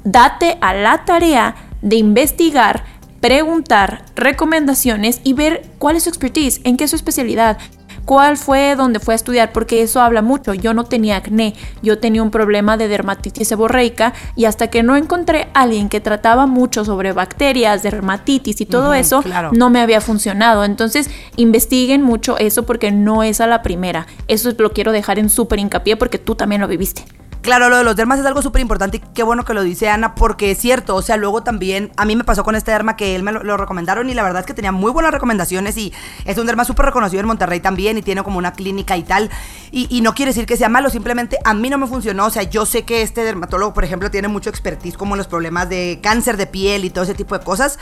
date 0.03 0.57
a 0.61 0.73
la 0.73 1.05
tarea 1.05 1.55
de 1.81 1.97
investigar 1.97 2.83
preguntar 3.25 4.05
recomendaciones 4.15 5.19
y 5.23 5.33
ver 5.33 5.67
cuál 5.79 5.95
es 5.95 6.03
su 6.03 6.09
expertise, 6.09 6.61
en 6.63 6.77
qué 6.77 6.83
es 6.83 6.91
su 6.91 6.95
especialidad 6.95 7.57
cuál 8.05 8.37
fue 8.37 8.75
donde 8.75 8.99
fue 8.99 9.13
a 9.13 9.15
estudiar, 9.15 9.51
porque 9.51 9.81
eso 9.81 10.01
habla 10.01 10.21
mucho. 10.21 10.53
Yo 10.53 10.73
no 10.73 10.85
tenía 10.85 11.17
acné, 11.17 11.55
yo 11.81 11.99
tenía 11.99 12.23
un 12.23 12.31
problema 12.31 12.77
de 12.77 12.87
dermatitis 12.87 13.47
seborreica 13.47 14.13
y 14.35 14.45
hasta 14.45 14.69
que 14.69 14.83
no 14.83 14.95
encontré 14.95 15.47
a 15.53 15.63
alguien 15.63 15.89
que 15.89 15.99
trataba 15.99 16.45
mucho 16.45 16.85
sobre 16.85 17.11
bacterias, 17.11 17.83
dermatitis 17.83 18.61
y 18.61 18.65
todo 18.65 18.93
eso, 18.93 19.23
no 19.51 19.69
me 19.69 19.81
había 19.81 20.01
funcionado. 20.01 20.63
Entonces, 20.63 21.09
investiguen 21.35 22.01
mucho 22.01 22.37
eso 22.37 22.65
porque 22.65 22.91
no 22.91 23.23
es 23.23 23.41
a 23.41 23.47
la 23.47 23.61
primera. 23.61 24.07
Eso 24.27 24.51
lo 24.57 24.71
quiero 24.71 24.91
dejar 24.91 25.19
en 25.19 25.29
súper 25.29 25.59
hincapié 25.59 25.97
porque 25.97 26.19
tú 26.19 26.35
también 26.35 26.61
lo 26.61 26.67
viviste. 26.67 27.03
Claro, 27.45 27.69
lo 27.69 27.77
de 27.77 27.83
los 27.83 27.95
dermas 27.95 28.19
es 28.19 28.25
algo 28.25 28.41
súper 28.41 28.63
importante 28.63 28.97
y 28.97 29.01
qué 29.13 29.21
bueno 29.21 29.45
que 29.45 29.53
lo 29.53 29.61
dice 29.61 29.87
Ana, 29.87 30.15
porque 30.15 30.49
es 30.49 30.57
cierto, 30.57 30.95
o 30.95 31.03
sea, 31.03 31.15
luego 31.15 31.43
también, 31.43 31.91
a 31.95 32.03
mí 32.03 32.15
me 32.15 32.23
pasó 32.23 32.43
con 32.43 32.55
este 32.55 32.71
derma 32.71 32.97
que 32.97 33.15
él 33.15 33.21
me 33.21 33.31
lo, 33.31 33.55
recomendaron 33.55 34.09
y 34.09 34.15
la 34.15 34.23
verdad 34.23 34.39
es 34.39 34.47
que 34.47 34.55
tenía 34.55 34.71
muy 34.71 34.91
buenas 34.91 35.13
recomendaciones 35.13 35.77
y 35.77 35.93
es 36.25 36.39
un 36.39 36.47
derma 36.47 36.65
súper 36.65 36.87
reconocido 36.87 37.19
en 37.19 37.27
Monterrey 37.27 37.59
también 37.59 37.99
y 37.99 38.01
tiene 38.01 38.23
como 38.23 38.39
una 38.39 38.53
clínica 38.53 38.97
y 38.97 39.03
tal. 39.03 39.29
Y, 39.71 40.01
no 40.01 40.15
quiere 40.15 40.31
decir 40.31 40.47
que 40.47 40.57
sea 40.57 40.69
malo, 40.69 40.89
simplemente 40.89 41.37
a 41.45 41.53
mí 41.53 41.69
no 41.69 41.77
me 41.77 41.85
funcionó, 41.85 42.25
o 42.25 42.29
sea, 42.31 42.41
yo 42.41 42.65
sé 42.65 42.81
que 42.81 43.03
este 43.03 43.23
dermatólogo, 43.23 43.75
por 43.75 43.83
ejemplo, 43.83 44.09
tiene 44.09 44.27
mucho 44.27 44.49
expertise 44.49 44.97
como 44.97 45.13
en 45.13 45.19
los 45.19 45.27
problemas 45.27 45.69
de 45.69 45.99
cáncer 46.01 46.37
de 46.37 46.47
piel 46.47 46.83
y 46.83 46.89
todo 46.89 47.03
ese 47.03 47.13
tipo 47.13 47.37
de 47.37 47.45
cosas 47.45 47.77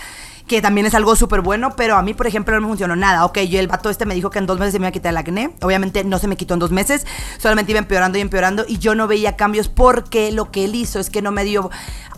que 0.48 0.62
también 0.62 0.86
es 0.86 0.94
algo 0.94 1.16
súper 1.16 1.42
bueno, 1.42 1.76
pero 1.76 1.96
a 1.96 2.02
mí, 2.02 2.14
por 2.14 2.28
ejemplo, 2.28 2.54
no 2.56 2.62
me 2.62 2.68
funcionó 2.68 2.96
nada. 2.96 3.26
Ok, 3.26 3.40
yo 3.40 3.60
el 3.60 3.68
vato 3.68 3.90
este 3.90 4.06
me 4.06 4.14
dijo 4.14 4.30
que 4.30 4.40
en 4.40 4.46
dos 4.46 4.60
meses 4.60 4.74
se 4.74 4.80
me 4.80 4.86
iba 4.86 4.90
a 4.90 4.92
quitar 4.92 5.12
el 5.12 5.18
acné. 5.18 5.56
Obviamente 5.62 6.04
no 6.04 6.20
se 6.20 6.28
me 6.28 6.36
quitó 6.36 6.54
en 6.54 6.60
dos 6.60 6.72
meses, 6.72 7.06
solamente 7.38 7.72
iba 7.72 7.80
empeorando 7.80 8.18
y 8.18 8.22
empeorando 8.22 8.66
y 8.68 8.78
yo 8.78 8.96
no 8.96 9.08
veía 9.08 9.36
cambios 9.36 9.70
porque 9.70 10.32
lo 10.32 10.52
que 10.52 10.66
él 10.66 10.76
hizo 10.76 11.00
es 11.00 11.10
que 11.10 11.22
no 11.22 11.32
me 11.32 11.44
dio... 11.44 11.70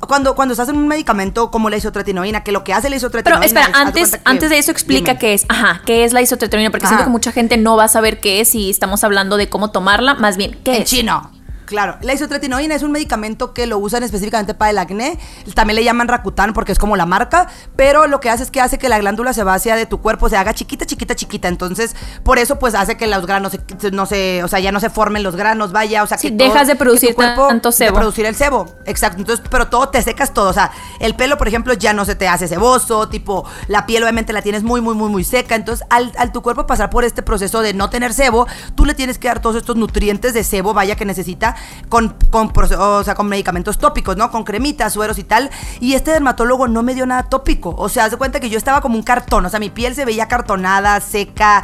Cuando, 0.08 0.36
cuando 0.36 0.54
estás 0.54 0.70
en 0.70 0.78
un 0.78 0.88
medicamento 0.88 1.50
como 1.52 1.70
la 1.70 1.78
isotretinoína, 1.78 2.44
que 2.44 2.52
lo 2.52 2.64
que 2.64 2.74
hace 2.74 2.90
la 2.90 2.98
isotretinoína... 2.98 3.42
Pero 3.48 3.60
espera, 3.60 3.80
antes, 3.80 4.20
antes 4.26 4.50
de 4.50 4.58
eso 4.58 4.72
explica 4.72 5.18
qué 5.18 5.34
es. 5.34 5.46
Ajá, 5.48 5.82
qué 5.86 6.04
es 6.04 6.14
la 6.14 6.22
isotretinoína, 6.22 6.72
porque 6.72 6.88
siento 6.88 7.06
que 7.06 7.10
mucha 7.10 7.32
gente 7.32 7.58
no 7.58 7.76
va 7.76 7.86
a 7.86 7.88
saber 7.88 8.20
qué 8.20 8.42
es 8.42 8.54
y 8.56 8.70
estamos 8.70 9.04
hablando 9.04 9.38
de 9.38 9.50
cómo 9.50 9.72
tomarla. 9.72 10.16
Más 10.16 10.38
bien, 10.38 10.60
¿qué 10.64 10.76
en 10.76 10.82
es? 10.84 10.90
chino. 10.90 11.35
Claro, 11.66 11.98
la 12.02 12.14
isotretinoína 12.14 12.76
es 12.76 12.84
un 12.84 12.92
medicamento 12.92 13.54
que 13.54 13.66
lo 13.66 13.78
usan 13.78 14.04
específicamente 14.04 14.54
para 14.54 14.72
el 14.72 14.78
acné. 14.78 15.18
También 15.54 15.76
le 15.76 15.84
llaman 15.84 16.08
Rakután 16.08 16.54
porque 16.54 16.72
es 16.72 16.80
como 16.80 16.96
la 16.96 17.06
marca, 17.06 17.48
pero 17.76 18.08
lo 18.08 18.20
que 18.20 18.30
hace 18.30 18.44
es 18.44 18.52
que 18.52 18.62
hace 18.62 18.78
que 18.78 18.90
la 18.90 19.00
glándula 19.00 19.34
sebácea 19.34 19.76
de 19.76 19.86
tu 19.86 20.00
cuerpo 20.02 20.30
se 20.30 20.38
haga 20.38 20.54
chiquita, 20.54 20.86
chiquita, 20.86 21.16
chiquita. 21.16 21.48
Entonces, 21.48 21.96
por 22.24 22.38
eso 22.38 22.60
pues 22.60 22.76
hace 22.76 22.98
que 22.98 23.08
los 23.08 23.26
granos 23.26 23.58
no 23.92 24.06
se, 24.06 24.44
o 24.44 24.48
sea, 24.48 24.60
ya 24.60 24.72
no 24.72 24.80
se 24.80 24.90
formen 24.90 25.24
los 25.24 25.36
granos, 25.36 25.72
vaya, 25.72 26.04
o 26.04 26.08
sea, 26.08 26.18
que 26.18 26.32
dejas 26.32 26.68
de 26.68 26.76
producir 26.76 27.16
tanto 27.16 27.72
sebo. 27.72 27.92
De 27.92 28.00
producir 28.00 28.26
el 28.26 28.36
sebo. 28.36 28.68
Exacto. 28.86 29.20
Entonces, 29.20 29.46
pero 29.50 29.68
todo 29.68 29.90
te 29.90 30.02
secas 30.02 30.34
todo, 30.34 30.50
o 30.50 30.54
sea, 30.54 30.72
el 31.00 31.16
pelo, 31.16 31.38
por 31.38 31.48
ejemplo, 31.48 31.74
ya 31.74 31.94
no 31.94 32.06
se 32.06 32.16
te 32.16 32.28
hace 32.28 32.48
ceboso, 32.48 33.10
tipo, 33.10 33.46
la 33.68 33.86
piel 33.86 34.04
obviamente 34.04 34.34
la 34.34 34.42
tienes 34.42 34.64
muy 34.64 34.82
muy 34.82 34.94
muy 34.94 35.10
muy 35.10 35.24
seca. 35.24 35.56
Entonces, 35.56 35.86
al, 35.90 36.12
al 36.18 36.32
tu 36.32 36.42
cuerpo 36.42 36.68
pasar 36.68 36.90
por 36.90 37.04
este 37.04 37.24
proceso 37.24 37.62
de 37.62 37.74
no 37.74 37.90
tener 37.90 38.14
sebo, 38.14 38.48
tú 38.76 38.86
le 38.86 38.94
tienes 38.94 39.18
que 39.18 39.28
dar 39.28 39.42
todos 39.42 39.56
estos 39.56 39.76
nutrientes 39.76 40.34
de 40.34 40.44
sebo, 40.44 40.74
vaya 40.74 40.96
que 40.96 41.06
necesita 41.06 41.55
con 41.90 42.16
con, 42.30 42.52
o 42.56 43.04
sea, 43.04 43.16
con 43.16 43.28
medicamentos 43.28 43.78
tópicos, 43.78 44.18
¿no? 44.18 44.32
Con 44.32 44.44
cremitas, 44.44 44.94
sueros 44.94 45.18
y 45.18 45.24
tal. 45.24 45.50
Y 45.80 45.94
este 45.94 46.12
dermatólogo 46.12 46.68
no 46.68 46.84
me 46.84 46.94
dio 46.94 47.06
nada 47.06 47.24
tópico. 47.24 47.74
O 47.78 47.90
sea, 47.90 48.06
hace 48.06 48.18
cuenta 48.18 48.40
que 48.40 48.50
yo 48.50 48.58
estaba 48.58 48.82
como 48.82 48.96
un 48.96 49.04
cartón. 49.04 49.46
O 49.46 49.50
sea, 49.50 49.60
mi 49.60 49.70
piel 49.70 49.96
se 49.96 50.06
veía 50.06 50.28
cartonada, 50.28 51.00
seca, 51.02 51.64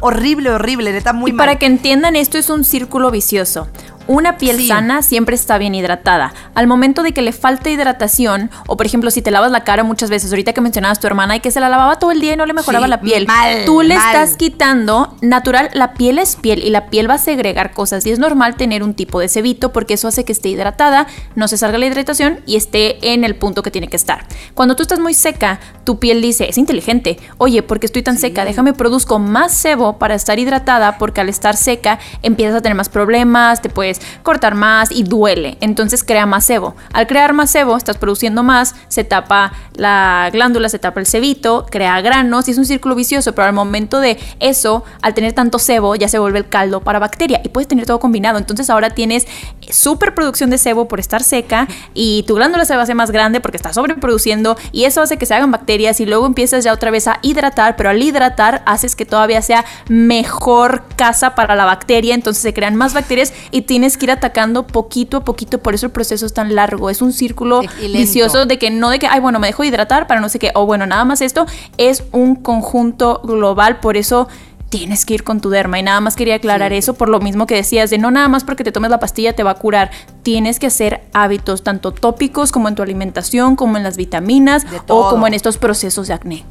horrible, 0.00 0.50
horrible, 0.50 0.92
neta, 0.92 1.12
muy 1.12 1.30
y 1.30 1.34
Para 1.34 1.56
que 1.56 1.66
entiendan, 1.66 2.16
esto 2.16 2.38
es 2.38 2.50
un 2.50 2.64
círculo 2.64 3.10
vicioso. 3.10 3.68
Una 4.10 4.38
piel 4.38 4.66
sana 4.66 5.02
siempre 5.02 5.36
está 5.36 5.56
bien 5.56 5.72
hidratada. 5.72 6.34
Al 6.56 6.66
momento 6.66 7.04
de 7.04 7.12
que 7.12 7.22
le 7.22 7.30
falta 7.30 7.70
hidratación, 7.70 8.50
o 8.66 8.76
por 8.76 8.84
ejemplo, 8.84 9.08
si 9.12 9.22
te 9.22 9.30
lavas 9.30 9.52
la 9.52 9.62
cara 9.62 9.84
muchas 9.84 10.10
veces, 10.10 10.32
ahorita 10.32 10.52
que 10.52 10.60
mencionabas 10.60 10.98
tu 10.98 11.06
hermana 11.06 11.36
y 11.36 11.40
que 11.40 11.52
se 11.52 11.60
la 11.60 11.68
lavaba 11.68 12.00
todo 12.00 12.10
el 12.10 12.20
día 12.20 12.32
y 12.32 12.36
no 12.36 12.44
le 12.44 12.52
mejoraba 12.52 12.88
la 12.88 13.00
piel, 13.00 13.28
tú 13.66 13.82
le 13.82 13.94
estás 13.94 14.36
quitando 14.36 15.16
natural, 15.20 15.70
la 15.74 15.94
piel 15.94 16.18
es 16.18 16.34
piel 16.34 16.64
y 16.64 16.70
la 16.70 16.86
piel 16.86 17.08
va 17.08 17.14
a 17.14 17.18
segregar 17.18 17.72
cosas 17.72 18.04
y 18.04 18.10
es 18.10 18.18
normal 18.18 18.56
tener 18.56 18.82
un 18.82 18.94
tipo 18.94 19.20
de 19.20 19.28
cebito 19.28 19.72
porque 19.72 19.94
eso 19.94 20.08
hace 20.08 20.24
que 20.24 20.32
esté 20.32 20.48
hidratada, 20.48 21.06
no 21.36 21.46
se 21.46 21.56
salga 21.56 21.78
la 21.78 21.86
hidratación 21.86 22.40
y 22.46 22.56
esté 22.56 23.12
en 23.12 23.22
el 23.22 23.36
punto 23.36 23.62
que 23.62 23.70
tiene 23.70 23.86
que 23.86 23.96
estar. 23.96 24.26
Cuando 24.54 24.74
tú 24.74 24.82
estás 24.82 24.98
muy 24.98 25.14
seca, 25.14 25.60
tu 25.84 26.00
piel 26.00 26.20
dice, 26.20 26.48
es 26.48 26.58
inteligente, 26.58 27.20
oye, 27.38 27.62
porque 27.62 27.86
estoy 27.86 28.02
tan 28.02 28.18
seca, 28.18 28.44
déjame 28.44 28.72
produzco 28.72 29.20
más 29.20 29.54
sebo 29.54 29.98
para 29.98 30.16
estar 30.16 30.40
hidratada 30.40 30.98
porque 30.98 31.20
al 31.20 31.28
estar 31.28 31.56
seca 31.56 32.00
empiezas 32.22 32.56
a 32.56 32.60
tener 32.60 32.74
más 32.74 32.88
problemas, 32.88 33.62
te 33.62 33.68
puedes 33.68 33.99
cortar 34.22 34.54
más 34.54 34.90
y 34.90 35.02
duele. 35.02 35.58
Entonces 35.60 36.04
crea 36.04 36.26
más 36.26 36.44
sebo. 36.44 36.74
Al 36.92 37.06
crear 37.06 37.32
más 37.32 37.50
sebo, 37.50 37.76
estás 37.76 37.98
produciendo 37.98 38.42
más, 38.42 38.74
se 38.88 39.04
tapa 39.04 39.52
la 39.74 40.28
glándula, 40.32 40.68
se 40.68 40.78
tapa 40.78 41.00
el 41.00 41.06
sebito, 41.06 41.66
crea 41.70 42.00
granos 42.00 42.48
y 42.48 42.52
es 42.52 42.58
un 42.58 42.66
círculo 42.66 42.94
vicioso. 42.94 43.34
Pero 43.34 43.46
al 43.46 43.54
momento 43.54 44.00
de 44.00 44.18
eso, 44.40 44.84
al 45.02 45.14
tener 45.14 45.32
tanto 45.32 45.58
sebo, 45.58 45.94
ya 45.94 46.08
se 46.08 46.18
vuelve 46.18 46.38
el 46.38 46.48
caldo 46.48 46.80
para 46.80 46.98
bacteria 46.98 47.40
y 47.44 47.48
puedes 47.48 47.68
tener 47.68 47.86
todo 47.86 48.00
combinado. 48.00 48.38
Entonces 48.38 48.70
ahora 48.70 48.90
tienes 48.90 49.26
superproducción 49.70 50.50
de 50.50 50.58
sebo 50.58 50.88
por 50.88 51.00
estar 51.00 51.22
seca 51.22 51.68
y 51.94 52.24
tu 52.26 52.34
glándula 52.34 52.64
se 52.64 52.74
va 52.74 52.80
a 52.80 52.82
hacer 52.84 52.94
más 52.94 53.10
grande 53.10 53.40
porque 53.40 53.56
está 53.56 53.72
sobreproduciendo 53.72 54.56
y 54.72 54.84
eso 54.84 55.02
hace 55.02 55.16
que 55.16 55.26
se 55.26 55.34
hagan 55.34 55.50
bacterias 55.50 56.00
y 56.00 56.06
luego 56.06 56.26
empiezas 56.26 56.64
ya 56.64 56.72
otra 56.72 56.90
vez 56.90 57.06
a 57.08 57.18
hidratar, 57.22 57.76
pero 57.76 57.90
al 57.90 58.02
hidratar 58.02 58.62
haces 58.66 58.96
que 58.96 59.04
todavía 59.04 59.42
sea 59.42 59.64
mejor 59.88 60.84
casa 60.96 61.34
para 61.34 61.54
la 61.54 61.64
bacteria, 61.64 62.14
entonces 62.14 62.42
se 62.42 62.54
crean 62.54 62.76
más 62.76 62.94
bacterias 62.94 63.32
y 63.50 63.62
tienes 63.62 63.89
que 63.96 64.06
ir 64.06 64.10
atacando 64.10 64.66
poquito 64.66 65.18
a 65.18 65.24
poquito, 65.24 65.58
por 65.58 65.74
eso 65.74 65.86
el 65.86 65.92
proceso 65.92 66.26
es 66.26 66.32
tan 66.32 66.54
largo. 66.54 66.90
Es 66.90 67.02
un 67.02 67.12
círculo 67.12 67.62
vicioso 67.80 68.46
de 68.46 68.58
que 68.58 68.70
no 68.70 68.90
de 68.90 68.98
que, 68.98 69.06
ay, 69.06 69.20
bueno, 69.20 69.38
me 69.38 69.48
dejo 69.48 69.64
hidratar 69.64 70.06
para 70.06 70.20
no 70.20 70.28
sé 70.28 70.38
qué, 70.38 70.52
o 70.54 70.66
bueno, 70.66 70.86
nada 70.86 71.04
más 71.04 71.20
esto, 71.20 71.46
es 71.78 72.04
un 72.12 72.36
conjunto 72.36 73.20
global, 73.24 73.80
por 73.80 73.96
eso 73.96 74.28
tienes 74.70 75.04
que 75.04 75.14
ir 75.14 75.24
con 75.24 75.40
tu 75.40 75.50
derma. 75.50 75.78
Y 75.78 75.82
nada 75.82 76.00
más 76.00 76.16
quería 76.16 76.36
aclarar 76.36 76.72
eso 76.72 76.94
por 76.94 77.08
lo 77.08 77.20
mismo 77.20 77.46
que 77.46 77.56
decías, 77.56 77.90
de 77.90 77.98
no 77.98 78.10
nada 78.10 78.28
más 78.28 78.44
porque 78.44 78.64
te 78.64 78.72
tomes 78.72 78.90
la 78.90 79.00
pastilla 79.00 79.34
te 79.34 79.42
va 79.42 79.50
a 79.50 79.54
curar. 79.56 79.90
Tienes 80.22 80.58
que 80.58 80.68
hacer 80.68 81.02
hábitos 81.12 81.62
tanto 81.62 81.92
tópicos 81.92 82.52
como 82.52 82.68
en 82.68 82.74
tu 82.74 82.82
alimentación, 82.82 83.56
como 83.56 83.76
en 83.76 83.82
las 83.82 83.96
vitaminas 83.96 84.64
o 84.88 85.10
como 85.10 85.26
en 85.26 85.34
estos 85.34 85.58
procesos 85.58 86.06
de 86.06 86.14
acné. 86.14 86.44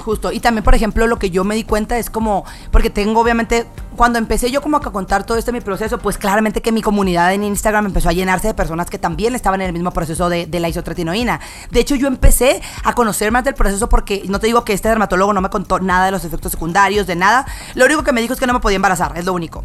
Justo. 0.00 0.32
Y 0.32 0.40
también, 0.40 0.64
por 0.64 0.74
ejemplo, 0.74 1.06
lo 1.06 1.18
que 1.18 1.30
yo 1.30 1.44
me 1.44 1.54
di 1.54 1.64
cuenta 1.64 1.98
es 1.98 2.10
como, 2.10 2.44
porque 2.70 2.90
tengo 2.90 3.20
obviamente, 3.20 3.66
cuando 3.96 4.18
empecé 4.18 4.50
yo 4.50 4.62
como 4.62 4.78
a 4.78 4.80
contar 4.80 5.24
todo 5.24 5.36
este 5.36 5.52
mi 5.52 5.60
proceso, 5.60 5.98
pues 5.98 6.18
claramente 6.18 6.62
que 6.62 6.72
mi 6.72 6.82
comunidad 6.82 7.32
en 7.34 7.44
Instagram 7.44 7.86
empezó 7.86 8.08
a 8.08 8.12
llenarse 8.12 8.48
de 8.48 8.54
personas 8.54 8.88
que 8.88 8.98
también 8.98 9.34
estaban 9.34 9.60
en 9.60 9.68
el 9.68 9.72
mismo 9.72 9.90
proceso 9.90 10.28
de, 10.28 10.46
de 10.46 10.60
la 10.60 10.68
isotretinoína. 10.68 11.40
De 11.70 11.80
hecho, 11.80 11.94
yo 11.94 12.06
empecé 12.08 12.62
a 12.82 12.94
conocer 12.94 13.30
más 13.30 13.44
del 13.44 13.54
proceso 13.54 13.88
porque 13.88 14.24
no 14.26 14.40
te 14.40 14.46
digo 14.46 14.64
que 14.64 14.72
este 14.72 14.88
dermatólogo 14.88 15.32
no 15.32 15.40
me 15.40 15.50
contó 15.50 15.78
nada 15.80 16.06
de 16.06 16.12
los 16.12 16.24
efectos 16.24 16.52
secundarios, 16.52 17.06
de 17.06 17.16
nada. 17.16 17.46
Lo 17.74 17.84
único 17.84 18.02
que 18.02 18.12
me 18.12 18.20
dijo 18.20 18.34
es 18.34 18.40
que 18.40 18.46
no 18.46 18.54
me 18.54 18.60
podía 18.60 18.76
embarazar, 18.76 19.16
es 19.16 19.24
lo 19.24 19.32
único. 19.32 19.64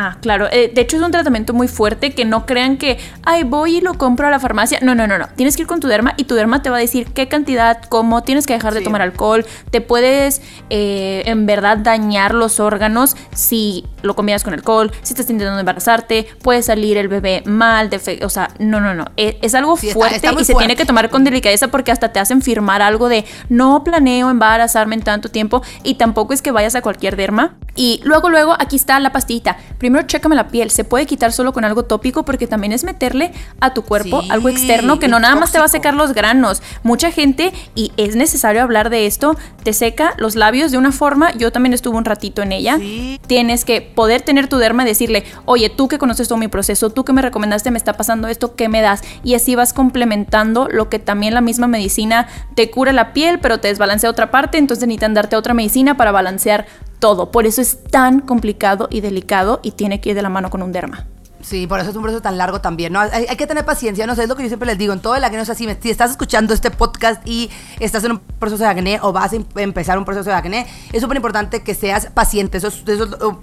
Ah, 0.00 0.16
claro. 0.20 0.46
Eh, 0.52 0.70
de 0.72 0.80
hecho, 0.80 0.96
es 0.96 1.02
un 1.02 1.10
tratamiento 1.10 1.52
muy 1.52 1.66
fuerte 1.66 2.12
que 2.12 2.24
no 2.24 2.46
crean 2.46 2.76
que, 2.76 2.98
ay, 3.24 3.42
voy 3.42 3.78
y 3.78 3.80
lo 3.80 3.94
compro 3.94 4.28
a 4.28 4.30
la 4.30 4.38
farmacia. 4.38 4.78
No, 4.80 4.94
no, 4.94 5.08
no, 5.08 5.18
no. 5.18 5.26
Tienes 5.34 5.56
que 5.56 5.62
ir 5.62 5.66
con 5.66 5.80
tu 5.80 5.88
derma 5.88 6.14
y 6.16 6.22
tu 6.22 6.36
derma 6.36 6.62
te 6.62 6.70
va 6.70 6.76
a 6.76 6.78
decir 6.78 7.08
qué 7.08 7.26
cantidad, 7.26 7.82
cómo, 7.88 8.22
tienes 8.22 8.46
que 8.46 8.52
dejar 8.52 8.74
de 8.74 8.80
tomar 8.80 9.02
alcohol. 9.02 9.44
Te 9.72 9.80
puedes, 9.80 10.40
eh, 10.70 11.24
en 11.26 11.46
verdad, 11.46 11.78
dañar 11.78 12.32
los 12.32 12.60
órganos 12.60 13.16
si 13.34 13.86
lo 14.02 14.14
combinas 14.14 14.44
con 14.44 14.54
alcohol, 14.54 14.92
si 15.02 15.14
estás 15.14 15.28
intentando 15.30 15.58
embarazarte, 15.58 16.28
puede 16.42 16.62
salir 16.62 16.96
el 16.96 17.08
bebé 17.08 17.42
mal, 17.44 17.90
o 18.22 18.28
sea, 18.28 18.50
no, 18.60 18.80
no, 18.80 18.94
no. 18.94 19.06
E, 19.16 19.40
es, 19.42 19.56
algo 19.56 19.76
fuerte 19.76 20.28
y 20.38 20.44
se 20.44 20.54
tiene 20.54 20.76
que 20.76 20.86
tomar 20.86 21.10
con 21.10 21.24
delicadeza 21.24 21.68
porque 21.68 21.90
hasta 21.90 22.12
te 22.12 22.20
hacen 22.20 22.40
firmar 22.40 22.82
algo 22.82 23.08
de 23.08 23.24
no 23.48 23.82
planeo 23.82 24.30
embarazarme 24.30 24.94
en 24.94 25.02
tanto 25.02 25.28
tiempo 25.28 25.62
y 25.82 25.94
tampoco 25.94 26.34
es 26.34 26.40
que 26.40 26.52
vayas 26.52 26.76
a 26.76 26.82
cualquier 26.82 27.16
derma 27.16 27.56
Y 27.78 28.00
luego, 28.02 28.28
luego, 28.28 28.56
aquí 28.58 28.74
está 28.74 28.98
la 28.98 29.12
pastillita. 29.12 29.56
Primero, 29.78 30.04
chécame 30.04 30.34
la 30.34 30.48
piel. 30.48 30.72
Se 30.72 30.82
puede 30.82 31.06
quitar 31.06 31.30
solo 31.30 31.52
con 31.52 31.64
algo 31.64 31.84
tópico 31.84 32.24
porque 32.24 32.48
también 32.48 32.72
es 32.72 32.82
meterle 32.82 33.32
a 33.60 33.72
tu 33.72 33.82
cuerpo 33.82 34.20
algo 34.30 34.48
externo 34.48 34.98
que 34.98 35.06
no 35.06 35.20
nada 35.20 35.36
más 35.36 35.52
te 35.52 35.60
va 35.60 35.66
a 35.66 35.68
secar 35.68 35.94
los 35.94 36.12
granos. 36.12 36.60
Mucha 36.82 37.12
gente, 37.12 37.52
y 37.76 37.92
es 37.96 38.16
necesario 38.16 38.64
hablar 38.64 38.90
de 38.90 39.06
esto, 39.06 39.36
te 39.62 39.72
seca 39.72 40.14
los 40.18 40.34
labios 40.34 40.72
de 40.72 40.78
una 40.78 40.90
forma. 40.90 41.32
Yo 41.34 41.52
también 41.52 41.72
estuve 41.72 41.96
un 41.96 42.04
ratito 42.04 42.42
en 42.42 42.50
ella. 42.50 42.80
Tienes 43.28 43.64
que 43.64 43.80
poder 43.80 44.22
tener 44.22 44.48
tu 44.48 44.58
derma 44.58 44.82
y 44.82 44.86
decirle, 44.86 45.22
oye, 45.44 45.70
tú 45.70 45.86
que 45.86 45.98
conoces 45.98 46.26
todo 46.26 46.36
mi 46.36 46.48
proceso, 46.48 46.90
tú 46.90 47.04
que 47.04 47.12
me 47.12 47.22
recomendaste, 47.22 47.70
me 47.70 47.78
está 47.78 47.92
pasando 47.92 48.26
esto, 48.26 48.56
¿qué 48.56 48.68
me 48.68 48.80
das? 48.80 49.02
Y 49.22 49.36
así 49.36 49.54
vas 49.54 49.72
complementando 49.72 50.66
lo 50.68 50.88
que 50.88 50.98
también 50.98 51.32
la 51.32 51.42
misma 51.42 51.68
medicina 51.68 52.26
te 52.56 52.72
cura 52.72 52.92
la 52.92 53.12
piel, 53.12 53.38
pero 53.38 53.60
te 53.60 53.68
desbalancea 53.68 54.10
otra 54.10 54.32
parte. 54.32 54.58
Entonces 54.58 54.84
necesitan 54.88 55.14
darte 55.14 55.36
otra 55.36 55.54
medicina 55.54 55.96
para 55.96 56.10
balancear 56.10 56.66
todo. 56.98 57.30
Por 57.30 57.46
eso 57.46 57.60
es 57.60 57.82
tan 57.84 58.20
complicado 58.20 58.88
y 58.90 59.00
delicado 59.00 59.60
y 59.62 59.72
tiene 59.72 60.00
que 60.00 60.10
ir 60.10 60.14
de 60.14 60.22
la 60.22 60.28
mano 60.28 60.50
con 60.50 60.62
un 60.62 60.72
derma. 60.72 61.06
Sí, 61.40 61.68
por 61.68 61.78
eso 61.78 61.90
es 61.90 61.96
un 61.96 62.02
proceso 62.02 62.20
tan 62.20 62.36
largo 62.36 62.60
también, 62.60 62.92
¿no? 62.92 63.00
Hay, 63.00 63.36
que 63.36 63.46
tener 63.46 63.64
paciencia, 63.64 64.06
no 64.08 64.16
sé, 64.16 64.24
es 64.24 64.28
lo 64.28 64.34
que 64.34 64.42
yo 64.42 64.48
siempre 64.48 64.66
les 64.66 64.76
digo, 64.76 64.92
en 64.92 65.00
todo 65.00 65.14
el 65.14 65.22
acné, 65.22 65.40
o 65.40 65.44
sea, 65.44 65.54
si, 65.54 65.68
si 65.80 65.90
estás 65.90 66.10
escuchando 66.10 66.52
este 66.52 66.72
podcast 66.72 67.26
y 67.26 67.48
estás 67.78 68.02
en 68.02 68.12
un 68.12 68.18
proceso 68.18 68.64
de 68.64 68.68
acné 68.68 68.98
o 69.02 69.12
vas 69.12 69.32
a 69.32 69.36
em, 69.36 69.44
empezar 69.56 69.98
un 69.98 70.04
proceso 70.04 70.28
de 70.28 70.34
acné, 70.34 70.66
es 70.92 71.00
súper 71.00 71.16
importante 71.16 71.62
que 71.62 71.74
seas 71.74 72.06
paciente, 72.06 72.58
eso 72.58 72.68
es, 72.68 72.82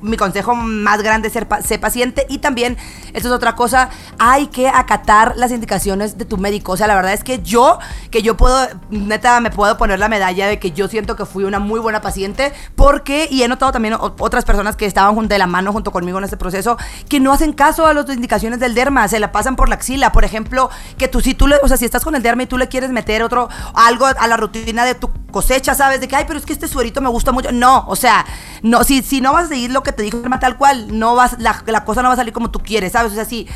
mi 0.02 0.18
consejo 0.18 0.56
más 0.56 1.02
grande, 1.02 1.30
ser 1.30 1.48
ser 1.64 1.80
paciente 1.80 2.26
y 2.28 2.40
también, 2.40 2.78
eso 3.14 3.30
es 3.30 3.34
otra 3.34 3.56
cosa, 3.56 3.90
hay 4.20 4.48
que 4.48 4.68
acatar 4.68 5.38
las 5.38 5.52
indicaciones 5.52 6.18
de 6.18 6.26
tu 6.26 6.38
médico, 6.38 6.74
o 6.74 6.78
sea, 6.78 6.88
la 6.88 6.96
verdad 6.96 7.14
es 7.14 7.24
que 7.24 7.42
yo, 7.44 7.80
que 8.12 8.22
yo 8.22 8.36
puedo, 8.36 8.68
neta, 8.90 9.40
me 9.40 9.52
puedo 9.52 9.78
poner 9.78 10.00
la 10.00 10.10
medalla 10.10 10.48
de 10.48 10.60
que 10.60 10.72
yo 10.72 10.90
siento 10.90 11.16
que 11.16 11.26
fui 11.26 11.46
una 11.46 11.60
muy 11.60 11.80
buena 11.80 12.02
paciente, 12.02 12.52
porque, 12.76 13.30
y 13.32 13.44
he 13.44 13.48
notado 13.48 13.72
también 13.72 13.96
otras 14.00 14.44
personas 14.44 14.76
que 14.76 14.86
estaban 14.86 15.16
de 15.30 15.38
la 15.38 15.48
mano 15.48 15.72
junto 15.72 15.92
conmigo 15.92 16.18
en 16.18 16.26
este 16.26 16.36
proceso, 16.36 16.78
que 17.08 17.22
no 17.22 17.32
hacen 17.32 17.54
caso 17.54 17.85
a 17.86 17.93
las 17.93 18.10
indicaciones 18.10 18.60
del 18.60 18.76
derma, 18.76 19.08
se 19.08 19.19
la 19.19 19.32
pasan 19.32 19.56
por 19.56 19.69
la 19.69 19.76
axila. 19.76 20.12
Por 20.12 20.26
ejemplo, 20.26 20.69
que 20.98 21.08
tú 21.08 21.21
si 21.21 21.34
tú 21.34 21.48
le, 21.48 21.58
o 21.63 21.67
sea, 21.67 21.78
si 21.78 21.86
estás 21.86 22.04
con 22.04 22.15
el 22.15 22.24
derma 22.24 22.43
y 22.43 22.48
tú 22.48 22.58
le 22.58 22.67
quieres 22.67 22.89
meter 22.89 23.24
otro 23.24 23.50
algo 23.74 24.06
a 24.06 24.28
la 24.28 24.38
rutina 24.38 24.86
de 24.86 24.95
tu 24.95 25.10
cosecha, 25.32 25.76
¿sabes? 25.76 26.00
De 26.00 26.08
que, 26.08 26.15
ay, 26.15 26.26
pero 26.28 26.39
es 26.39 26.45
que 26.45 26.54
este 26.54 26.67
suerito 26.67 27.02
me 27.02 27.10
gusta 27.10 27.32
mucho. 27.32 27.52
No, 27.52 27.86
o 27.88 27.95
sea, 27.95 28.26
no, 28.62 28.84
si, 28.84 29.02
si 29.02 29.21
no 29.21 29.34
vas 29.34 29.45
a 29.45 29.50
seguir 29.50 29.71
lo 29.71 29.84
que 29.84 29.91
te 29.91 30.04
dijo 30.04 30.17
el 30.17 30.24
derma 30.24 30.39
tal 30.39 30.58
cual, 30.58 30.98
no 30.98 31.15
vas, 31.15 31.38
la, 31.39 31.63
la 31.65 31.84
cosa 31.84 32.02
no 32.02 32.10
va 32.10 32.13
a 32.13 32.17
salir 32.17 32.34
como 32.34 32.52
tú 32.52 32.60
quieres, 32.60 32.93
¿sabes? 32.93 33.12
O 33.12 33.15
sea, 33.15 33.26
si 33.26 33.48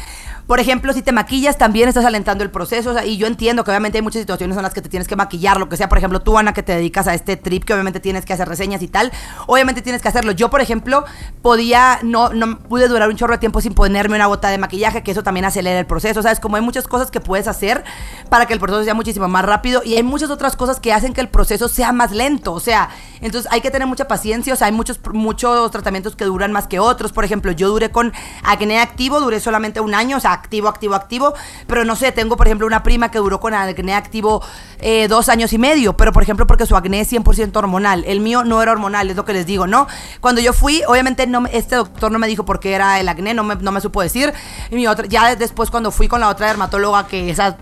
por 0.49 0.59
ejemplo, 0.59 0.93
si 0.93 1.03
te 1.03 1.11
maquillas, 1.11 1.59
también 1.59 1.87
estás 1.89 2.05
alentando 2.05 2.43
el 2.43 2.49
proceso. 2.49 2.95
y 3.05 3.17
yo 3.17 3.27
entiendo 3.27 3.63
que 3.63 3.69
obviamente 3.69 3.99
hay 3.99 4.01
muchas 4.01 4.21
situaciones 4.21 4.57
en 4.57 4.63
las 4.63 4.73
que 4.73 4.81
te 4.81 4.89
tienes 4.89 5.07
que 5.07 5.15
maquillar, 5.15 5.59
lo 5.59 5.69
que 5.69 5.77
sea. 5.77 5.87
Por 5.87 5.99
ejemplo, 5.99 6.23
tú, 6.23 6.39
Ana, 6.39 6.55
que 6.55 6.63
te 6.63 6.71
dedicas 6.71 7.07
a 7.07 7.13
este 7.13 7.37
trip, 7.37 7.65
que 7.65 7.73
obviamente 7.73 7.99
tienes 7.99 8.25
que 8.25 8.33
hacer 8.33 8.49
reseñas 8.49 8.81
y 8.81 8.87
tal. 8.87 9.11
Obviamente 9.45 9.83
tienes 9.83 10.01
que 10.01 10.07
hacerlo. 10.07 10.31
Yo, 10.31 10.49
por 10.49 10.59
ejemplo, 10.59 11.05
podía, 11.43 11.99
no, 12.01 12.29
no 12.29 12.57
pude 12.57 12.87
durar 12.87 13.09
un 13.09 13.15
chorro 13.15 13.33
de 13.33 13.37
tiempo 13.37 13.61
sin 13.61 13.75
ponerme 13.75 14.15
una 14.15 14.25
bota 14.25 14.49
de 14.49 14.57
maquillaje, 14.57 15.03
que 15.03 15.11
eso 15.11 15.21
también 15.21 15.45
acelera 15.45 15.77
el 15.77 15.85
proceso. 15.85 16.23
¿Sabes? 16.23 16.39
Como 16.39 16.55
hay 16.55 16.63
muchas 16.63 16.87
cosas 16.87 17.11
que 17.11 17.19
puedes 17.19 17.47
hacer 17.47 17.83
para 18.31 18.47
que 18.47 18.53
el 18.53 18.59
proceso 18.59 18.83
sea 18.83 18.95
muchísimo 18.95 19.27
más 19.27 19.45
rápido. 19.45 19.83
Y 19.85 19.97
hay 19.97 20.03
muchas 20.03 20.31
otras 20.31 20.55
cosas 20.55 20.79
que 20.79 20.91
hacen 20.91 21.13
que 21.13 21.21
el 21.21 21.29
proceso 21.29 21.67
sea 21.67 21.91
más 21.91 22.11
lento. 22.11 22.53
O 22.53 22.59
sea, 22.59 22.89
entonces 23.21 23.51
hay 23.51 23.61
que 23.61 23.69
tener 23.69 23.87
mucha 23.87 24.07
paciencia. 24.07 24.51
O 24.55 24.55
sea, 24.55 24.65
hay 24.65 24.73
muchos, 24.73 24.99
muchos 25.13 25.69
tratamientos 25.69 26.15
que 26.15 26.25
duran 26.25 26.51
más 26.51 26.65
que 26.65 26.79
otros. 26.79 27.11
Por 27.11 27.23
ejemplo, 27.23 27.51
yo 27.51 27.69
duré 27.69 27.91
con 27.91 28.13
acné 28.43 28.79
activo, 28.79 29.19
duré 29.19 29.39
solamente 29.39 29.79
un 29.79 29.93
año. 29.93 30.17
O 30.17 30.19
sea, 30.19 30.38
activo, 30.39 30.67
activo, 30.67 30.95
activo 30.95 31.33
pero 31.67 31.85
no 31.85 31.95
sé, 31.95 32.11
tengo 32.11 32.37
por 32.37 32.47
ejemplo 32.47 32.65
una 32.67 32.83
prima 32.83 33.11
que 33.11 33.19
duró 33.19 33.39
con 33.39 33.53
acné 33.53 33.93
activo 33.93 34.41
eh, 34.79 35.07
dos 35.07 35.29
años 35.29 35.53
y 35.53 35.57
medio, 35.57 35.95
pero 35.95 36.11
por 36.11 36.23
ejemplo 36.23 36.47
porque 36.47 36.65
su 36.65 36.75
acné 36.75 37.01
es 37.01 37.11
100% 37.11 37.55
hormonal, 37.57 38.03
el 38.07 38.19
mío 38.19 38.43
no 38.43 38.61
era 38.61 38.71
hormonal, 38.71 39.09
es 39.09 39.15
lo 39.15 39.25
que 39.25 39.33
les 39.33 39.45
digo, 39.45 39.67
¿no? 39.67 39.87
Cuando 40.21 40.41
yo 40.41 40.53
fui, 40.53 40.81
obviamente 40.87 41.27
no, 41.27 41.45
este 41.51 41.75
doctor 41.75 42.11
no 42.11 42.19
me 42.19 42.27
dijo 42.27 42.45
por 42.45 42.59
qué 42.59 42.73
era 42.73 42.99
el 42.99 43.09
acné, 43.09 43.33
no 43.33 43.43
me, 43.43 43.55
no 43.55 43.71
me 43.71 43.81
supo 43.81 44.01
decir, 44.01 44.33
y 44.69 44.75
mi 44.75 44.87
otra, 44.87 45.05
ya 45.05 45.35
después 45.35 45.69
cuando 45.69 45.91
fui 45.91 46.07
con 46.07 46.19
la 46.19 46.29
otra 46.29 46.47
dermatóloga, 46.47 47.07
que 47.07 47.29
esa 47.29 47.57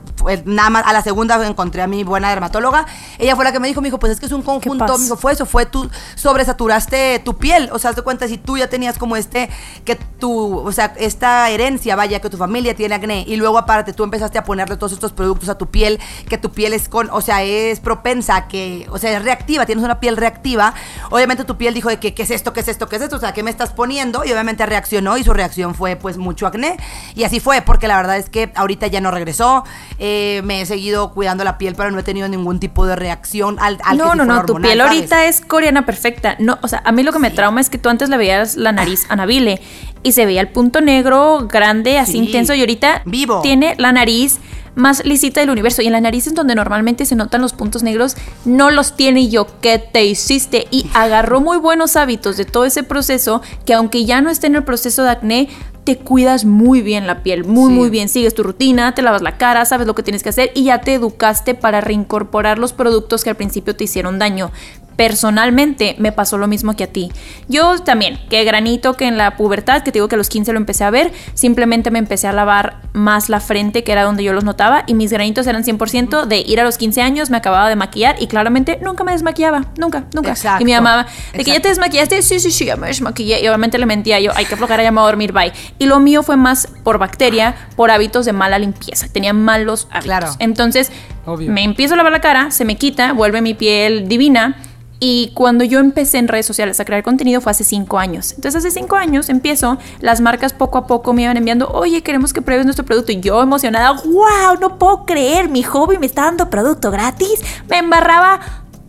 nada 0.45 0.69
más 0.69 0.85
a 0.85 0.93
la 0.93 1.01
segunda 1.01 1.45
encontré 1.45 1.81
a 1.81 1.87
mi 1.87 2.03
buena 2.03 2.29
dermatóloga. 2.29 2.85
Ella 3.17 3.35
fue 3.35 3.45
la 3.45 3.51
que 3.51 3.59
me 3.59 3.67
dijo, 3.67 3.81
me 3.81 3.87
dijo, 3.87 3.99
pues 3.99 4.13
es 4.13 4.19
que 4.19 4.25
es 4.25 4.31
un 4.31 4.41
conjunto, 4.41 4.97
me 4.97 5.03
dijo, 5.03 5.17
fue 5.17 5.33
eso, 5.33 5.45
fue 5.45 5.65
tú 5.65 5.89
sobresaturaste 6.15 7.19
tu 7.19 7.37
piel, 7.37 7.69
o 7.71 7.79
sea, 7.79 7.93
te 7.93 8.01
cuenta 8.01 8.27
si 8.27 8.37
tú 8.37 8.57
ya 8.57 8.67
tenías 8.67 8.97
como 8.97 9.15
este 9.15 9.49
que 9.85 9.95
tu, 9.95 10.59
o 10.59 10.71
sea, 10.71 10.93
esta 10.97 11.49
herencia, 11.49 11.95
vaya, 11.95 12.19
que 12.19 12.29
tu 12.29 12.37
familia 12.37 12.66
tiene 12.75 12.95
acné 12.95 13.23
y 13.27 13.35
luego 13.35 13.57
aparte 13.57 13.93
tú 13.93 14.03
empezaste 14.03 14.37
a 14.37 14.43
ponerle 14.43 14.77
todos 14.77 14.93
estos 14.93 15.13
productos 15.13 15.49
a 15.49 15.57
tu 15.57 15.67
piel, 15.67 15.99
que 16.29 16.37
tu 16.37 16.51
piel 16.51 16.73
es 16.73 16.89
con, 16.89 17.09
o 17.11 17.21
sea, 17.21 17.43
es 17.43 17.79
propensa 17.79 18.47
que, 18.47 18.87
o 18.89 18.97
sea, 18.97 19.17
es 19.17 19.23
reactiva, 19.23 19.65
tienes 19.65 19.83
una 19.83 19.99
piel 19.99 20.17
reactiva. 20.17 20.73
Obviamente 21.09 21.43
tu 21.43 21.57
piel 21.57 21.73
dijo 21.73 21.89
de 21.89 21.97
que 21.97 22.13
qué 22.13 22.23
es 22.23 22.31
esto, 22.31 22.53
qué 22.53 22.61
es 22.61 22.67
esto, 22.67 22.87
qué 22.87 22.97
es 22.97 23.01
esto, 23.01 23.15
o 23.15 23.19
sea, 23.19 23.33
¿qué 23.33 23.43
me 23.43 23.51
estás 23.51 23.71
poniendo? 23.71 24.23
Y 24.25 24.31
obviamente 24.31 24.65
reaccionó 24.65 25.17
y 25.17 25.23
su 25.23 25.33
reacción 25.33 25.75
fue 25.75 25.95
pues 25.95 26.17
mucho 26.17 26.47
acné 26.47 26.77
y 27.15 27.23
así 27.23 27.39
fue, 27.39 27.61
porque 27.61 27.87
la 27.87 27.97
verdad 27.97 28.17
es 28.17 28.29
que 28.29 28.51
ahorita 28.55 28.87
ya 28.87 29.01
no 29.01 29.11
regresó. 29.11 29.63
Eh, 29.99 30.41
me 30.43 30.61
he 30.61 30.65
seguido 30.65 31.13
cuidando 31.13 31.43
la 31.43 31.57
piel, 31.57 31.75
pero 31.75 31.91
no 31.91 31.99
he 31.99 32.03
tenido 32.03 32.27
ningún 32.27 32.59
tipo 32.59 32.85
de 32.85 32.95
reacción 32.95 33.57
al, 33.59 33.79
al 33.83 33.97
No, 33.97 34.15
no, 34.15 34.25
no, 34.25 34.45
tu 34.45 34.55
piel 34.55 34.81
ahorita 34.81 35.25
es 35.25 35.41
coreana 35.41 35.85
perfecta. 35.85 36.35
No, 36.39 36.57
o 36.61 36.67
sea, 36.67 36.81
a 36.85 36.91
mí 36.91 37.03
lo 37.03 37.11
que 37.11 37.19
me 37.19 37.31
trauma 37.31 37.61
es 37.61 37.69
que 37.69 37.77
tú 37.77 37.89
antes 37.89 38.09
le 38.09 38.17
veías 38.17 38.55
la 38.55 38.71
nariz 38.71 39.05
a 39.09 39.15
Nabile 39.15 39.61
y 40.07 40.13
se 40.13 40.25
veía 40.25 40.41
el 40.41 40.47
punto 40.47 40.79
negro 40.79 41.47
grande, 41.51 41.97
así 41.97 42.17
intenso, 42.17 42.53
y 42.53 42.61
ahorita 42.61 43.01
Vivo. 43.05 43.41
tiene 43.41 43.75
la 43.77 43.91
nariz 43.91 44.39
más 44.75 45.03
lisita 45.05 45.41
del 45.41 45.49
universo. 45.49 45.81
Y 45.81 45.87
en 45.87 45.91
la 45.91 46.01
nariz 46.01 46.27
es 46.27 46.33
donde 46.33 46.55
normalmente 46.55 47.05
se 47.05 47.15
notan 47.15 47.41
los 47.41 47.51
puntos 47.51 47.83
negros, 47.83 48.15
no 48.45 48.69
los 48.69 48.95
tiene 48.95 49.27
yo. 49.27 49.47
¿Qué 49.59 49.79
te 49.79 50.05
hiciste? 50.05 50.67
Y 50.71 50.89
agarró 50.93 51.41
muy 51.41 51.57
buenos 51.57 51.97
hábitos 51.97 52.37
de 52.37 52.45
todo 52.45 52.63
ese 52.63 52.83
proceso 52.83 53.41
que 53.65 53.73
aunque 53.73 54.05
ya 54.05 54.21
no 54.21 54.29
esté 54.29 54.47
en 54.47 54.55
el 54.55 54.63
proceso 54.63 55.03
de 55.03 55.09
acné, 55.09 55.49
te 55.83 55.97
cuidas 55.97 56.45
muy 56.45 56.81
bien 56.81 57.07
la 57.07 57.23
piel, 57.23 57.43
muy, 57.43 57.71
muy 57.71 57.89
bien. 57.89 58.07
Sigues 58.07 58.33
tu 58.33 58.43
rutina, 58.43 58.93
te 58.93 59.01
lavas 59.01 59.21
la 59.21 59.37
cara, 59.37 59.65
sabes 59.65 59.87
lo 59.87 59.95
que 59.95 60.03
tienes 60.03 60.23
que 60.23 60.29
hacer 60.29 60.51
y 60.53 60.65
ya 60.65 60.81
te 60.81 60.93
educaste 60.93 61.55
para 61.55 61.81
reincorporar 61.81 62.59
los 62.59 62.73
productos 62.73 63.23
que 63.23 63.29
al 63.29 63.37
principio 63.37 63.75
te 63.75 63.85
hicieron 63.85 64.19
daño 64.19 64.51
personalmente 64.97 65.95
me 65.99 66.11
pasó 66.11 66.37
lo 66.37 66.47
mismo 66.47 66.75
que 66.75 66.83
a 66.83 66.87
ti. 66.87 67.11
Yo 67.47 67.77
también, 67.79 68.19
que 68.29 68.43
granito 68.43 68.95
que 68.95 69.05
en 69.05 69.17
la 69.17 69.37
pubertad, 69.37 69.83
que 69.83 69.91
te 69.91 69.99
digo 69.99 70.07
que 70.07 70.15
a 70.15 70.17
los 70.17 70.27
15 70.27 70.51
lo 70.51 70.57
empecé 70.57 70.83
a 70.83 70.89
ver, 70.89 71.13
simplemente 71.35 71.91
me 71.91 71.99
empecé 71.99 72.27
a 72.27 72.33
lavar 72.33 72.81
más 72.93 73.29
la 73.29 73.39
frente, 73.39 73.83
que 73.83 73.91
era 73.91 74.03
donde 74.03 74.23
yo 74.23 74.33
los 74.33 74.43
notaba, 74.43 74.83
y 74.87 74.95
mis 74.95 75.11
granitos 75.11 75.45
eran 75.45 75.63
100% 75.63 76.25
de 76.25 76.39
ir 76.39 76.59
a 76.59 76.63
los 76.63 76.77
15 76.77 77.01
años, 77.01 77.29
me 77.29 77.37
acababa 77.37 77.69
de 77.69 77.75
maquillar 77.75 78.15
y 78.19 78.27
claramente 78.27 78.79
nunca 78.81 79.03
me 79.03 79.11
desmaquillaba, 79.11 79.65
nunca, 79.77 80.05
nunca. 80.13 80.33
y 80.59 80.65
mi 80.65 80.73
mamá, 80.73 81.05
de 81.33 81.45
que 81.45 81.51
ya 81.51 81.59
te 81.59 81.69
desmaquillaste, 81.69 82.21
sí, 82.23 82.39
sí, 82.39 82.49
sí, 82.49 82.65
ya 82.65 82.75
me 82.75 82.87
desmaquillé, 82.87 83.41
y 83.41 83.47
obviamente 83.47 83.77
le 83.77 83.85
mentía 83.85 84.19
yo, 84.19 84.31
hay 84.35 84.45
que 84.45 84.55
aflojar, 84.55 84.81
ya 84.81 84.91
me 84.91 84.99
a 84.99 85.03
dormir, 85.03 85.31
bye. 85.31 85.53
Y 85.77 85.85
lo 85.85 85.99
mío 85.99 86.23
fue 86.23 86.37
más 86.37 86.67
por 86.83 86.97
bacteria, 86.97 87.55
por 87.75 87.91
hábitos 87.91 88.25
de 88.25 88.33
mala 88.33 88.57
limpieza, 88.57 89.07
tenía 89.09 89.33
malos 89.33 89.87
hábitos. 89.91 90.05
Claro. 90.05 90.27
Entonces, 90.39 90.91
me 91.37 91.63
empiezo 91.63 91.93
a 91.93 91.97
lavar 91.97 92.11
la 92.11 92.21
cara, 92.21 92.49
se 92.51 92.65
me 92.65 92.77
quita, 92.77 93.13
vuelve 93.13 93.41
mi 93.41 93.53
piel 93.53 94.07
divina, 94.07 94.55
y 94.99 95.31
cuando 95.35 95.63
yo 95.63 95.79
empecé 95.79 96.17
en 96.17 96.27
redes 96.27 96.45
sociales 96.45 96.79
a 96.79 96.85
crear 96.85 97.03
contenido 97.03 97.39
fue 97.41 97.51
hace 97.51 97.63
cinco 97.63 97.99
años. 97.99 98.33
Entonces 98.33 98.65
hace 98.65 98.71
cinco 98.71 98.95
años 98.95 99.29
empiezo, 99.29 99.77
las 99.99 100.21
marcas 100.21 100.53
poco 100.53 100.79
a 100.79 100.87
poco 100.87 101.13
me 101.13 101.23
iban 101.23 101.37
enviando, 101.37 101.69
oye, 101.69 102.01
queremos 102.01 102.33
que 102.33 102.41
pruebes 102.41 102.65
nuestro 102.65 102.85
producto. 102.85 103.11
Y 103.11 103.19
yo 103.19 103.41
emocionada, 103.41 103.91
wow, 103.91 104.59
no 104.59 104.79
puedo 104.79 105.05
creer, 105.05 105.49
mi 105.49 105.63
hobby 105.63 105.97
me 105.97 106.07
está 106.07 106.23
dando 106.23 106.49
producto 106.49 106.89
gratis. 106.89 107.41
Me 107.69 107.77
embarraba 107.77 108.39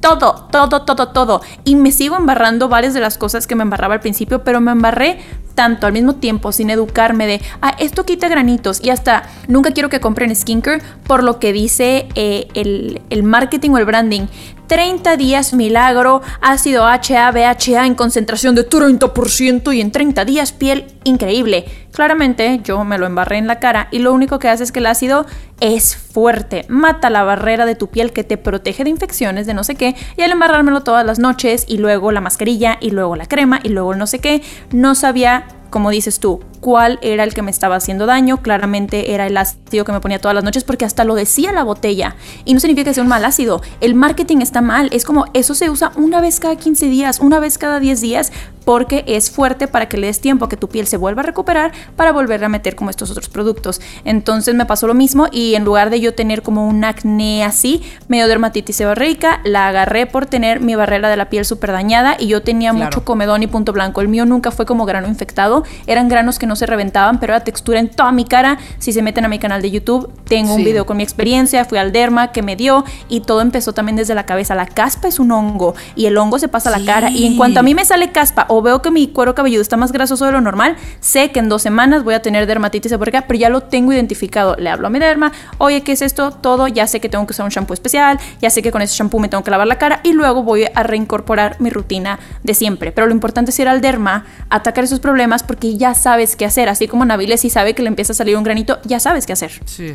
todo, 0.01 0.49
todo, 0.51 0.83
todo, 0.83 1.09
todo. 1.09 1.43
Y 1.65 1.75
me 1.77 1.93
sigo 1.93 2.17
embarrando 2.17 2.69
varias 2.69 2.95
de 2.95 3.01
las 3.01 3.19
cosas 3.19 3.47
que 3.47 3.55
me 3.55 3.63
embarraba 3.63 3.95
al 3.95 4.01
principio, 4.01 4.45
pero 4.45 4.61
me 4.61 4.73
embarré 4.73 5.19
tanto 5.55 5.87
al 5.89 5.93
mismo 5.93 6.15
tiempo 6.15 6.53
sin 6.53 6.71
educarme 6.71 7.27
de, 7.27 7.43
ah, 7.61 7.75
esto 7.81 8.07
quita 8.07 8.29
granitos 8.29 8.81
y 8.81 8.91
hasta 8.91 9.25
nunca 9.49 9.73
quiero 9.73 9.89
que 9.89 9.99
compren 9.99 10.35
skincare 10.35 10.81
por 11.05 11.25
lo 11.25 11.41
que 11.41 11.53
dice 11.53 12.09
eh, 12.15 12.47
el, 12.55 13.03
el 13.11 13.25
marketing 13.25 13.71
o 13.71 13.79
el 13.79 13.85
branding. 13.85 14.27
30 14.69 15.17
días 15.17 15.55
milagro, 15.55 16.21
ácido 16.41 16.85
HA, 16.87 17.31
BHA 17.33 17.87
en 17.87 17.95
concentración 17.95 18.55
de 18.55 18.69
30% 18.69 19.75
y 19.75 19.81
en 19.81 19.91
30 19.91 20.25
días 20.27 20.53
piel 20.53 20.85
increíble. 21.05 21.65
Claramente 21.91 22.61
yo 22.63 22.85
me 22.85 22.99
lo 22.99 23.07
embarré 23.07 23.39
en 23.39 23.47
la 23.47 23.59
cara 23.59 23.89
y 23.91 23.99
lo 23.99 24.13
único 24.13 24.39
que 24.39 24.49
hace 24.49 24.63
es 24.63 24.71
que 24.71 24.81
el 24.81 24.87
ácido 24.87 25.27
es 25.61 25.97
fuerte, 25.97 26.67
mata 26.69 27.09
la 27.11 27.25
barrera 27.25 27.67
de 27.67 27.75
tu 27.75 27.89
piel 27.89 28.13
que 28.13 28.25
te 28.25 28.37
protege 28.37 28.85
de 28.85 28.91
infecciones, 28.91 29.47
de 29.47 29.55
no 29.55 29.65
sé 29.65 29.75
qué, 29.75 29.97
y 30.17 30.23
al 30.23 30.31
embarrármelo 30.31 30.83
todas 30.83 31.05
las 31.05 31.19
noches 31.19 31.65
y 31.67 31.79
luego 31.79 32.13
la 32.13 32.21
mascarilla 32.21 32.77
y 32.81 32.91
luego 32.91 33.17
la 33.17 33.27
crema 33.27 33.61
y 33.63 33.71
luego 33.71 33.95
el 33.95 33.99
no 33.99 34.07
sé 34.07 34.21
qué, 34.21 34.43
no 34.71 34.95
sabía 34.95 35.47
como 35.71 35.91
dices 35.91 36.19
tú, 36.19 36.41
cuál 36.61 36.99
era 37.03 37.25
el 37.25 37.35
que 37.35 37.43
me 37.43 37.51
estaba 37.51 37.77
haciendo 37.77 38.07
daño. 38.07 38.43
Claramente 38.43 39.15
era 39.15 39.27
el 39.27 39.37
ácido 39.37 39.85
que 39.85 39.93
me 39.93 40.01
ponía 40.01 40.21
todas 40.21 40.35
las 40.35 40.45
noches 40.45 40.65
porque 40.65 40.85
hasta 40.85 41.05
lo 41.05 41.15
decía 41.15 41.53
la 41.53 41.65
botella. 41.65 42.17
Y 42.45 42.55
no 42.55 42.61
significa 42.61 42.91
que 42.91 42.95
sea 42.95 43.03
un 43.03 43.09
mal 43.09 43.25
ácido. 43.25 43.63
El 43.81 43.95
marketing 43.95 44.39
está 44.39 44.61
mal. 44.61 44.89
Es 44.93 45.05
como 45.05 45.27
eso 45.35 45.55
se 45.55 45.71
usa 45.71 45.93
una 45.97 46.21
vez 46.21 46.41
cada 46.41 46.57
15 46.57 46.87
días, 46.87 47.21
una 47.21 47.41
vez 47.41 47.59
cada 47.59 47.81
10 47.81 48.01
días 48.01 48.33
porque 48.69 49.03
es 49.07 49.31
fuerte 49.31 49.67
para 49.67 49.89
que 49.89 49.97
le 49.97 50.09
des 50.09 50.21
tiempo 50.21 50.45
a 50.45 50.51
que 50.51 50.59
tu 50.59 50.69
piel 50.69 50.87
se 50.87 50.99
vuelva 50.99 51.23
a 51.23 51.25
recuperar 51.25 51.73
para 51.97 52.13
volver 52.13 52.45
a 52.45 52.51
meter 52.51 52.77
como 52.77 52.91
estos 52.91 53.11
otros 53.11 53.31
productos. 53.31 53.81
Entonces 54.05 54.55
me 54.55 54.67
pasó 54.67 54.87
lo 54.87 54.93
mismo 54.93 55.27
y 55.33 55.55
en 55.55 55.65
lugar 55.65 55.89
de 55.89 56.01
yo 56.01 56.13
tener 56.13 56.43
como 56.43 56.69
un 56.69 56.85
acné 56.85 57.45
así, 57.45 57.83
medio 58.09 58.29
dermatitis 58.29 58.77
seborreica, 58.77 59.41
la 59.45 59.69
agarré 59.69 60.05
por 60.05 60.27
tener 60.27 60.61
mi 60.61 60.75
barrera 60.75 61.09
de 61.09 61.17
la 61.17 61.31
piel 61.31 61.47
súper 61.47 61.73
dañada 61.73 62.17
y 62.19 62.27
yo 62.27 62.43
tenía 62.43 62.75
mucho 62.75 63.07
comedón 63.07 63.43
y 63.43 63.47
punto 63.47 63.73
blanco. 63.73 64.03
El 64.03 64.09
mío 64.09 64.27
nunca 64.27 64.51
fue 64.51 64.67
como 64.67 64.85
grano 64.85 65.09
infectado, 65.09 65.65
eran 65.87 66.11
granos 66.11 66.39
que 66.39 66.47
no 66.49 66.57
se 66.57 66.67
reventaban, 66.67 67.21
pero 67.21 67.35
era 67.35 67.45
textura 67.45 67.79
en 67.79 67.89
toda 67.89 68.11
mi 68.11 68.25
cara. 68.25 68.59
Si 68.79 68.93
se 68.93 69.03
meten 69.03 69.25
a 69.25 69.29
mi 69.29 69.39
canal 69.39 69.63
de 69.63 69.71
YouTube, 69.71 70.11
tengo 70.25 70.55
un 70.55 70.65
video 70.65 70.87
con 70.87 70.97
mi 70.97 71.03
experiencia, 71.03 71.65
fui 71.65 71.79
al 71.79 71.93
derma 71.93 72.33
que 72.33 72.43
me 72.43 72.57
dio 72.57 72.85
y 73.09 73.21
todo 73.21 73.41
empezó 73.41 73.73
también 73.73 73.97
desde 73.97 74.15
la 74.15 74.27
cabeza. 74.27 74.55
La 74.55 74.67
caspa 74.67 75.09
es 75.09 75.19
un 75.19 75.31
hongo 75.31 75.75
y 75.95 76.07
el 76.07 76.17
hongo 76.19 76.39
se 76.39 76.49
pasa 76.49 76.75
a 76.75 76.79
la 76.79 76.85
cara 76.85 77.11
y 77.11 77.27
en 77.27 77.37
cuanto 77.37 77.61
a 77.61 77.63
mí 77.63 77.75
me 77.75 77.85
sale 77.85 78.11
caspa 78.11 78.47
o 78.49 78.63
veo 78.63 78.83
que 78.83 78.91
mi 78.91 79.09
cuero 79.09 79.35
cabelludo 79.35 79.63
está 79.63 79.77
más 79.77 79.93
grasoso 79.93 80.27
de 80.27 80.33
lo 80.33 80.41
normal, 80.41 80.77
sé 81.01 81.31
que 81.31 81.39
en 81.39 81.49
dos 81.49 81.63
semanas 81.63 82.05
voy 82.05 82.15
a 82.15 82.23
tener 82.23 82.47
dermatitis 82.47 82.91
seborreica, 82.91 83.23
pero 83.27 83.39
ya 83.39 83.49
lo 83.49 83.61
tengo 83.61 83.93
identificado. 83.93 84.57
Le 84.57 84.71
hablo 84.71 84.87
a 84.87 84.91
mi 84.91 84.99
derma, 84.99 85.33
oye, 85.59 85.83
¿qué 85.83 85.93
es 85.93 86.03
esto? 86.03 86.31
Todo, 86.31 86.69
ya 86.69 86.87
sé 86.87 87.01
que 87.01 87.09
tengo 87.09 87.27
que 87.27 87.33
usar 87.33 87.45
un 87.45 87.51
shampoo 87.51 87.75
especial, 87.75 88.19
ya 88.41 88.51
sé 88.51 88.63
que 88.63 88.73
con 88.73 88.83
ese 88.83 88.97
shampoo 88.97 89.21
me 89.21 89.29
tengo 89.29 89.45
que 89.45 89.51
lavar 89.51 89.67
la 89.67 89.79
cara 89.79 90.01
y 90.03 90.13
luego 90.13 90.43
voy 90.43 90.67
a 90.75 90.83
reincorporar 90.83 91.57
mi 91.61 91.71
rutina 91.71 92.19
de 92.43 92.55
siempre. 92.55 92.93
Pero 92.93 93.07
lo 93.07 93.13
importante 93.13 93.51
es 93.51 93.59
ir 93.59 93.69
al 93.69 93.81
derma, 93.81 94.25
atacar 94.51 94.85
esos 94.85 95.01
problemas 95.01 95.43
porque 95.43 95.77
ya 95.77 95.95
sabes 95.95 96.37
qué 96.39 96.47
hacer. 96.47 96.71
Así 96.71 96.89
como 96.89 97.05
Naviles 97.05 97.43
si 97.43 97.51
sabe 97.51 97.75
que 97.75 97.83
le 97.83 97.89
empieza 97.89 98.15
a 98.15 98.17
salir 98.17 98.37
un 98.39 98.45
granito, 98.45 98.79
ya 98.85 98.99
sabes 98.99 99.27
qué 99.27 99.35
hacer. 99.35 99.53
Sí. 99.67 99.95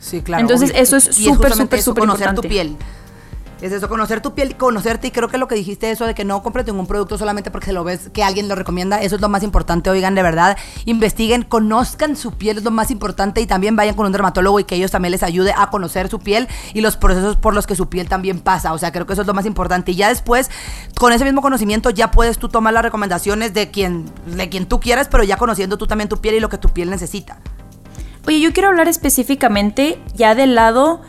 Sí, 0.00 0.20
claro. 0.20 0.40
Entonces, 0.40 0.72
eso 0.74 0.96
es 0.96 1.04
súper, 1.04 1.54
súper, 1.54 1.80
súper 1.80 2.02
importante. 2.02 2.42
tu 2.42 2.48
piel. 2.48 2.76
Es 3.62 3.70
eso, 3.70 3.88
conocer 3.88 4.20
tu 4.20 4.34
piel, 4.34 4.56
conocerte. 4.56 5.06
Y 5.06 5.10
creo 5.12 5.28
que 5.28 5.38
lo 5.38 5.46
que 5.46 5.54
dijiste, 5.54 5.88
eso 5.92 6.04
de 6.04 6.16
que 6.16 6.24
no 6.24 6.42
compres 6.42 6.66
ningún 6.66 6.88
producto 6.88 7.16
solamente 7.16 7.52
porque 7.52 7.66
se 7.66 7.72
lo 7.72 7.84
ves, 7.84 8.10
que 8.12 8.24
alguien 8.24 8.48
lo 8.48 8.56
recomienda, 8.56 9.00
eso 9.00 9.14
es 9.14 9.20
lo 9.20 9.28
más 9.28 9.44
importante. 9.44 9.88
Oigan, 9.88 10.16
de 10.16 10.22
verdad, 10.24 10.58
investiguen, 10.84 11.44
conozcan 11.44 12.16
su 12.16 12.32
piel, 12.32 12.58
es 12.58 12.64
lo 12.64 12.72
más 12.72 12.90
importante. 12.90 13.40
Y 13.40 13.46
también 13.46 13.76
vayan 13.76 13.94
con 13.94 14.04
un 14.06 14.10
dermatólogo 14.10 14.58
y 14.58 14.64
que 14.64 14.74
ellos 14.74 14.90
también 14.90 15.12
les 15.12 15.22
ayude 15.22 15.54
a 15.56 15.70
conocer 15.70 16.08
su 16.08 16.18
piel 16.18 16.48
y 16.74 16.80
los 16.80 16.96
procesos 16.96 17.36
por 17.36 17.54
los 17.54 17.68
que 17.68 17.76
su 17.76 17.88
piel 17.88 18.08
también 18.08 18.40
pasa. 18.40 18.72
O 18.72 18.78
sea, 18.78 18.90
creo 18.90 19.06
que 19.06 19.12
eso 19.12 19.22
es 19.22 19.28
lo 19.28 19.34
más 19.34 19.46
importante. 19.46 19.92
Y 19.92 19.94
ya 19.94 20.08
después, 20.08 20.50
con 20.98 21.12
ese 21.12 21.24
mismo 21.24 21.40
conocimiento, 21.40 21.90
ya 21.90 22.10
puedes 22.10 22.38
tú 22.38 22.48
tomar 22.48 22.74
las 22.74 22.82
recomendaciones 22.82 23.54
de 23.54 23.70
quien, 23.70 24.06
de 24.26 24.48
quien 24.48 24.66
tú 24.66 24.80
quieras, 24.80 25.06
pero 25.08 25.22
ya 25.22 25.36
conociendo 25.36 25.78
tú 25.78 25.86
también 25.86 26.08
tu 26.08 26.16
piel 26.20 26.34
y 26.34 26.40
lo 26.40 26.48
que 26.48 26.58
tu 26.58 26.70
piel 26.70 26.90
necesita. 26.90 27.38
Oye, 28.26 28.40
yo 28.40 28.52
quiero 28.52 28.70
hablar 28.70 28.88
específicamente 28.88 30.02
ya 30.14 30.34
del 30.34 30.56
lado 30.56 31.00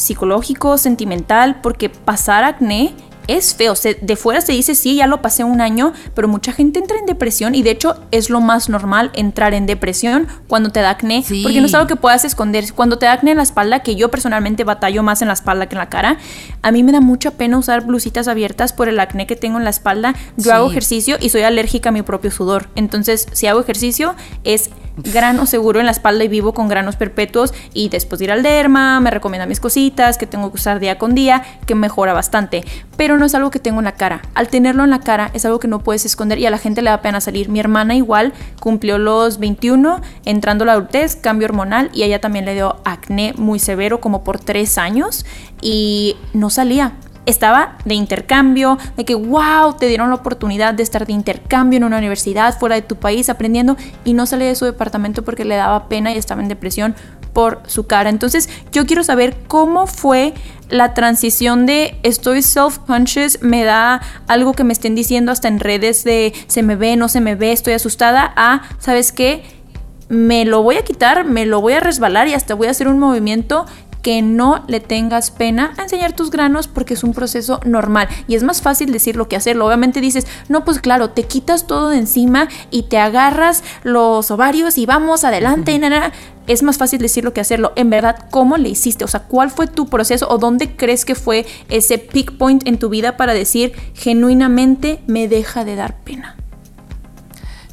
psicológico, 0.00 0.78
sentimental, 0.78 1.60
porque 1.60 1.88
pasar 1.88 2.44
acné 2.44 2.94
es 3.30 3.54
feo. 3.54 3.74
de 4.00 4.16
fuera 4.16 4.40
se 4.40 4.52
dice, 4.52 4.74
sí, 4.74 4.96
ya 4.96 5.06
lo 5.06 5.22
pasé 5.22 5.44
un 5.44 5.60
año, 5.60 5.92
pero 6.14 6.26
mucha 6.26 6.52
gente 6.52 6.80
entra 6.80 6.98
en 6.98 7.06
depresión 7.06 7.54
y 7.54 7.62
de 7.62 7.70
hecho 7.70 7.96
es 8.10 8.28
lo 8.28 8.40
más 8.40 8.68
normal 8.68 9.10
entrar 9.14 9.54
en 9.54 9.66
depresión 9.66 10.26
cuando 10.48 10.70
te 10.70 10.80
da 10.80 10.90
acné, 10.90 11.24
porque 11.42 11.60
no 11.60 11.66
es 11.66 11.74
algo 11.74 11.86
que 11.86 11.96
puedas 11.96 12.24
esconder. 12.24 12.72
Cuando 12.74 12.98
te 12.98 13.06
da 13.06 13.12
acné 13.12 13.30
en 13.30 13.36
la 13.36 13.44
espalda, 13.44 13.80
que 13.80 13.94
yo 13.94 14.10
personalmente 14.10 14.64
batallo 14.64 15.02
más 15.02 15.22
en 15.22 15.28
la 15.28 15.34
espalda 15.34 15.68
que 15.68 15.76
en 15.76 15.78
la 15.78 15.88
cara, 15.88 16.18
a 16.62 16.72
mí 16.72 16.82
me 16.82 16.90
da 16.90 17.00
mucha 17.00 17.30
pena 17.30 17.56
usar 17.56 17.86
blusitas 17.86 18.26
abiertas 18.26 18.72
por 18.72 18.88
el 18.88 18.98
acné 18.98 19.26
que 19.26 19.36
tengo 19.36 19.58
en 19.58 19.64
la 19.64 19.70
espalda. 19.70 20.14
Yo 20.36 20.52
hago 20.52 20.68
ejercicio 20.68 21.16
y 21.20 21.28
soy 21.28 21.42
alérgica 21.42 21.90
a 21.90 21.92
mi 21.92 22.02
propio 22.02 22.32
sudor. 22.32 22.68
Entonces, 22.74 23.28
si 23.32 23.46
hago 23.46 23.60
ejercicio, 23.60 24.14
es 24.42 24.70
grano 25.04 25.46
seguro 25.46 25.80
en 25.80 25.86
la 25.86 25.92
espalda 25.92 26.24
y 26.24 26.28
vivo 26.28 26.54
con 26.54 26.68
granos 26.68 26.96
perpetuos 26.96 27.52
y 27.74 27.88
después 27.88 28.18
de 28.18 28.26
ir 28.26 28.32
al 28.32 28.42
derma 28.42 29.00
me 29.00 29.10
recomienda 29.10 29.46
mis 29.46 29.60
cositas 29.60 30.18
que 30.18 30.26
tengo 30.26 30.50
que 30.50 30.56
usar 30.56 30.80
día 30.80 30.98
con 30.98 31.14
día 31.14 31.42
que 31.66 31.74
mejora 31.74 32.12
bastante. 32.12 32.64
Pero 32.96 33.16
no 33.16 33.24
es 33.24 33.34
algo 33.34 33.50
que 33.50 33.58
tengo 33.58 33.80
en 33.80 33.84
la 33.84 33.92
cara. 33.92 34.22
Al 34.34 34.48
tenerlo 34.48 34.84
en 34.84 34.90
la 34.90 35.00
cara 35.00 35.30
es 35.34 35.44
algo 35.44 35.58
que 35.58 35.68
no 35.68 35.80
puedes 35.80 36.04
esconder 36.04 36.38
y 36.38 36.46
a 36.46 36.50
la 36.50 36.58
gente 36.58 36.82
le 36.82 36.90
da 36.90 37.02
pena 37.02 37.20
salir. 37.20 37.48
Mi 37.48 37.60
hermana 37.60 37.94
igual 37.94 38.32
cumplió 38.60 38.98
los 38.98 39.38
21 39.38 40.00
entrando 40.24 40.64
la 40.64 40.72
adultez 40.72 41.16
cambio 41.16 41.46
hormonal 41.46 41.90
y 41.92 42.02
ella 42.02 42.20
también 42.20 42.44
le 42.44 42.54
dio 42.54 42.76
acné 42.84 43.34
muy 43.36 43.58
severo 43.58 44.00
como 44.00 44.24
por 44.24 44.38
tres 44.38 44.78
años 44.78 45.24
y 45.60 46.16
no 46.32 46.50
salía 46.50 46.94
estaba 47.30 47.76
de 47.84 47.94
intercambio, 47.94 48.78
de 48.96 49.04
que, 49.04 49.14
wow, 49.14 49.74
te 49.78 49.86
dieron 49.86 50.10
la 50.10 50.16
oportunidad 50.16 50.74
de 50.74 50.82
estar 50.82 51.06
de 51.06 51.12
intercambio 51.12 51.78
en 51.78 51.84
una 51.84 51.98
universidad 51.98 52.58
fuera 52.58 52.74
de 52.74 52.82
tu 52.82 52.96
país 52.96 53.28
aprendiendo 53.28 53.76
y 54.04 54.14
no 54.14 54.26
salía 54.26 54.48
de 54.48 54.54
su 54.54 54.64
departamento 54.64 55.24
porque 55.24 55.44
le 55.44 55.56
daba 55.56 55.88
pena 55.88 56.12
y 56.12 56.18
estaba 56.18 56.42
en 56.42 56.48
depresión 56.48 56.94
por 57.32 57.62
su 57.66 57.86
cara. 57.86 58.10
Entonces 58.10 58.48
yo 58.72 58.86
quiero 58.86 59.04
saber 59.04 59.36
cómo 59.46 59.86
fue 59.86 60.34
la 60.68 60.94
transición 60.94 61.66
de 61.66 61.98
estoy 62.02 62.42
self-conscious, 62.42 63.40
me 63.40 63.64
da 63.64 64.00
algo 64.28 64.52
que 64.52 64.64
me 64.64 64.72
estén 64.72 64.94
diciendo 64.94 65.32
hasta 65.32 65.48
en 65.48 65.60
redes 65.60 66.04
de 66.04 66.32
se 66.46 66.62
me 66.62 66.76
ve, 66.76 66.96
no 66.96 67.08
se 67.08 67.20
me 67.20 67.34
ve, 67.34 67.52
estoy 67.52 67.74
asustada, 67.74 68.32
a, 68.36 68.62
¿sabes 68.78 69.12
qué? 69.12 69.42
Me 70.08 70.44
lo 70.44 70.62
voy 70.62 70.76
a 70.76 70.82
quitar, 70.82 71.24
me 71.24 71.46
lo 71.46 71.60
voy 71.60 71.74
a 71.74 71.80
resbalar 71.80 72.28
y 72.28 72.34
hasta 72.34 72.54
voy 72.54 72.68
a 72.68 72.70
hacer 72.70 72.88
un 72.88 72.98
movimiento 72.98 73.66
que 74.02 74.22
no 74.22 74.64
le 74.66 74.80
tengas 74.80 75.30
pena 75.30 75.72
a 75.76 75.82
enseñar 75.82 76.12
tus 76.12 76.30
granos 76.30 76.68
porque 76.68 76.94
es 76.94 77.04
un 77.04 77.12
proceso 77.12 77.60
normal 77.64 78.08
y 78.28 78.34
es 78.34 78.42
más 78.42 78.62
fácil 78.62 78.92
decirlo 78.92 79.28
que 79.28 79.36
hacerlo. 79.36 79.66
Obviamente 79.66 80.00
dices, 80.00 80.26
no, 80.48 80.64
pues 80.64 80.80
claro, 80.80 81.10
te 81.10 81.24
quitas 81.24 81.66
todo 81.66 81.88
de 81.88 81.98
encima 81.98 82.48
y 82.70 82.84
te 82.84 82.98
agarras 82.98 83.62
los 83.82 84.30
ovarios 84.30 84.78
y 84.78 84.86
vamos 84.86 85.24
adelante. 85.24 85.72
y 85.72 85.80
Es 86.50 86.62
más 86.62 86.78
fácil 86.78 87.00
decirlo 87.00 87.32
que 87.32 87.40
hacerlo. 87.40 87.72
En 87.76 87.90
verdad, 87.90 88.26
¿cómo 88.30 88.56
le 88.56 88.68
hiciste? 88.68 89.04
O 89.04 89.08
sea, 89.08 89.20
¿cuál 89.24 89.50
fue 89.50 89.66
tu 89.66 89.88
proceso 89.88 90.28
o 90.28 90.38
dónde 90.38 90.76
crees 90.76 91.04
que 91.04 91.14
fue 91.14 91.46
ese 91.68 91.98
peak 91.98 92.36
point 92.36 92.66
en 92.66 92.78
tu 92.78 92.88
vida 92.88 93.16
para 93.16 93.34
decir 93.34 93.72
genuinamente 93.94 95.00
me 95.06 95.28
deja 95.28 95.64
de 95.64 95.76
dar 95.76 95.96
pena? 95.98 96.36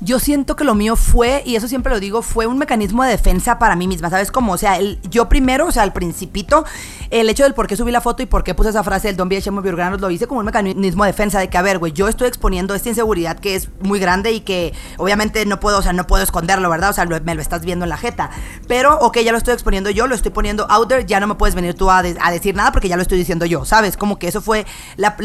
Yo 0.01 0.19
siento 0.19 0.55
que 0.55 0.63
lo 0.63 0.75
mío 0.75 0.95
fue, 0.95 1.41
y 1.45 1.55
eso 1.55 1.67
siempre 1.67 1.91
lo 1.91 1.99
digo, 1.99 2.21
fue 2.21 2.45
un 2.47 2.57
mecanismo 2.57 3.03
de 3.03 3.11
defensa 3.11 3.59
para 3.59 3.75
mí 3.75 3.87
misma, 3.87 4.09
¿sabes 4.09 4.31
cómo? 4.31 4.53
O 4.53 4.57
sea, 4.57 4.77
el, 4.77 4.99
yo 5.09 5.27
primero, 5.29 5.67
o 5.67 5.71
sea, 5.71 5.83
al 5.83 5.93
principito, 5.93 6.65
el 7.09 7.29
hecho 7.29 7.43
del 7.43 7.53
por 7.53 7.67
qué 7.67 7.75
subí 7.75 7.91
la 7.91 8.01
foto 8.01 8.21
y 8.23 8.25
por 8.25 8.43
qué 8.43 8.53
puse 8.53 8.69
esa 8.69 8.83
frase 8.83 9.07
del 9.07 9.17
Don 9.17 9.29
Chemo 9.29 9.61
Biurgranos, 9.61 9.99
lo 9.99 10.11
hice 10.11 10.27
como 10.27 10.39
un 10.39 10.45
mecanismo 10.45 11.03
de 11.03 11.11
defensa 11.11 11.39
de 11.39 11.49
que, 11.49 11.57
a 11.57 11.61
ver, 11.61 11.79
güey, 11.79 11.93
yo 11.93 12.07
estoy 12.07 12.27
exponiendo 12.27 12.75
esta 12.75 12.89
inseguridad 12.89 13.39
que 13.39 13.55
es 13.55 13.69
muy 13.81 13.99
grande 13.99 14.31
y 14.31 14.41
que 14.41 14.73
obviamente 14.97 15.45
no 15.45 15.59
puedo, 15.59 15.79
o 15.79 15.81
sea, 15.81 15.93
no 15.93 16.05
puedo 16.05 16.23
esconderlo, 16.23 16.69
¿verdad? 16.69 16.91
O 16.91 16.93
sea, 16.93 17.05
me 17.05 17.35
lo 17.35 17.41
estás 17.41 17.63
viendo 17.63 17.85
en 17.85 17.89
la 17.89 17.97
jeta. 17.97 18.29
Pero, 18.67 18.99
ok, 18.99 19.19
ya 19.19 19.31
lo 19.31 19.37
estoy 19.37 19.53
exponiendo 19.53 19.89
yo, 19.89 20.07
lo 20.07 20.15
estoy 20.15 20.31
poniendo 20.31 20.67
out 20.69 20.87
there, 20.87 21.05
ya 21.05 21.19
no 21.19 21.27
me 21.27 21.35
puedes 21.35 21.55
venir 21.55 21.73
tú 21.73 21.89
a, 21.89 22.03
decir 22.03 22.55
nada 22.55 22.71
porque 22.71 22.87
ya 22.87 22.95
lo 22.95 23.01
estoy 23.01 23.17
diciendo 23.17 23.45
yo, 23.45 23.65
¿sabes? 23.65 23.97
Como 23.97 24.19
que 24.19 24.27
eso 24.27 24.41
fue 24.41 24.65
la, 24.95 25.15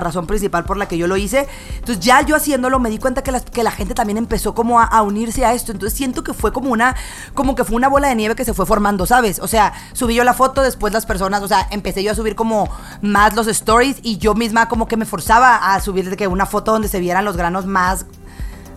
razón 0.00 0.26
principal 0.26 0.64
por 0.64 0.76
la 0.76 0.86
que 0.86 0.96
yo 0.96 1.06
lo 1.06 1.16
hice. 1.16 1.48
Entonces, 1.76 2.04
ya 2.04 2.22
yo 2.22 2.36
haciéndolo 2.36 2.78
me 2.78 2.90
di 2.90 2.98
cuenta 2.98 3.22
que 3.22 3.32
la, 3.32 3.40
que 3.40 3.62
la 3.62 3.70
gente 3.70 3.94
también 3.94 4.18
empezó 4.30 4.54
como 4.54 4.80
a 4.80 5.02
unirse 5.02 5.44
a 5.44 5.54
esto. 5.54 5.72
Entonces 5.72 5.96
siento 5.96 6.22
que 6.22 6.32
fue 6.32 6.52
como 6.52 6.70
una, 6.70 6.94
como 7.34 7.56
que 7.56 7.64
fue 7.64 7.74
una 7.74 7.88
bola 7.88 8.08
de 8.08 8.14
nieve 8.14 8.36
que 8.36 8.44
se 8.44 8.54
fue 8.54 8.64
formando, 8.64 9.04
¿sabes? 9.04 9.40
O 9.40 9.48
sea, 9.48 9.72
subí 9.92 10.14
yo 10.14 10.22
la 10.22 10.34
foto, 10.34 10.62
después 10.62 10.92
las 10.92 11.04
personas, 11.04 11.42
o 11.42 11.48
sea, 11.48 11.66
empecé 11.70 12.04
yo 12.04 12.12
a 12.12 12.14
subir 12.14 12.36
como 12.36 12.68
más 13.02 13.34
los 13.34 13.48
stories 13.48 13.96
y 14.02 14.18
yo 14.18 14.34
misma 14.34 14.68
como 14.68 14.86
que 14.86 14.96
me 14.96 15.04
forzaba 15.04 15.74
a 15.74 15.80
subir 15.80 16.08
de 16.08 16.16
que 16.16 16.28
una 16.28 16.46
foto 16.46 16.70
donde 16.70 16.86
se 16.86 17.00
vieran 17.00 17.24
los 17.24 17.36
granos 17.36 17.66
más 17.66 18.06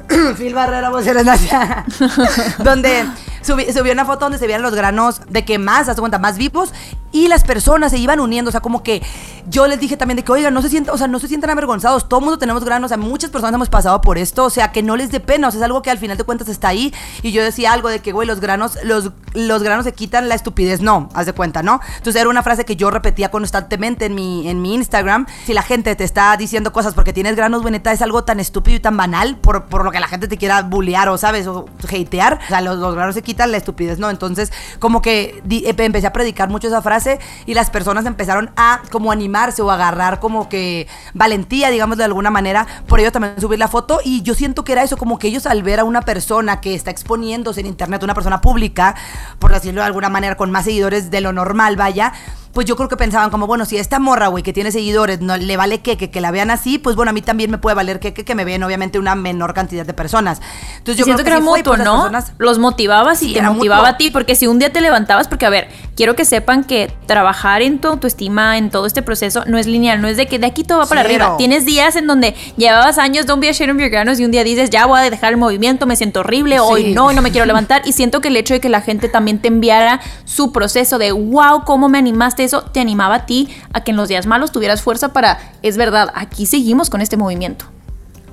Phil 0.38 0.56
Barrera, 0.56 0.90
donde 2.64 3.06
subí, 3.44 3.92
una 3.92 4.06
foto 4.06 4.26
donde 4.26 4.38
se 4.38 4.48
veían 4.48 4.62
los 4.62 4.74
granos 4.74 5.22
de 5.30 5.46
que 5.46 5.60
más, 5.60 5.90
haz 5.90 6.00
cuenta, 6.00 6.18
más 6.20 6.38
vivos 6.38 6.74
y 7.12 7.28
las 7.28 7.44
personas 7.44 7.92
se 7.92 8.00
iban 8.00 8.20
uniendo, 8.20 8.50
o 8.50 8.52
sea, 8.52 8.62
como 8.62 8.82
que 8.82 9.04
yo 9.48 9.68
les 9.68 9.80
dije 9.80 9.96
también 9.98 10.18
de 10.18 10.24
que, 10.24 10.32
oigan, 10.32 10.54
no 10.54 10.62
se 10.62 10.70
sientan, 10.70 10.96
o 10.96 10.98
sea, 10.98 11.08
no 11.08 11.20
se 11.20 11.28
sientan 11.28 11.52
avergonzados, 11.52 12.10
todo 12.10 12.22
mundo 12.22 12.40
tenemos 12.40 12.64
granos, 12.64 12.88
o 12.88 12.90
sea, 12.90 12.98
muchas 12.98 13.30
personas 13.30 13.54
hemos 13.54 13.70
pasado 13.70 14.02
por 14.02 14.18
esto, 14.18 14.46
o 14.46 14.50
sea, 14.50 14.72
que 14.72 14.82
no 14.82 14.98
les 14.98 15.12
dé 15.12 15.20
pena, 15.20 15.48
o 15.48 15.52
sea, 15.52 15.60
es 15.60 15.64
algo 15.64 15.84
que 15.84 15.92
al 15.92 16.00
final 16.00 16.18
de 16.18 16.24
cuentas 16.24 16.50
está 16.50 16.70
ahí 16.70 16.92
y 17.22 17.32
yo 17.32 17.44
decía 17.44 17.72
algo 17.72 17.90
de 17.90 18.00
que, 18.00 18.12
güey, 18.12 18.28
los 18.28 18.40
granos, 18.40 18.80
los, 18.84 19.12
los 19.34 19.62
granos 19.62 19.86
se 19.86 19.94
quitan 19.94 20.28
la 20.28 20.34
estupidez, 20.34 20.82
no, 20.82 21.10
haz 21.14 21.28
de 21.28 21.34
cuenta, 21.34 21.62
¿no? 21.62 21.82
Entonces 21.98 22.20
era 22.20 22.30
una 22.30 22.42
frase 22.42 22.66
que 22.66 22.76
yo 22.76 22.90
repetía 22.90 23.30
constantemente 23.30 24.06
en 24.06 24.16
mi, 24.16 24.50
en 24.50 24.64
mi 24.64 24.74
Instagram, 24.74 25.28
si 25.46 25.54
la 25.54 25.62
gente 25.62 25.96
te 25.96 26.04
está 26.04 26.36
diciendo 26.36 26.74
cosas 26.74 26.96
porque 26.96 27.14
tienes 27.14 27.36
granos, 27.36 27.62
bueneta, 27.62 27.92
es 27.92 28.02
algo 28.02 28.24
tan 28.24 28.40
estúpido 28.40 28.78
y 28.78 28.80
tan 28.80 28.98
banal 28.98 29.38
por, 29.38 29.66
por 29.66 29.86
lo 29.86 29.92
que 29.92 30.00
la 30.00 30.08
gente 30.08 30.28
te 30.28 30.38
quiera 30.38 30.64
bullear 30.64 31.10
o, 31.10 31.18
¿sabes? 31.20 31.46
O 31.46 31.66
hatear, 31.84 32.40
o 32.44 32.48
sea, 32.48 32.62
los, 32.62 32.80
los 32.80 32.96
granos 32.96 33.14
se 33.14 33.22
quitan 33.22 33.33
la 33.38 33.58
estupidez, 33.58 34.00
¿no? 34.00 34.10
Entonces, 34.10 34.52
como 34.80 35.02
que 35.02 35.42
empecé 35.50 36.08
a 36.08 36.14
predicar 36.14 36.50
mucho 36.50 36.68
esa 36.68 36.82
frase 36.82 37.20
y 37.46 37.54
las 37.54 37.70
personas 37.70 38.06
empezaron 38.06 38.52
a 38.56 38.82
como 38.92 39.12
animarse 39.12 39.62
o 39.62 39.72
agarrar 39.72 40.20
como 40.20 40.50
que 40.50 40.88
valentía, 41.14 41.70
digamos 41.70 41.98
de 41.98 42.04
alguna 42.04 42.32
manera, 42.32 42.68
por 42.88 43.00
ello 43.00 43.12
también 43.12 43.40
subir 43.40 43.60
la 43.60 43.68
foto 43.68 44.00
y 44.04 44.22
yo 44.22 44.34
siento 44.36 44.64
que 44.64 44.74
era 44.74 44.84
eso, 44.84 44.98
como 44.98 45.20
que 45.20 45.28
ellos 45.28 45.46
al 45.46 45.64
ver 45.64 45.80
a 45.80 45.84
una 45.84 46.02
persona 46.02 46.62
que 46.62 46.74
está 46.74 46.92
exponiéndose 46.92 47.62
en 47.62 47.68
internet, 47.68 48.04
una 48.04 48.14
persona 48.14 48.42
pública, 48.42 48.96
por 49.40 49.52
decirlo 49.52 49.82
de 49.82 49.88
alguna 49.88 50.10
manera, 50.10 50.36
con 50.36 50.52
más 50.52 50.66
seguidores 50.66 51.12
de 51.12 51.22
lo 51.22 51.34
normal, 51.34 51.76
vaya, 51.76 52.14
pues 52.54 52.68
yo 52.68 52.76
creo 52.76 52.88
que 52.88 52.98
pensaban 52.98 53.32
como, 53.32 53.48
bueno, 53.48 53.66
si 53.66 53.78
esta 53.78 53.98
morra, 53.98 54.28
güey, 54.28 54.44
que 54.44 54.54
tiene 54.54 54.72
seguidores, 54.72 55.22
no 55.22 55.36
le 55.38 55.58
vale 55.58 55.82
que, 55.82 55.98
que, 55.98 56.22
la 56.22 56.30
vean 56.30 56.52
así, 56.52 56.78
pues 56.78 56.96
bueno, 56.96 57.10
a 57.10 57.14
mí 57.14 57.22
también 57.22 57.50
me 57.50 57.58
puede 57.58 57.76
valer 57.76 58.00
que, 58.00 58.14
que, 58.14 58.36
me 58.36 58.46
vean 58.46 58.62
obviamente 58.62 59.00
una 59.00 59.16
menor 59.16 59.56
cantidad 59.56 59.86
de 59.86 59.94
personas. 59.94 60.40
Entonces 60.78 60.98
yo 60.98 61.06
Siento 61.06 61.24
creo 61.24 61.40
que, 61.40 61.46
era 61.46 61.56
mutuo, 61.58 61.78
¿no? 61.78 62.12
Los 62.38 62.60
motivabas 62.60 63.24
y 63.24 63.34
te 63.34 63.42
motivaba 63.42 63.90
a 63.90 63.98
ti, 63.98 64.12
porque 64.12 64.36
si 64.36 64.46
un 64.46 64.60
día 64.60 64.72
te 64.72 64.82
levantabas, 64.82 65.28
porque 65.28 65.48
a 65.48 65.50
ver, 65.50 65.68
quiero 65.96 66.16
que 66.16 66.26
sepan 66.26 66.64
que 66.64 66.94
trabajar 67.08 67.64
en 67.64 67.80
tu 67.80 67.88
autoestima, 67.88 68.60
en 68.60 68.70
todo 68.70 68.86
este 68.86 69.02
proceso, 69.02 69.44
no 69.48 69.58
es 69.58 69.66
lineal, 69.66 70.00
no 70.00 70.08
es 70.08 70.18
de 70.18 70.28
que 70.28 70.38
de 70.38 70.46
aquí 70.46 70.64
todo 70.64 70.78
va 70.78 70.86
para 70.86 71.02
arriba. 71.02 71.38
Tienes 71.38 71.66
días 71.66 71.96
en 71.96 72.06
donde 72.06 72.36
llevabas 72.56 73.00
años, 73.00 73.26
don't 73.26 73.42
be 73.42 73.50
ashamed 73.50 73.74
of 73.74 73.82
your 73.82 73.90
granos, 73.90 74.20
y 74.20 74.26
un 74.26 74.32
día 74.32 74.44
dices, 74.44 74.70
ya 74.70 74.86
voy 74.86 75.00
a 75.00 75.10
dejar 75.10 75.34
el 75.34 75.38
movimiento, 75.38 75.88
me 75.88 75.96
siento 75.96 76.20
horrible, 76.20 76.60
hoy 76.60 76.94
no, 76.94 77.12
no 77.14 77.24
me 77.24 77.32
quiero 77.32 77.48
levantar. 77.48 77.82
Y 77.86 77.94
siento 77.94 78.22
que 78.22 78.28
el 78.28 78.38
hecho 78.38 78.54
de 78.54 78.60
que 78.60 78.70
la 78.70 78.82
gente 78.82 79.10
también 79.10 79.40
te 79.40 79.48
enviara 79.48 80.02
su 80.26 80.52
proceso 80.52 81.00
de, 81.00 81.12
wow, 81.12 81.64
cómo 81.66 81.90
me 81.90 81.98
animaste 81.98 82.43
eso, 82.44 82.64
te 82.64 82.80
animaba 82.80 83.16
a 83.16 83.26
ti 83.26 83.50
a 83.74 83.84
que 83.84 83.92
en 83.92 83.98
los 83.98 84.08
días 84.10 84.26
malos 84.26 84.52
tuvieras 84.52 84.82
fuerza 84.82 85.14
para, 85.14 85.40
es 85.62 85.78
verdad, 85.78 86.12
aquí 86.16 86.46
seguimos 86.46 86.90
con 86.90 87.02
este 87.02 87.18
movimiento. 87.18 87.66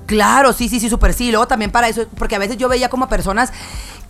Claro, 0.05 0.51
sí, 0.51 0.67
sí, 0.67 0.79
sí, 0.79 0.89
súper 0.89 1.13
sí. 1.13 1.31
Luego 1.31 1.47
también 1.47 1.71
para 1.71 1.87
eso, 1.87 2.05
porque 2.17 2.35
a 2.35 2.39
veces 2.39 2.57
yo 2.57 2.67
veía 2.67 2.89
como 2.89 3.07
personas 3.07 3.53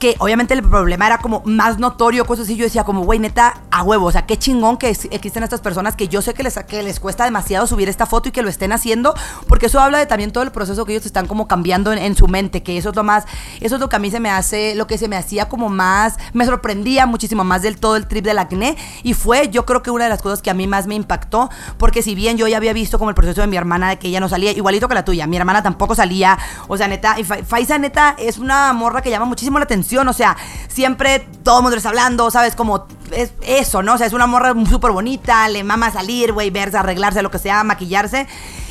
que 0.02 0.16
obviamente 0.18 0.56
el 0.56 0.64
problema 0.64 1.06
era 1.06 1.20
como 1.20 1.44
más 1.46 1.78
notorio, 1.78 2.26
cosas 2.26 2.46
así. 2.46 2.56
Yo 2.56 2.64
decía 2.64 2.84
como, 2.84 3.04
güey, 3.04 3.20
neta, 3.20 3.62
a 3.70 3.84
huevo, 3.84 4.08
o 4.08 4.12
sea, 4.12 4.26
qué 4.26 4.36
chingón 4.36 4.78
que 4.78 4.90
existen 4.90 5.44
estas 5.44 5.62
personas 5.62 5.96
que 5.96 6.08
yo 6.08 6.24
sé 6.24 6.34
que 6.34 6.42
les, 6.42 6.58
que 6.68 6.82
les 6.82 7.00
cuesta 7.00 7.24
demasiado 7.24 7.68
subir 7.68 7.88
esta 7.88 8.08
foto 8.08 8.30
y 8.30 8.32
que 8.32 8.42
lo 8.42 8.50
estén 8.50 8.72
haciendo, 8.72 9.14
porque 9.48 9.68
eso 9.68 9.80
habla 9.80 10.00
de 10.00 10.08
también 10.08 10.32
todo 10.32 10.44
el 10.44 10.52
proceso 10.52 10.86
que 10.86 10.94
ellos 10.94 11.06
están 11.06 11.28
como 11.28 11.48
cambiando 11.48 11.94
en, 11.94 12.16
su 12.16 12.28
mente, 12.28 12.64
que 12.64 12.80
eso 12.80 12.90
es 12.90 12.96
lo 12.96 13.04
más, 13.04 13.26
eso 13.60 13.76
es 13.76 13.80
lo 13.80 13.90
que 13.90 13.96
a 13.96 14.00
mí 14.00 14.10
se 14.10 14.20
me 14.20 14.32
hace, 14.32 14.74
lo 14.74 14.88
que 14.88 14.98
se 14.98 15.08
me 15.08 15.18
hacía 15.18 15.48
como 15.48 15.70
más, 15.70 16.18
me 16.34 16.48
sorprendía 16.48 17.06
muchísimo 17.06 17.44
más 17.44 17.62
del 17.62 17.78
todo 17.78 17.96
el 17.96 18.08
trip 18.08 18.26
del 18.26 18.40
acné 18.40 18.78
y 19.04 19.14
fue 19.14 19.50
yo 19.50 19.68
creo 19.68 19.84
que 19.84 19.92
una 19.92 20.06
de 20.06 20.10
las 20.10 20.24
cosas 20.24 20.42
que 20.42 20.50
a 20.50 20.56
mí 20.56 20.66
más 20.66 20.88
me 20.88 20.96
impactó, 20.96 21.52
porque 21.78 22.02
si 22.02 22.16
bien 22.16 22.38
yo 22.38 22.48
ya 22.48 22.58
había 22.58 22.74
visto 22.74 22.98
como 22.98 23.12
el 23.12 23.16
proceso 23.16 23.42
de 23.42 23.48
mi 23.48 23.56
hermana 23.56 23.90
de 23.90 24.00
que 24.00 24.08
ella 24.08 24.20
no 24.20 24.30
salía, 24.30 24.52
igualito 24.52 24.88
que 24.88 24.96
la 24.96 25.06
tuya, 25.06 25.28
mi 25.28 25.38
hermana 25.38 25.62
tampoco 25.62 25.94
salía, 25.94 26.40
o 26.68 26.76
sea, 26.76 26.88
neta, 26.88 27.20
y 27.20 27.24
Faisa 27.24 27.78
neta 27.78 28.16
es 28.18 28.40
una 28.40 28.74
morra 28.74 29.04
que 29.04 29.12
llama 29.12 29.26
muchísimo 29.26 29.60
la 29.60 29.66
atención 29.66 29.91
o 30.00 30.14
sea, 30.14 30.38
siempre 30.68 31.20
todo 31.44 31.58
el 31.58 31.64
mundo 31.64 31.78
está 31.78 31.90
hablando, 31.90 32.32
¿sabes? 32.32 32.56
Como 32.56 32.88
es 33.12 33.34
eso, 33.42 33.84
¿no? 33.84 33.96
O 33.96 33.98
sea, 33.98 34.08
es 34.08 34.14
una 34.14 34.28
morra 34.28 34.54
súper 34.70 34.92
bonita, 34.92 35.48
le 35.50 35.64
mama 35.64 35.92
salir, 35.92 36.34
güey, 36.34 36.50
verse, 36.50 36.78
arreglarse, 36.78 37.22
lo 37.22 37.32
que 37.32 37.40
sea, 37.40 37.64
maquillarse. 37.64 38.28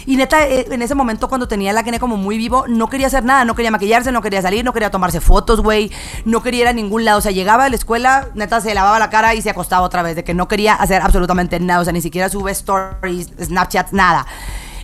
Y 0.07 0.17
neta, 0.17 0.47
eh, 0.47 0.67
en 0.71 0.83
ese 0.83 0.95
momento 0.95 1.29
cuando 1.29 1.47
tenía 1.47 1.71
el 1.71 1.79
acné 1.79 2.01
como 2.01 2.17
muy 2.17 2.39
vivo, 2.39 2.65
no 2.69 2.89
quería 2.89 3.07
hacer 3.07 3.25
nada, 3.25 3.45
no 3.45 3.55
quería 3.55 3.71
maquillarse, 3.71 4.13
no 4.13 4.23
quería 4.23 4.43
salir, 4.43 4.65
no 4.65 4.73
quería 4.73 4.91
tomarse 4.91 5.21
fotos, 5.21 5.61
güey, 5.61 5.93
no 6.25 6.43
quería 6.43 6.63
ir 6.63 6.69
a 6.69 6.73
ningún 6.73 7.05
lado. 7.05 7.19
O 7.19 7.21
sea, 7.21 7.33
llegaba 7.33 7.65
a 7.65 7.69
la 7.69 7.77
escuela, 7.77 8.29
neta, 8.35 8.61
se 8.61 8.75
lavaba 8.75 8.99
la 8.99 9.11
cara 9.11 9.35
y 9.35 9.43
se 9.43 9.51
acostaba 9.51 9.83
otra 9.83 10.03
vez, 10.03 10.17
de 10.17 10.25
que 10.25 10.35
no 10.35 10.49
quería 10.49 10.75
hacer 10.75 11.03
absolutamente 11.03 11.61
nada, 11.61 11.81
o 11.81 11.85
sea, 11.85 11.93
ni 11.93 12.01
siquiera 12.01 12.29
sube 12.29 12.51
stories, 12.53 13.29
Snapchat, 13.41 13.93
nada. 13.93 14.27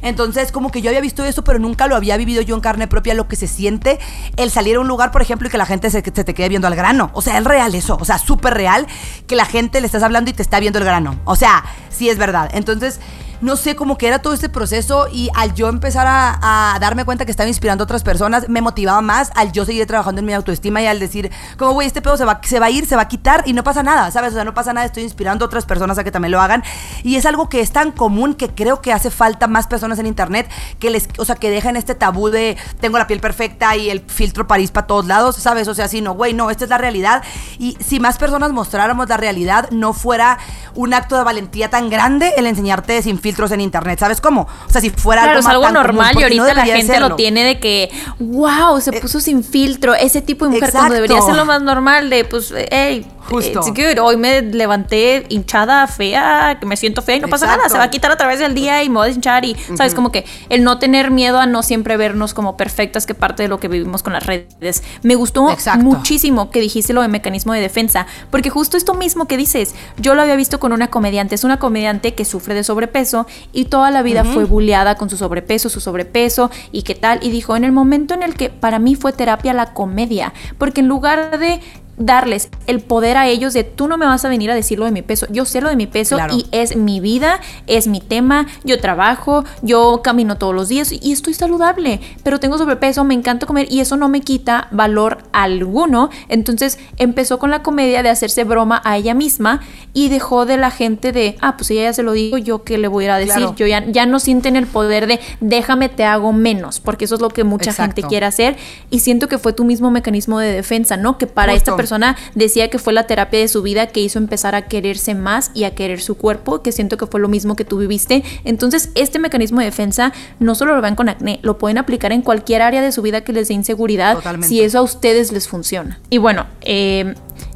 Entonces, 0.06 0.52
como 0.52 0.70
que 0.70 0.82
yo 0.82 0.90
había 0.90 1.00
visto 1.00 1.24
eso, 1.24 1.42
pero 1.42 1.58
nunca 1.58 1.88
lo 1.88 1.96
había 1.96 2.16
vivido 2.16 2.40
yo 2.40 2.54
en 2.54 2.60
carne 2.60 2.86
propia, 2.86 3.12
lo 3.14 3.26
que 3.26 3.34
se 3.34 3.48
siente 3.48 3.98
el 4.36 4.52
salir 4.52 4.76
a 4.76 4.80
un 4.80 4.86
lugar, 4.86 5.10
por 5.10 5.20
ejemplo, 5.20 5.48
y 5.48 5.50
que 5.50 5.58
la 5.58 5.66
gente 5.66 5.90
se, 5.90 6.00
te 6.00 6.32
quede 6.32 6.48
viendo 6.48 6.68
al 6.68 6.76
grano. 6.76 7.10
O 7.12 7.22
sea, 7.22 7.38
es 7.38 7.44
real 7.44 7.74
eso. 7.74 7.98
O 8.00 8.04
sea, 8.04 8.18
súper 8.18 8.54
real 8.54 8.86
que 9.26 9.34
la 9.34 9.44
gente 9.44 9.80
le 9.80 9.86
estás 9.86 10.04
hablando 10.04 10.30
y 10.30 10.32
te 10.32 10.42
está 10.42 10.60
viendo 10.60 10.78
el 10.78 10.84
grano. 10.84 11.18
O 11.24 11.34
sea, 11.34 11.64
sí 11.90 12.08
es 12.08 12.18
verdad. 12.18 12.50
Entonces, 12.52 13.00
no 13.40 13.56
sé 13.56 13.76
cómo 13.76 13.98
que 13.98 14.08
era 14.08 14.20
todo 14.20 14.32
este 14.32 14.48
proceso 14.48 15.08
y 15.12 15.28
al 15.34 15.54
yo 15.54 15.68
empezar 15.68 16.06
a, 16.08 16.76
darme 16.80 17.04
cuenta 17.04 17.24
que 17.24 17.30
estaba 17.30 17.48
inspirando 17.48 17.82
a 17.82 17.86
otras 17.86 18.02
personas, 18.02 18.48
me 18.48 18.60
motivaba 18.60 19.00
más 19.00 19.30
al 19.34 19.52
yo 19.52 19.64
seguir 19.64 19.86
trabajando 19.86 20.20
en 20.20 20.26
mi 20.26 20.32
autoestima 20.32 20.82
y 20.82 20.86
al 20.86 20.98
decir, 20.98 21.30
como, 21.56 21.72
güey, 21.72 21.86
este 21.86 22.02
pedo 22.02 22.16
se 22.16 22.24
va, 22.24 22.40
se 22.42 22.60
va 22.60 22.66
a 22.66 22.70
ir, 22.70 22.86
se 22.86 22.96
va 22.96 23.02
a 23.02 23.08
quitar 23.08 23.42
y 23.46 23.52
no 23.52 23.64
pasa 23.64 23.82
nada, 23.82 24.10
¿sabes? 24.10 24.32
O 24.32 24.34
sea, 24.34 24.44
no 24.44 24.54
pasa 24.54 24.72
nada, 24.72 24.86
estoy 24.86 25.02
inspirando 25.02 25.44
a 25.44 25.46
otras 25.46 25.66
personas 25.66 25.98
a 25.98 26.04
que 26.04 26.10
también 26.10 26.32
lo 26.32 26.40
hagan. 26.40 26.62
Y 27.02 27.16
es 27.16 27.26
algo 27.26 27.48
que 27.48 27.60
es 27.60 27.72
tan 27.72 27.92
común 27.92 28.34
que 28.34 28.48
creo 28.48 28.80
que 28.80 28.92
hace 28.92 29.10
falta 29.10 29.46
más 29.46 29.66
personas 29.66 29.98
en 29.98 30.06
internet 30.06 30.48
que 30.78 30.90
les, 30.90 31.08
o 31.18 31.24
sea, 31.24 31.36
que 31.36 31.50
dejen 31.50 31.76
este 31.76 31.94
tabú 31.94 32.28
de 32.28 32.56
tengo 32.80 32.98
la 32.98 33.06
piel 33.06 33.20
perfecta 33.20 33.76
y 33.76 33.90
el 33.90 34.00
filtro 34.00 34.46
París 34.46 34.70
para 34.70 34.86
todos 34.86 35.06
lados, 35.06 35.36
¿sabes? 35.36 35.68
O 35.68 35.74
sea, 35.74 35.88
si 35.88 36.00
no, 36.00 36.14
güey, 36.14 36.34
no, 36.34 36.50
esta 36.50 36.64
es 36.64 36.70
la 36.70 36.78
realidad. 36.78 37.22
Y 37.58 37.76
si 37.80 38.00
más 38.00 38.18
personas 38.18 38.52
mostráramos 38.52 39.08
la 39.08 39.16
realidad, 39.16 39.70
no 39.70 39.92
fuera 39.92 40.38
un 40.74 40.94
acto 40.94 41.16
de 41.16 41.24
valentía 41.24 41.70
tan 41.70 41.90
grande 41.90 42.32
el 42.36 42.46
enseñarte 42.46 43.02
sin 43.02 43.18
filtros 43.26 43.50
en 43.50 43.60
internet, 43.60 43.98
¿sabes 43.98 44.20
cómo? 44.20 44.42
O 44.42 44.70
sea, 44.70 44.80
si 44.80 44.90
fuera 44.90 45.24
algo, 45.24 45.40
es 45.40 45.46
algo 45.46 45.68
normal 45.72 46.14
y 46.16 46.22
ahorita 46.22 46.54
la 46.54 46.64
gente 46.64 47.00
lo 47.00 47.16
tiene 47.16 47.42
de 47.42 47.58
que, 47.58 47.90
wow, 48.20 48.80
se 48.80 48.96
eh, 48.96 49.00
puso 49.00 49.18
sin 49.18 49.42
filtro, 49.42 49.94
ese 49.94 50.22
tipo 50.22 50.44
de 50.44 50.52
mujer 50.52 50.70
cuando 50.70 50.94
debería 50.94 51.20
ser 51.22 51.34
lo 51.34 51.44
más 51.44 51.60
normal 51.60 52.08
de, 52.08 52.24
pues, 52.24 52.54
hey, 52.70 53.04
Justo. 53.28 53.60
Hoy 54.02 54.16
me 54.16 54.42
levanté 54.42 55.26
hinchada, 55.28 55.86
fea, 55.86 56.58
que 56.60 56.66
me 56.66 56.76
siento 56.76 57.02
fea 57.02 57.16
y 57.16 57.20
no 57.20 57.28
pasa 57.28 57.46
nada. 57.46 57.68
Se 57.68 57.76
va 57.76 57.84
a 57.84 57.90
quitar 57.90 58.10
a 58.12 58.16
través 58.16 58.38
del 58.38 58.54
día 58.54 58.82
y 58.82 58.88
me 58.88 58.96
voy 58.98 59.08
a 59.08 59.12
hinchar. 59.12 59.44
Y, 59.44 59.56
¿sabes? 59.76 59.94
Como 59.94 60.12
que 60.12 60.24
el 60.48 60.62
no 60.62 60.78
tener 60.78 61.10
miedo 61.10 61.38
a 61.38 61.46
no 61.46 61.62
siempre 61.62 61.96
vernos 61.96 62.34
como 62.34 62.56
perfectas, 62.56 63.06
que 63.06 63.14
parte 63.14 63.42
de 63.42 63.48
lo 63.48 63.58
que 63.58 63.68
vivimos 63.68 64.02
con 64.02 64.12
las 64.12 64.24
redes. 64.24 64.82
Me 65.02 65.16
gustó 65.16 65.48
muchísimo 65.78 66.50
que 66.50 66.60
dijiste 66.60 66.92
lo 66.92 67.02
de 67.02 67.08
mecanismo 67.08 67.52
de 67.52 67.60
defensa, 67.60 68.06
porque 68.30 68.50
justo 68.50 68.76
esto 68.76 68.94
mismo 68.94 69.26
que 69.26 69.36
dices, 69.36 69.74
yo 69.96 70.14
lo 70.14 70.22
había 70.22 70.36
visto 70.36 70.60
con 70.60 70.72
una 70.72 70.88
comediante. 70.88 71.34
Es 71.34 71.44
una 71.44 71.58
comediante 71.58 72.14
que 72.14 72.24
sufre 72.24 72.54
de 72.54 72.62
sobrepeso 72.62 73.15
y 73.52 73.66
toda 73.66 73.90
la 73.90 74.02
vida 74.02 74.24
fue 74.24 74.44
bulleada 74.44 74.96
con 74.96 75.08
su 75.08 75.16
sobrepeso, 75.16 75.68
su 75.68 75.80
sobrepeso 75.80 76.50
y 76.72 76.82
qué 76.82 76.94
tal. 76.94 77.20
Y 77.22 77.30
dijo, 77.30 77.56
en 77.56 77.64
el 77.64 77.72
momento 77.72 78.12
en 78.12 78.22
el 78.22 78.34
que 78.34 78.50
para 78.50 78.78
mí 78.78 78.96
fue 78.96 79.12
terapia 79.12 79.54
la 79.54 79.72
comedia, 79.72 80.34
porque 80.58 80.80
en 80.80 80.88
lugar 80.88 81.38
de 81.38 81.60
darles 81.96 82.50
el 82.66 82.80
poder 82.80 83.16
a 83.16 83.28
ellos 83.28 83.54
de 83.54 83.64
tú 83.64 83.88
no 83.88 83.96
me 83.96 84.06
vas 84.06 84.24
a 84.24 84.28
venir 84.28 84.50
a 84.50 84.54
decir 84.54 84.78
lo 84.78 84.84
de 84.84 84.90
mi 84.90 85.02
peso, 85.02 85.26
yo 85.30 85.44
sé 85.44 85.60
lo 85.60 85.68
de 85.68 85.76
mi 85.76 85.86
peso 85.86 86.18
y 86.30 86.46
es 86.52 86.76
mi 86.76 87.00
vida, 87.00 87.40
es 87.66 87.86
mi 87.86 88.00
tema, 88.00 88.46
yo 88.64 88.80
trabajo, 88.80 89.44
yo 89.62 90.00
camino 90.02 90.36
todos 90.36 90.54
los 90.54 90.68
días 90.68 90.92
y 90.92 91.12
estoy 91.12 91.34
saludable, 91.34 92.00
pero 92.22 92.38
tengo 92.38 92.58
sobrepeso, 92.58 93.04
me 93.04 93.14
encanta 93.14 93.46
comer 93.46 93.66
y 93.70 93.80
eso 93.80 93.96
no 93.96 94.08
me 94.08 94.20
quita 94.20 94.68
valor 94.70 95.18
alguno. 95.32 96.10
Entonces 96.28 96.78
empezó 96.98 97.38
con 97.38 97.50
la 97.50 97.62
comedia 97.62 98.02
de 98.02 98.10
hacerse 98.10 98.44
broma 98.44 98.82
a 98.84 98.96
ella 98.96 99.14
misma 99.14 99.60
y 99.92 100.08
dejó 100.08 100.44
de 100.44 100.56
la 100.58 100.70
gente 100.70 101.12
de, 101.12 101.36
ah, 101.40 101.56
pues 101.56 101.70
ella 101.70 101.84
ya 101.84 101.92
se 101.92 102.02
lo 102.02 102.12
digo, 102.12 102.38
yo 102.38 102.62
qué 102.64 102.78
le 102.78 102.88
voy 102.88 103.06
a 103.06 103.16
decir, 103.16 103.48
yo 103.56 103.66
ya, 103.66 103.84
ya 103.86 104.06
no 104.06 104.18
sienten 104.18 104.56
el 104.56 104.66
poder 104.66 105.06
de 105.06 105.20
déjame 105.40 105.88
te 105.88 106.04
hago 106.04 106.32
menos, 106.32 106.80
porque 106.80 107.06
eso 107.06 107.14
es 107.14 107.20
lo 107.20 107.30
que 107.30 107.44
mucha 107.44 107.72
gente 107.72 108.02
quiere 108.02 108.26
hacer 108.26 108.56
y 108.90 109.00
siento 109.00 109.28
que 109.28 109.38
fue 109.38 109.52
tu 109.52 109.64
mismo 109.64 109.90
mecanismo 109.90 110.38
de 110.38 110.52
defensa, 110.52 110.96
¿no? 110.96 111.18
Que 111.18 111.26
para 111.26 111.54
esta 111.54 111.76
persona 111.76 111.85
persona 111.86 112.16
decía 112.34 112.68
que 112.68 112.80
fue 112.80 112.92
la 112.92 113.06
terapia 113.06 113.38
de 113.38 113.46
su 113.46 113.62
vida 113.62 113.86
que 113.86 114.00
hizo 114.00 114.18
empezar 114.18 114.56
a 114.56 114.62
quererse 114.62 115.14
más 115.14 115.52
y 115.54 115.62
a 115.62 115.76
querer 115.76 116.00
su 116.00 116.16
cuerpo, 116.16 116.60
que 116.60 116.72
siento 116.72 116.96
que 116.96 117.06
fue 117.06 117.20
lo 117.20 117.28
mismo 117.28 117.54
que 117.54 117.64
tú 117.64 117.78
viviste. 117.78 118.24
Entonces, 118.42 118.90
este 118.96 119.20
mecanismo 119.20 119.60
de 119.60 119.66
defensa 119.66 120.12
no 120.40 120.56
solo 120.56 120.74
lo 120.74 120.82
ven 120.82 120.96
con 120.96 121.08
acné, 121.08 121.38
lo 121.42 121.58
pueden 121.58 121.78
aplicar 121.78 122.10
en 122.10 122.22
cualquier 122.22 122.62
área 122.62 122.82
de 122.82 122.90
su 122.90 123.02
vida 123.02 123.20
que 123.20 123.32
les 123.32 123.46
dé 123.46 123.54
inseguridad, 123.54 124.18
si 124.42 124.62
eso 124.62 124.78
a 124.78 124.82
ustedes 124.82 125.30
les 125.30 125.46
funciona. 125.46 126.00
Y 126.10 126.18
bueno, 126.18 126.46
eh, 126.62 127.14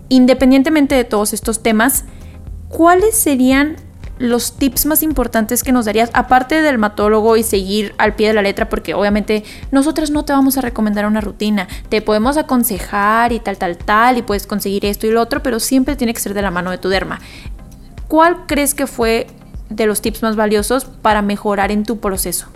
independientemente 0.09 0.95
de 0.95 1.03
todos 1.03 1.33
estos 1.33 1.61
temas, 1.61 2.05
¿cuáles 2.69 3.17
serían 3.17 3.79
los 4.21 4.53
tips 4.53 4.85
más 4.85 5.03
importantes 5.03 5.65
que 5.65 5.73
nos 5.73 5.87
darías, 5.87 6.11
aparte 6.13 6.57
del 6.57 6.65
dermatólogo 6.65 7.39
y 7.39 7.43
seguir 7.43 7.95
al 7.97 8.15
pie 8.15 8.29
de 8.29 8.35
la 8.35 8.43
letra, 8.43 8.69
porque 8.69 8.93
obviamente 8.93 9.45
nosotras 9.73 10.11
no 10.11 10.27
te 10.27 10.35
vamos 10.35 10.59
a 10.59 10.61
recomendar 10.61 11.07
una 11.07 11.23
rutina, 11.23 11.67
te 11.89 12.03
podemos 12.03 12.37
aconsejar 12.37 13.33
y 13.33 13.41
tal, 13.41 13.57
tal, 13.57 13.79
tal, 13.79 14.19
y 14.19 14.23
puedes 14.23 14.47
conseguir 14.47 14.85
esto 14.85 15.07
y 15.07 15.11
lo 15.11 15.23
otro, 15.23 15.43
pero 15.43 15.59
siempre 15.59 15.97
tiene 15.97 16.13
que 16.13 16.21
ser 16.21 16.35
de 16.35 16.43
la 16.43 16.51
mano 16.51 16.71
de 16.71 16.77
tu 16.77 16.91
derma. 16.91 17.19
¿Cuál 18.09 18.45
crees 18.47 18.75
que 18.75 18.87
fue 18.87 19.27
de 19.71 19.87
los 19.87 20.03
tips 20.03 20.23
más 20.23 20.37
valiosos 20.37 20.85
para 20.85 21.23
mejorar 21.23 21.73
en 21.73 21.85
tu 21.85 21.99
proceso? 21.99 22.49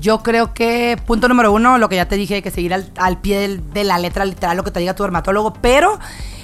Yo 0.00 0.22
creo 0.22 0.54
que, 0.54 0.96
punto 1.06 1.28
número 1.28 1.52
uno, 1.52 1.76
lo 1.78 1.88
que 1.88 1.96
ya 1.96 2.06
te 2.06 2.14
dije, 2.14 2.40
que 2.40 2.52
seguir 2.52 2.72
al, 2.72 3.20
pie 3.20 3.60
de 3.72 3.82
la 3.82 3.98
letra 3.98 4.24
literal 4.24 4.56
lo 4.56 4.62
que 4.62 4.70
te 4.70 4.78
diga 4.78 4.94
tu 4.94 5.02
dermatólogo, 5.02 5.54
pero 5.54 5.98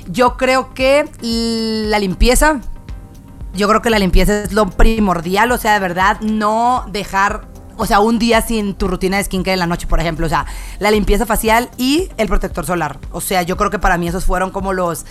yo 0.08 0.36
creo 0.36 0.74
que 0.74 1.08
la 1.22 2.00
limpieza 2.00 2.60
yo 3.54 3.68
creo 3.68 3.82
que 3.82 3.90
la 3.90 3.98
limpieza 3.98 4.42
es 4.42 4.52
lo 4.52 4.70
primordial, 4.70 5.50
o 5.52 5.58
sea, 5.58 5.74
de 5.74 5.80
verdad, 5.80 6.20
no 6.20 6.86
dejar, 6.90 7.46
o 7.76 7.86
sea, 7.86 8.00
un 8.00 8.18
día 8.18 8.42
sin 8.42 8.74
tu 8.74 8.88
rutina 8.88 9.16
de 9.16 9.24
skincare 9.24 9.54
en 9.54 9.60
la 9.60 9.66
noche, 9.66 9.86
por 9.86 10.00
ejemplo, 10.00 10.26
o 10.26 10.28
sea, 10.28 10.46
la 10.78 10.90
limpieza 10.90 11.26
facial 11.26 11.70
y 11.76 12.08
el 12.16 12.28
protector 12.28 12.66
solar. 12.66 12.98
O 13.12 13.20
sea, 13.20 13.42
yo 13.42 13.56
creo 13.56 13.70
que 13.70 13.78
para 13.78 13.98
mí 13.98 14.08
esos 14.08 14.24
fueron 14.24 14.50
como 14.50 14.72
los 14.72 15.04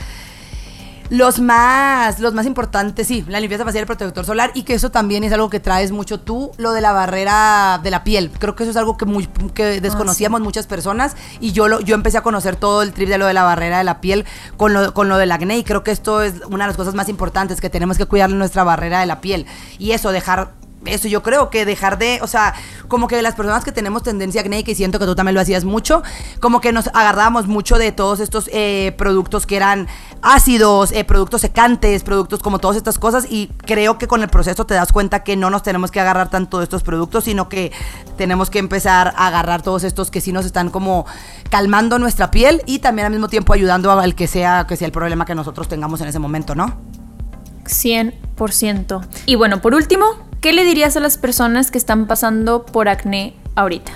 los 1.10 1.40
más, 1.40 2.20
los 2.20 2.34
más 2.34 2.46
importantes, 2.46 3.08
sí, 3.08 3.26
la 3.28 3.40
limpieza 3.40 3.64
facial 3.64 3.82
y 3.82 3.84
el 3.84 3.88
protector 3.88 4.26
solar 4.26 4.52
y 4.54 4.64
que 4.64 4.76
eso 4.76 4.92
también 4.92 5.24
es 5.24 5.34
algo 5.34 5.50
que 5.50 5.60
traes 5.60 5.92
mucho 5.92 6.20
tú, 6.20 6.52
lo 6.58 6.72
de 6.72 6.82
la 6.82 6.92
barrera 6.92 7.80
de 7.84 7.92
la 7.92 8.04
piel. 8.04 8.32
Creo 8.38 8.56
que 8.56 8.64
eso 8.64 8.72
es 8.72 8.78
algo 8.78 8.98
que, 8.98 9.06
muy, 9.06 9.28
que 9.54 9.82
desconocíamos 9.82 10.42
ah, 10.42 10.44
muchas 10.44 10.68
personas 10.68 11.16
y 11.40 11.52
yo, 11.52 11.68
lo, 11.68 11.80
yo 11.80 11.96
empecé 11.96 12.18
a 12.18 12.22
conocer 12.22 12.56
todo 12.56 12.84
el 12.84 12.94
trip 12.94 13.10
de 13.10 13.18
lo 13.18 13.26
de 13.26 13.34
la 13.34 13.44
barrera 13.44 13.80
de 13.80 13.84
la 13.84 14.02
piel 14.02 14.26
con 14.58 14.74
lo, 14.74 14.94
con 14.94 15.10
lo 15.10 15.18
del 15.18 15.32
acné 15.32 15.58
y 15.58 15.64
creo 15.64 15.84
que 15.84 15.92
esto 15.92 16.22
es 16.22 16.36
una 16.50 16.66
de 16.66 16.70
las 16.70 16.78
cosas 16.78 16.94
más 16.94 17.10
importantes, 17.10 17.60
que 17.60 17.70
tenemos 17.70 17.98
que 17.98 18.06
cuidar 18.06 18.30
nuestra 18.30 18.64
barrera 18.64 19.00
de 19.00 19.06
la 19.06 19.22
piel 19.22 19.46
y 19.80 19.92
eso, 19.92 20.12
dejar 20.12 20.52
eso 20.86 21.08
yo 21.08 21.22
creo 21.24 21.50
que 21.50 21.66
dejar 21.66 21.98
de, 21.98 22.20
o 22.22 22.28
sea, 22.28 22.54
como 22.88 23.08
que 23.08 23.22
las 23.22 23.36
personas 23.36 23.64
que 23.64 23.72
tenemos 23.72 24.04
tendencia 24.04 24.42
a 24.42 24.44
acné, 24.44 24.64
que 24.64 24.76
siento 24.76 25.00
que 25.00 25.06
tú 25.06 25.16
también 25.16 25.36
lo 25.36 25.42
hacías 25.42 25.66
mucho, 25.66 26.04
como 26.40 26.62
que 26.62 26.72
nos 26.72 26.88
agarrábamos 26.88 27.48
mucho 27.48 27.78
de 27.78 27.92
todos 27.92 28.20
estos 28.20 28.50
eh, 28.54 28.94
productos 28.98 29.46
que 29.46 29.56
eran 29.58 29.88
ácidos, 30.22 30.92
eh, 30.92 31.04
productos 31.04 31.42
secantes, 31.42 32.04
productos 32.04 32.42
como 32.42 32.60
todas 32.60 32.78
estas 32.78 32.98
cosas 32.98 33.26
y 33.30 33.48
creo 33.66 33.98
que 33.98 34.08
con 34.08 34.22
el 34.22 34.30
proceso 34.30 34.66
te 34.66 34.74
das 34.74 34.92
cuenta 34.92 35.24
que 35.24 35.36
no 35.36 35.50
nos 35.50 35.64
tenemos 35.64 35.92
que 35.92 36.00
agarrar 36.00 36.30
tanto 36.30 36.60
de 36.60 36.64
estos 36.64 36.84
productos, 36.84 37.26
sino 37.26 37.50
que 37.50 37.72
tenemos 38.18 38.50
que 38.50 38.60
empezar 38.60 39.14
a 39.16 39.28
agarrar 39.28 39.62
todos 39.62 39.84
estos 39.84 40.12
que 40.12 40.22
sí 40.22 40.32
nos 40.32 40.46
están 40.46 40.70
como 40.70 41.06
calmando 41.50 42.00
nuestra 42.00 42.32
piel 42.32 42.62
y 42.66 42.80
también 42.80 43.06
al 43.06 43.12
mismo 43.12 43.28
tiempo 43.28 43.54
ayudando 43.54 43.92
al 43.92 44.16
que 44.16 44.28
sea, 44.28 44.66
que 44.68 44.78
sea 44.78 44.86
el 44.86 44.92
problema 44.92 45.26
que 45.26 45.36
nosotros 45.36 45.68
tengamos 45.68 46.02
en 46.02 46.08
ese 46.08 46.20
momento, 46.20 46.56
¿no? 46.56 46.78
100%. 47.66 49.08
Y 49.26 49.36
bueno, 49.36 49.62
por 49.62 49.76
último, 49.76 50.29
¿qué 50.42 50.54
le 50.54 50.64
dirías 50.64 50.96
a 50.98 51.00
las 51.00 51.18
personas 51.18 51.72
que 51.72 51.78
están 51.78 52.08
pasando 52.08 52.66
por 52.66 52.90
acné 52.90 53.34
ahorita? 53.56 53.92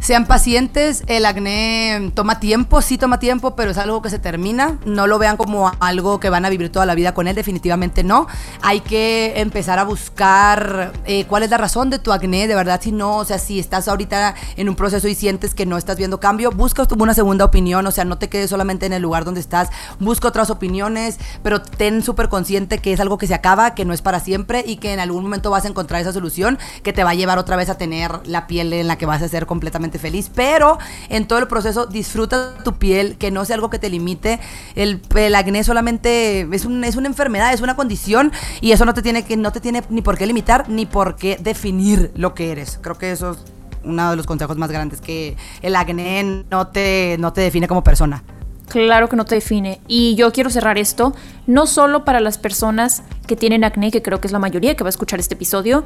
Sean 0.00 0.26
pacientes, 0.26 1.02
el 1.08 1.26
acné 1.26 2.12
toma 2.14 2.38
tiempo, 2.38 2.80
sí 2.82 2.96
toma 2.98 3.18
tiempo, 3.18 3.56
pero 3.56 3.72
es 3.72 3.78
algo 3.78 4.00
que 4.00 4.10
se 4.10 4.20
termina. 4.20 4.78
No 4.86 5.08
lo 5.08 5.18
vean 5.18 5.36
como 5.36 5.72
algo 5.80 6.20
que 6.20 6.30
van 6.30 6.44
a 6.44 6.50
vivir 6.50 6.70
toda 6.70 6.86
la 6.86 6.94
vida 6.94 7.14
con 7.14 7.26
él, 7.26 7.34
definitivamente 7.34 8.04
no. 8.04 8.28
Hay 8.62 8.80
que 8.80 9.40
empezar 9.40 9.80
a 9.80 9.84
buscar 9.84 10.92
eh, 11.04 11.24
cuál 11.26 11.42
es 11.42 11.50
la 11.50 11.58
razón 11.58 11.90
de 11.90 11.98
tu 11.98 12.12
acné, 12.12 12.46
de 12.46 12.54
verdad, 12.54 12.80
si 12.80 12.92
no, 12.92 13.16
o 13.16 13.24
sea, 13.24 13.38
si 13.38 13.58
estás 13.58 13.88
ahorita 13.88 14.36
en 14.56 14.68
un 14.68 14.76
proceso 14.76 15.08
y 15.08 15.16
sientes 15.16 15.52
que 15.52 15.66
no 15.66 15.76
estás 15.76 15.96
viendo 15.96 16.20
cambio, 16.20 16.52
busca 16.52 16.86
una 16.96 17.12
segunda 17.12 17.44
opinión, 17.44 17.84
o 17.84 17.90
sea, 17.90 18.04
no 18.04 18.18
te 18.18 18.28
quedes 18.28 18.50
solamente 18.50 18.86
en 18.86 18.92
el 18.92 19.02
lugar 19.02 19.24
donde 19.24 19.40
estás, 19.40 19.68
busca 19.98 20.28
otras 20.28 20.48
opiniones, 20.50 21.18
pero 21.42 21.60
ten 21.60 22.04
súper 22.04 22.28
consciente 22.28 22.78
que 22.78 22.92
es 22.92 23.00
algo 23.00 23.18
que 23.18 23.26
se 23.26 23.34
acaba, 23.34 23.74
que 23.74 23.84
no 23.84 23.92
es 23.92 24.00
para 24.00 24.20
siempre 24.20 24.62
y 24.64 24.76
que 24.76 24.92
en 24.92 25.00
algún 25.00 25.24
momento 25.24 25.50
vas 25.50 25.64
a 25.64 25.68
encontrar 25.68 26.00
esa 26.00 26.12
solución 26.12 26.56
que 26.84 26.92
te 26.92 27.02
va 27.02 27.10
a 27.10 27.14
llevar 27.14 27.38
otra 27.38 27.56
vez 27.56 27.68
a 27.68 27.76
tener 27.76 28.20
la 28.26 28.46
piel 28.46 28.72
en 28.72 28.86
la 28.86 28.96
que 28.96 29.04
vas 29.04 29.22
a 29.22 29.28
ser 29.28 29.46
completamente 29.46 29.87
feliz, 29.96 30.30
pero 30.34 30.76
en 31.08 31.26
todo 31.26 31.38
el 31.38 31.48
proceso 31.48 31.86
disfruta 31.86 32.58
tu 32.62 32.74
piel, 32.74 33.16
que 33.16 33.30
no 33.30 33.46
sea 33.46 33.54
algo 33.54 33.70
que 33.70 33.78
te 33.78 33.88
limite. 33.88 34.40
El, 34.74 35.00
el 35.16 35.34
acné 35.34 35.64
solamente 35.64 36.46
es, 36.52 36.66
un, 36.66 36.84
es 36.84 36.96
una 36.96 37.08
enfermedad, 37.08 37.54
es 37.54 37.62
una 37.62 37.76
condición 37.76 38.32
y 38.60 38.72
eso 38.72 38.84
no 38.84 38.92
te, 38.92 39.00
tiene 39.00 39.24
que, 39.24 39.38
no 39.38 39.52
te 39.52 39.60
tiene 39.60 39.82
ni 39.88 40.02
por 40.02 40.18
qué 40.18 40.26
limitar 40.26 40.68
ni 40.68 40.84
por 40.84 41.16
qué 41.16 41.38
definir 41.40 42.10
lo 42.14 42.34
que 42.34 42.52
eres. 42.52 42.78
Creo 42.82 42.98
que 42.98 43.12
eso 43.12 43.30
es 43.30 43.38
uno 43.84 44.10
de 44.10 44.16
los 44.16 44.26
consejos 44.26 44.58
más 44.58 44.70
grandes, 44.70 45.00
que 45.00 45.36
el 45.62 45.76
acné 45.76 46.44
no 46.50 46.66
te, 46.66 47.16
no 47.18 47.32
te 47.32 47.40
define 47.40 47.68
como 47.68 47.82
persona. 47.82 48.22
Claro 48.68 49.08
que 49.08 49.16
no 49.16 49.24
te 49.24 49.34
define. 49.34 49.80
Y 49.88 50.14
yo 50.14 50.30
quiero 50.30 50.50
cerrar 50.50 50.76
esto, 50.76 51.14
no 51.46 51.66
solo 51.66 52.04
para 52.04 52.20
las 52.20 52.36
personas 52.36 53.02
que 53.26 53.34
tienen 53.34 53.64
acné, 53.64 53.90
que 53.90 54.02
creo 54.02 54.20
que 54.20 54.28
es 54.28 54.32
la 54.32 54.38
mayoría 54.38 54.76
que 54.76 54.84
va 54.84 54.88
a 54.88 54.90
escuchar 54.90 55.18
este 55.20 55.34
episodio, 55.34 55.84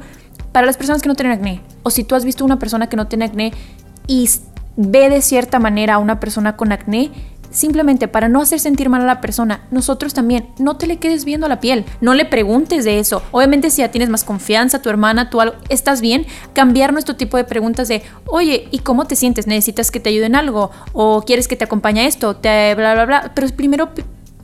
para 0.51 0.67
las 0.67 0.77
personas 0.77 1.01
que 1.01 1.07
no 1.07 1.15
tienen 1.15 1.33
acné. 1.33 1.61
O 1.83 1.89
si 1.89 2.03
tú 2.03 2.15
has 2.15 2.25
visto 2.25 2.43
una 2.43 2.59
persona 2.59 2.87
que 2.89 2.97
no 2.97 3.07
tiene 3.07 3.25
acné, 3.25 3.53
y 4.07 4.29
ve 4.75 5.09
de 5.09 5.21
cierta 5.21 5.59
manera 5.59 5.95
a 5.95 5.99
una 5.99 6.19
persona 6.19 6.57
con 6.57 6.71
acné, 6.71 7.11
simplemente 7.53 8.07
para 8.07 8.27
no 8.27 8.41
hacer 8.41 8.59
sentir 8.59 8.89
mal 8.89 9.01
a 9.01 9.05
la 9.05 9.21
persona, 9.21 9.61
nosotros 9.71 10.13
también, 10.13 10.47
no 10.57 10.75
te 10.75 10.87
le 10.87 10.97
quedes 10.97 11.23
viendo 11.23 11.47
la 11.47 11.59
piel, 11.59 11.85
no 12.01 12.13
le 12.15 12.25
preguntes 12.25 12.83
de 12.83 12.99
eso. 12.99 13.21
Obviamente 13.31 13.69
si 13.69 13.81
ya 13.81 13.91
tienes 13.91 14.09
más 14.09 14.23
confianza, 14.23 14.81
tu 14.81 14.89
hermana, 14.89 15.29
tú 15.29 15.39
algo, 15.39 15.55
estás 15.69 16.01
bien, 16.01 16.25
cambiar 16.53 16.91
nuestro 16.91 17.15
tipo 17.15 17.37
de 17.37 17.43
preguntas 17.43 17.87
de, 17.87 18.01
oye, 18.25 18.67
¿y 18.71 18.79
cómo 18.79 19.05
te 19.05 19.15
sientes? 19.15 19.47
¿Necesitas 19.47 19.91
que 19.91 19.99
te 19.99 20.09
ayude 20.09 20.25
en 20.25 20.35
algo? 20.35 20.71
¿O 20.93 21.21
quieres 21.21 21.47
que 21.47 21.55
te 21.55 21.63
acompañe 21.63 22.05
esto? 22.07 22.35
Te 22.35 22.73
bla, 22.75 22.93
bla, 22.95 23.05
bla. 23.05 23.31
Pero 23.35 23.47
primero 23.49 23.89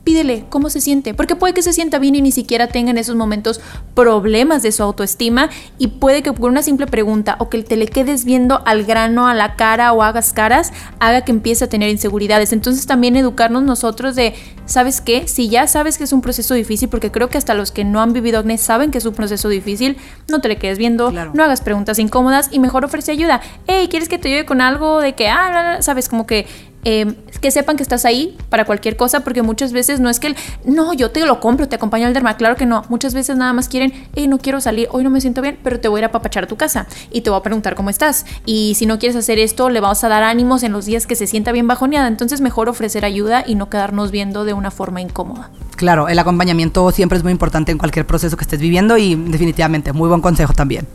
pídele 0.04 0.46
cómo 0.48 0.70
se 0.70 0.80
siente, 0.80 1.14
porque 1.14 1.36
puede 1.36 1.54
que 1.54 1.62
se 1.62 1.72
sienta 1.72 1.98
bien 1.98 2.14
y 2.14 2.22
ni 2.22 2.32
siquiera 2.32 2.68
tenga 2.68 2.90
en 2.90 2.98
esos 2.98 3.16
momentos 3.16 3.60
problemas 3.94 4.62
de 4.62 4.72
su 4.72 4.82
autoestima 4.82 5.50
y 5.78 5.88
puede 5.88 6.22
que 6.22 6.32
por 6.32 6.50
una 6.50 6.62
simple 6.62 6.86
pregunta 6.86 7.36
o 7.38 7.48
que 7.48 7.62
te 7.62 7.76
le 7.76 7.86
quedes 7.86 8.24
viendo 8.24 8.62
al 8.66 8.84
grano, 8.84 9.28
a 9.28 9.34
la 9.34 9.56
cara 9.56 9.92
o 9.92 10.02
hagas 10.02 10.32
caras, 10.32 10.72
haga 10.98 11.22
que 11.22 11.32
empiece 11.32 11.64
a 11.64 11.68
tener 11.68 11.90
inseguridades. 11.90 12.52
Entonces 12.52 12.86
también 12.86 13.16
educarnos 13.16 13.62
nosotros 13.62 14.16
de, 14.16 14.34
¿sabes 14.66 15.00
qué? 15.00 15.28
Si 15.28 15.48
ya 15.48 15.66
sabes 15.66 15.98
que 15.98 16.04
es 16.04 16.12
un 16.12 16.22
proceso 16.22 16.54
difícil, 16.54 16.88
porque 16.88 17.10
creo 17.10 17.28
que 17.28 17.38
hasta 17.38 17.54
los 17.54 17.70
que 17.70 17.84
no 17.84 18.00
han 18.00 18.12
vivido 18.12 18.38
acné 18.38 18.58
saben 18.58 18.90
que 18.90 18.98
es 18.98 19.06
un 19.06 19.14
proceso 19.14 19.48
difícil, 19.48 19.96
no 20.28 20.40
te 20.40 20.48
le 20.48 20.56
quedes 20.56 20.78
viendo, 20.78 21.10
no 21.10 21.44
hagas 21.44 21.60
preguntas 21.60 21.98
incómodas 21.98 22.48
y 22.50 22.58
mejor 22.58 22.84
ofrece 22.84 23.12
ayuda. 23.12 23.40
Hey, 23.66 23.88
¿quieres 23.90 24.08
que 24.08 24.18
te 24.18 24.28
ayude 24.28 24.46
con 24.46 24.60
algo 24.60 25.00
de 25.00 25.14
que, 25.14 25.28
ah, 25.28 25.78
sabes, 25.80 26.08
como 26.08 26.26
que 26.26 26.46
eh, 26.84 27.14
que 27.40 27.50
sepan 27.50 27.76
que 27.76 27.82
estás 27.82 28.04
ahí 28.04 28.36
para 28.48 28.64
cualquier 28.64 28.96
cosa, 28.96 29.20
porque 29.20 29.42
muchas 29.42 29.72
veces 29.72 30.00
no 30.00 30.08
es 30.08 30.20
que 30.20 30.28
el, 30.28 30.36
no, 30.64 30.92
yo 30.92 31.10
te 31.10 31.24
lo 31.24 31.40
compro, 31.40 31.68
te 31.68 31.76
acompaño 31.76 32.06
al 32.06 32.14
derma, 32.14 32.36
claro 32.36 32.56
que 32.56 32.66
no, 32.66 32.84
muchas 32.88 33.14
veces 33.14 33.36
nada 33.36 33.52
más 33.52 33.68
quieren, 33.68 33.92
no 34.28 34.38
quiero 34.38 34.60
salir, 34.60 34.88
hoy 34.92 35.04
no 35.04 35.10
me 35.10 35.20
siento 35.20 35.42
bien, 35.42 35.58
pero 35.62 35.80
te 35.80 35.88
voy 35.88 35.98
a 35.98 36.00
ir 36.00 36.04
a 36.06 36.12
papachar 36.12 36.44
a 36.44 36.46
tu 36.46 36.56
casa 36.56 36.86
y 37.10 37.22
te 37.22 37.30
voy 37.30 37.38
a 37.38 37.42
preguntar 37.42 37.74
cómo 37.74 37.90
estás. 37.90 38.26
Y 38.46 38.74
si 38.76 38.86
no 38.86 38.98
quieres 38.98 39.16
hacer 39.16 39.38
esto, 39.38 39.70
le 39.70 39.80
vamos 39.80 40.02
a 40.04 40.08
dar 40.08 40.22
ánimos 40.22 40.62
en 40.62 40.72
los 40.72 40.86
días 40.86 41.06
que 41.06 41.16
se 41.16 41.26
sienta 41.26 41.52
bien 41.52 41.66
bajoneada, 41.66 42.08
entonces 42.08 42.40
mejor 42.40 42.68
ofrecer 42.68 43.04
ayuda 43.04 43.44
y 43.46 43.54
no 43.54 43.70
quedarnos 43.70 44.10
viendo 44.10 44.44
de 44.44 44.52
una 44.52 44.70
forma 44.70 45.00
incómoda. 45.00 45.50
Claro, 45.76 46.08
el 46.08 46.18
acompañamiento 46.18 46.90
siempre 46.90 47.16
es 47.18 47.24
muy 47.24 47.32
importante 47.32 47.72
en 47.72 47.78
cualquier 47.78 48.06
proceso 48.06 48.36
que 48.36 48.44
estés 48.44 48.60
viviendo 48.60 48.98
y 48.98 49.14
definitivamente 49.14 49.92
muy 49.92 50.08
buen 50.08 50.20
consejo 50.20 50.52
también. 50.52 50.86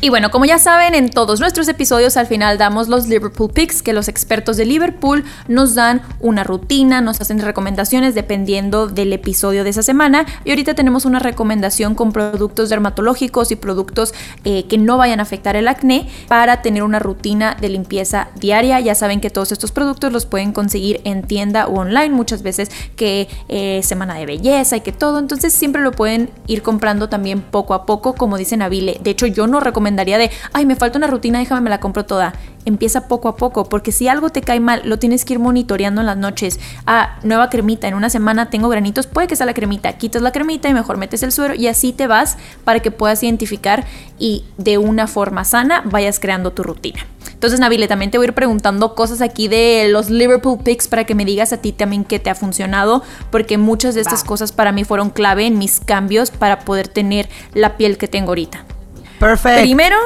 Y 0.00 0.10
bueno, 0.10 0.30
como 0.30 0.44
ya 0.44 0.60
saben, 0.60 0.94
en 0.94 1.10
todos 1.10 1.40
nuestros 1.40 1.66
episodios 1.66 2.16
al 2.16 2.28
final 2.28 2.56
damos 2.56 2.86
los 2.86 3.08
Liverpool 3.08 3.50
Picks, 3.50 3.82
que 3.82 3.92
los 3.92 4.06
expertos 4.06 4.56
de 4.56 4.64
Liverpool 4.64 5.24
nos 5.48 5.74
dan 5.74 6.02
una 6.20 6.44
rutina, 6.44 7.00
nos 7.00 7.20
hacen 7.20 7.40
recomendaciones 7.40 8.14
dependiendo 8.14 8.86
del 8.86 9.12
episodio 9.12 9.64
de 9.64 9.70
esa 9.70 9.82
semana. 9.82 10.24
Y 10.44 10.50
ahorita 10.50 10.74
tenemos 10.74 11.04
una 11.04 11.18
recomendación 11.18 11.96
con 11.96 12.12
productos 12.12 12.68
dermatológicos 12.68 13.50
y 13.50 13.56
productos 13.56 14.14
eh, 14.44 14.68
que 14.68 14.78
no 14.78 14.98
vayan 14.98 15.18
a 15.18 15.24
afectar 15.24 15.56
el 15.56 15.66
acné 15.66 16.08
para 16.28 16.62
tener 16.62 16.84
una 16.84 17.00
rutina 17.00 17.56
de 17.60 17.68
limpieza 17.68 18.28
diaria. 18.36 18.78
Ya 18.78 18.94
saben 18.94 19.20
que 19.20 19.30
todos 19.30 19.50
estos 19.50 19.72
productos 19.72 20.12
los 20.12 20.26
pueden 20.26 20.52
conseguir 20.52 21.00
en 21.02 21.24
tienda 21.24 21.66
o 21.66 21.80
online, 21.80 22.10
muchas 22.10 22.44
veces 22.44 22.70
que 22.94 23.26
eh, 23.48 23.80
semana 23.82 24.14
de 24.14 24.26
belleza 24.26 24.76
y 24.76 24.80
que 24.80 24.92
todo. 24.92 25.18
Entonces 25.18 25.52
siempre 25.52 25.82
lo 25.82 25.90
pueden 25.90 26.30
ir 26.46 26.62
comprando 26.62 27.08
también 27.08 27.40
poco 27.40 27.74
a 27.74 27.84
poco, 27.84 28.14
como 28.14 28.38
dicen 28.38 28.62
Avile. 28.62 29.00
De 29.02 29.10
hecho, 29.10 29.26
yo 29.26 29.48
no 29.48 29.58
recomiendo 29.58 29.87
recomendaría 29.88 30.18
de, 30.18 30.30
ay, 30.52 30.66
me 30.66 30.76
falta 30.76 30.98
una 30.98 31.06
rutina, 31.06 31.38
déjame, 31.38 31.62
me 31.62 31.70
la 31.70 31.80
compro 31.80 32.04
toda. 32.04 32.34
Empieza 32.64 33.08
poco 33.08 33.28
a 33.28 33.36
poco, 33.36 33.64
porque 33.64 33.92
si 33.92 34.08
algo 34.08 34.28
te 34.28 34.42
cae 34.42 34.60
mal, 34.60 34.82
lo 34.84 34.98
tienes 34.98 35.24
que 35.24 35.34
ir 35.34 35.38
monitoreando 35.38 36.02
en 36.02 36.06
las 36.06 36.16
noches. 36.16 36.60
Ah, 36.86 37.18
nueva 37.22 37.48
cremita, 37.48 37.88
en 37.88 37.94
una 37.94 38.10
semana 38.10 38.50
tengo 38.50 38.68
granitos, 38.68 39.06
puede 39.06 39.26
que 39.26 39.36
sea 39.36 39.46
la 39.46 39.54
cremita. 39.54 39.94
Quitas 39.94 40.20
la 40.20 40.32
cremita 40.32 40.68
y 40.68 40.74
mejor 40.74 40.98
metes 40.98 41.22
el 41.22 41.32
suero 41.32 41.54
y 41.54 41.66
así 41.66 41.92
te 41.92 42.06
vas 42.06 42.36
para 42.64 42.80
que 42.80 42.90
puedas 42.90 43.22
identificar 43.22 43.86
y 44.18 44.44
de 44.58 44.76
una 44.76 45.06
forma 45.06 45.44
sana 45.44 45.82
vayas 45.86 46.20
creando 46.20 46.52
tu 46.52 46.62
rutina. 46.62 47.06
Entonces, 47.32 47.60
Nabile, 47.60 47.88
también 47.88 48.10
te 48.10 48.18
voy 48.18 48.26
a 48.26 48.28
ir 48.28 48.34
preguntando 48.34 48.94
cosas 48.94 49.20
aquí 49.22 49.48
de 49.48 49.86
los 49.88 50.10
Liverpool 50.10 50.58
Picks 50.62 50.88
para 50.88 51.04
que 51.04 51.14
me 51.14 51.24
digas 51.24 51.52
a 51.52 51.58
ti 51.58 51.72
también 51.72 52.04
qué 52.04 52.18
te 52.18 52.30
ha 52.30 52.34
funcionado, 52.34 53.02
porque 53.30 53.56
muchas 53.58 53.94
de 53.94 54.00
estas 54.00 54.24
cosas 54.24 54.52
para 54.52 54.72
mí 54.72 54.84
fueron 54.84 55.10
clave 55.10 55.46
en 55.46 55.56
mis 55.56 55.80
cambios 55.80 56.30
para 56.30 56.60
poder 56.60 56.88
tener 56.88 57.28
la 57.54 57.76
piel 57.76 57.96
que 57.96 58.08
tengo 58.08 58.30
ahorita. 58.30 58.64
Perfecto. 59.18 59.60
Primero, 59.60 59.96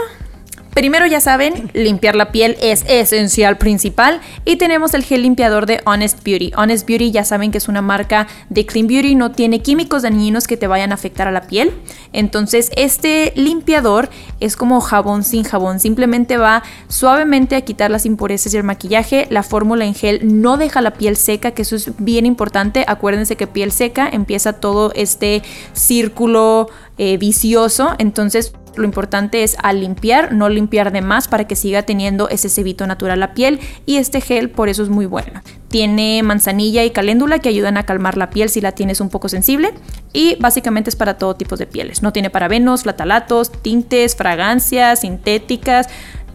Primero 0.75 1.05
ya 1.05 1.21
saben, 1.21 1.71
limpiar 1.75 2.17
la 2.17 2.33
piel 2.33 2.57
es 2.63 2.87
esencial 2.89 3.59
principal 3.59 4.23
y 4.47 4.57
tenemos 4.57 4.95
el 4.95 5.05
gel 5.05 5.21
limpiador 5.21 5.67
de 5.67 5.83
Honest 5.85 6.25
Beauty. 6.25 6.53
Honest 6.57 6.89
Beauty 6.89 7.11
ya 7.11 7.27
saben 7.27 7.51
que 7.51 7.59
es 7.59 7.69
una 7.69 7.83
marca 7.83 8.27
de 8.49 8.65
Clean 8.65 8.87
Beauty, 8.87 9.15
no 9.15 9.33
tiene 9.33 9.61
químicos 9.61 10.01
dañinos 10.01 10.47
que 10.47 10.57
te 10.57 10.67
vayan 10.67 10.91
a 10.91 10.95
afectar 10.95 11.29
a 11.29 11.31
la 11.31 11.43
piel. 11.43 11.75
Entonces 12.15 12.71
este 12.75 13.35
limpiador 13.37 14.09
es 14.41 14.57
como 14.57 14.81
jabón 14.81 15.25
sin 15.25 15.45
jabón, 15.45 15.79
simplemente 15.79 16.39
va 16.39 16.63
suavemente 16.89 17.55
a 17.57 17.61
quitar 17.61 17.91
las 17.91 18.07
impurezas 18.07 18.55
y 18.55 18.57
el 18.57 18.65
maquillaje. 18.65 19.27
La 19.29 19.43
fórmula 19.43 19.85
en 19.85 19.95
gel 19.95 20.41
no 20.41 20.57
deja 20.57 20.81
la 20.81 20.95
piel 20.95 21.19
seca, 21.19 21.51
que 21.51 21.63
eso 21.63 21.77
es 21.77 21.91
bien 21.99 22.25
importante. 22.25 22.87
Acuérdense 22.89 23.37
que 23.37 23.47
piel 23.47 23.73
seca 23.73 24.09
empieza 24.11 24.55
todo 24.55 24.91
este 24.95 25.43
círculo 25.75 26.71
eh, 26.97 27.19
vicioso, 27.19 27.95
entonces 27.99 28.55
lo 28.77 28.85
importante 28.85 29.43
es 29.43 29.57
al 29.63 29.81
limpiar, 29.81 30.33
no 30.33 30.49
limpiar 30.49 30.93
de 30.93 31.03
más 31.03 31.29
para 31.29 31.47
que 31.47 31.57
siga 31.57 31.83
teniendo 31.83 32.29
ese 32.29 32.49
cebito 32.49 32.87
natural 32.87 33.21
la 33.21 33.35
piel 33.35 33.61
y 33.87 33.97
este 33.97 34.21
gel 34.21 34.51
por 34.51 34.69
eso 34.69 34.83
es 34.83 34.89
muy 34.89 35.07
bueno. 35.07 35.41
Tiene 35.69 36.23
manzanilla 36.23 36.85
y 36.85 36.91
caléndula 36.91 37.39
que 37.39 37.49
ayudan 37.49 37.79
a 37.79 37.85
calmar 37.85 38.17
la 38.17 38.31
piel 38.31 38.51
si 38.51 38.61
la 38.61 38.73
tienes 38.73 39.01
un 39.01 39.09
poco 39.09 39.29
sensible 39.29 39.73
y 40.13 40.37
básicamente 40.39 40.91
es 40.91 40.97
para 40.97 41.17
todo 41.17 41.35
tipo 41.35 41.57
de 41.57 41.67
pieles. 41.67 42.03
No 42.03 42.13
tiene 42.13 42.29
parabenos, 42.29 42.83
flatalatos, 42.83 43.51
tintes, 43.63 44.15
fragancias, 44.15 45.01
sintéticas, 45.01 45.89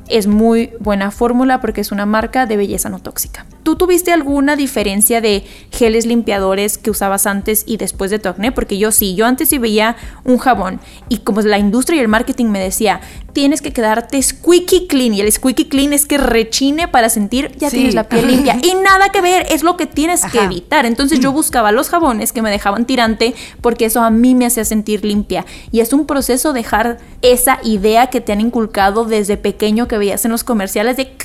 es 0.10 0.28
muy 0.28 0.72
buena 0.80 1.12
fórmula 1.12 1.62
porque 1.62 1.82
es 1.82 1.92
una 1.92 2.06
marca 2.06 2.46
de 2.46 2.58
belleza 2.58 2.90
no 2.90 3.00
tóxica. 3.00 3.46
¿Tú 3.64 3.76
tuviste 3.76 4.12
alguna 4.12 4.56
diferencia 4.56 5.22
de 5.22 5.46
geles 5.72 6.06
limpiadores 6.06 6.78
que 6.78 6.90
usabas 6.90 7.28
antes 7.28 7.64
y 7.68 7.78
después 7.78 8.12
de 8.12 8.20
tu 8.20 8.30
acné? 8.30 8.52
Porque 8.52 8.78
yo 8.78 8.92
sí, 8.92 9.16
yo 9.16 9.26
antes 9.26 9.50
sí 9.50 9.58
veía 9.58 9.98
un 10.24 10.38
jabón 10.38 10.80
y 11.10 11.18
como 11.20 11.42
la 11.42 11.58
industria 11.58 11.98
y 11.98 12.00
el 12.00 12.08
marketing 12.08 12.46
me 12.46 12.60
decía, 12.60 13.02
tienes 13.34 13.62
que 13.62 13.74
quedarte 13.74 14.22
squeaky 14.22 14.88
clean 14.88 15.14
y 15.14 15.22
el 15.22 15.32
squeaky 15.32 15.66
clean 15.66 15.94
es 15.94 16.06
que 16.06 16.18
rechine 16.18 16.88
para 16.88 17.10
sentir 17.10 17.52
ya 17.58 17.70
tienes 17.70 17.94
la 17.94 18.10
piel 18.10 18.28
limpia 18.28 18.58
y 18.64 18.74
nada 18.76 19.10
que 19.10 19.22
ver, 19.22 19.46
es 19.52 19.64
lo 19.64 19.78
que 19.78 19.86
tienes 19.86 20.26
que 20.26 20.40
evitar. 20.40 20.86
Entonces 20.86 21.20
yo 21.20 21.32
buscaba 21.32 21.72
los 21.72 21.90
jabones 21.90 22.32
que 22.32 22.42
me 22.42 22.50
dejaban 22.50 22.86
tirante 22.86 23.36
porque 23.62 23.86
eso 23.86 24.02
a 24.02 24.10
mí 24.10 24.34
me 24.34 24.46
hacía 24.46 24.66
sentir 24.66 25.04
limpia 25.04 25.46
y 25.72 25.82
es 25.82 25.94
un 25.94 26.06
proceso 26.06 26.54
dejar 26.54 27.00
esa 27.22 27.60
idea 27.64 28.08
que 28.08 28.22
te 28.22 28.32
han 28.32 28.42
inculcado 28.42 29.06
desde 29.06 29.38
pequeño 29.38 29.88
que 29.88 29.97
veías 29.98 30.24
en 30.26 30.32
los 30.32 30.44
comerciales 30.44 30.98
de 30.98 31.16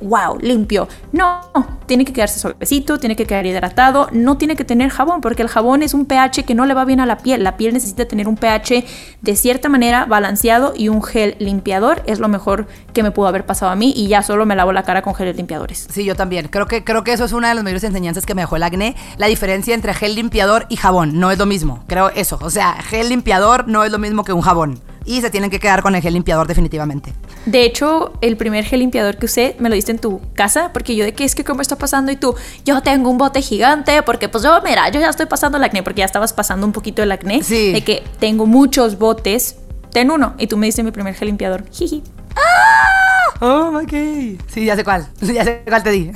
wow, 0.00 0.38
limpio. 0.40 0.88
No, 1.12 1.40
tiene 1.86 2.04
que 2.04 2.12
quedarse 2.12 2.38
suavecito, 2.38 2.98
tiene 2.98 3.16
que 3.16 3.26
quedar 3.26 3.46
hidratado, 3.46 4.08
no 4.12 4.36
tiene 4.36 4.56
que 4.56 4.64
tener 4.64 4.90
jabón, 4.90 5.20
porque 5.20 5.42
el 5.42 5.48
jabón 5.48 5.82
es 5.82 5.94
un 5.94 6.06
pH 6.06 6.44
que 6.44 6.54
no 6.54 6.66
le 6.66 6.74
va 6.74 6.84
bien 6.84 7.00
a 7.00 7.06
la 7.06 7.18
piel. 7.18 7.42
La 7.42 7.56
piel 7.56 7.74
necesita 7.74 8.04
tener 8.06 8.28
un 8.28 8.36
pH 8.36 8.84
de 9.20 9.36
cierta 9.36 9.68
manera 9.68 10.04
balanceado 10.04 10.72
y 10.76 10.88
un 10.88 11.02
gel 11.02 11.36
limpiador 11.38 12.02
es 12.06 12.18
lo 12.18 12.28
mejor 12.28 12.66
que 12.92 13.02
me 13.02 13.10
pudo 13.10 13.28
haber 13.28 13.46
pasado 13.46 13.72
a 13.72 13.76
mí 13.76 13.92
y 13.96 14.08
ya 14.08 14.22
solo 14.22 14.46
me 14.46 14.56
lavo 14.56 14.72
la 14.72 14.82
cara 14.82 15.02
con 15.02 15.14
geles 15.14 15.36
limpiadores. 15.36 15.86
Sí, 15.90 16.04
yo 16.04 16.16
también. 16.16 16.48
Creo 16.48 16.66
que, 16.66 16.84
creo 16.84 17.04
que 17.04 17.12
eso 17.12 17.24
es 17.24 17.32
una 17.32 17.48
de 17.48 17.54
las 17.54 17.64
mayores 17.64 17.84
enseñanzas 17.84 18.26
que 18.26 18.34
me 18.34 18.42
dejó 18.42 18.56
el 18.56 18.62
acné. 18.62 18.96
La 19.16 19.26
diferencia 19.26 19.74
entre 19.74 19.94
gel 19.94 20.14
limpiador 20.14 20.66
y 20.68 20.76
jabón 20.76 21.18
no 21.18 21.30
es 21.30 21.38
lo 21.38 21.46
mismo. 21.46 21.84
Creo 21.86 22.10
eso. 22.10 22.38
O 22.42 22.50
sea, 22.50 22.74
gel 22.82 23.08
limpiador 23.08 23.68
no 23.68 23.84
es 23.84 23.92
lo 23.92 23.98
mismo 23.98 24.24
que 24.24 24.32
un 24.32 24.42
jabón 24.42 24.80
y 25.04 25.20
se 25.20 25.30
tienen 25.30 25.50
que 25.50 25.58
quedar 25.58 25.82
con 25.82 25.94
el 25.94 26.02
gel 26.02 26.14
limpiador 26.14 26.46
definitivamente. 26.46 27.12
De 27.46 27.64
hecho, 27.64 28.12
el 28.20 28.36
primer 28.36 28.64
gel 28.64 28.80
limpiador 28.80 29.16
que 29.16 29.26
usé 29.26 29.56
me 29.58 29.68
lo 29.68 29.74
diste 29.74 29.92
en 29.92 29.98
tu 29.98 30.20
casa 30.34 30.72
porque 30.72 30.94
yo 30.94 31.04
de 31.04 31.14
qué 31.14 31.24
es 31.24 31.34
que 31.34 31.44
cómo 31.44 31.60
está 31.60 31.76
pasando 31.76 32.12
y 32.12 32.16
tú, 32.16 32.34
yo 32.64 32.82
tengo 32.82 33.10
un 33.10 33.18
bote 33.18 33.42
gigante 33.42 34.02
porque 34.02 34.28
pues 34.28 34.44
yo, 34.44 34.60
mira, 34.62 34.88
yo 34.90 35.00
ya 35.00 35.08
estoy 35.08 35.26
pasando 35.26 35.58
el 35.58 35.64
acné 35.64 35.82
porque 35.82 36.00
ya 36.00 36.04
estabas 36.04 36.32
pasando 36.32 36.66
un 36.66 36.72
poquito 36.72 37.02
el 37.02 37.12
acné. 37.12 37.42
Sí. 37.42 37.72
De 37.72 37.82
que 37.82 38.04
tengo 38.20 38.46
muchos 38.46 38.98
botes, 38.98 39.56
ten 39.92 40.10
uno 40.10 40.34
y 40.38 40.46
tú 40.46 40.56
me 40.56 40.66
diste 40.66 40.82
mi 40.82 40.90
primer 40.90 41.14
gel 41.14 41.28
limpiador. 41.28 41.64
Jiji. 41.70 42.02
¡Ah! 42.36 43.02
Oh, 43.40 43.80
ok. 43.82 44.38
Sí, 44.46 44.64
ya 44.64 44.76
sé 44.76 44.84
cuál. 44.84 45.06
Ya 45.20 45.44
sé 45.44 45.62
cuál 45.66 45.82
te 45.82 45.90
di. 45.90 46.10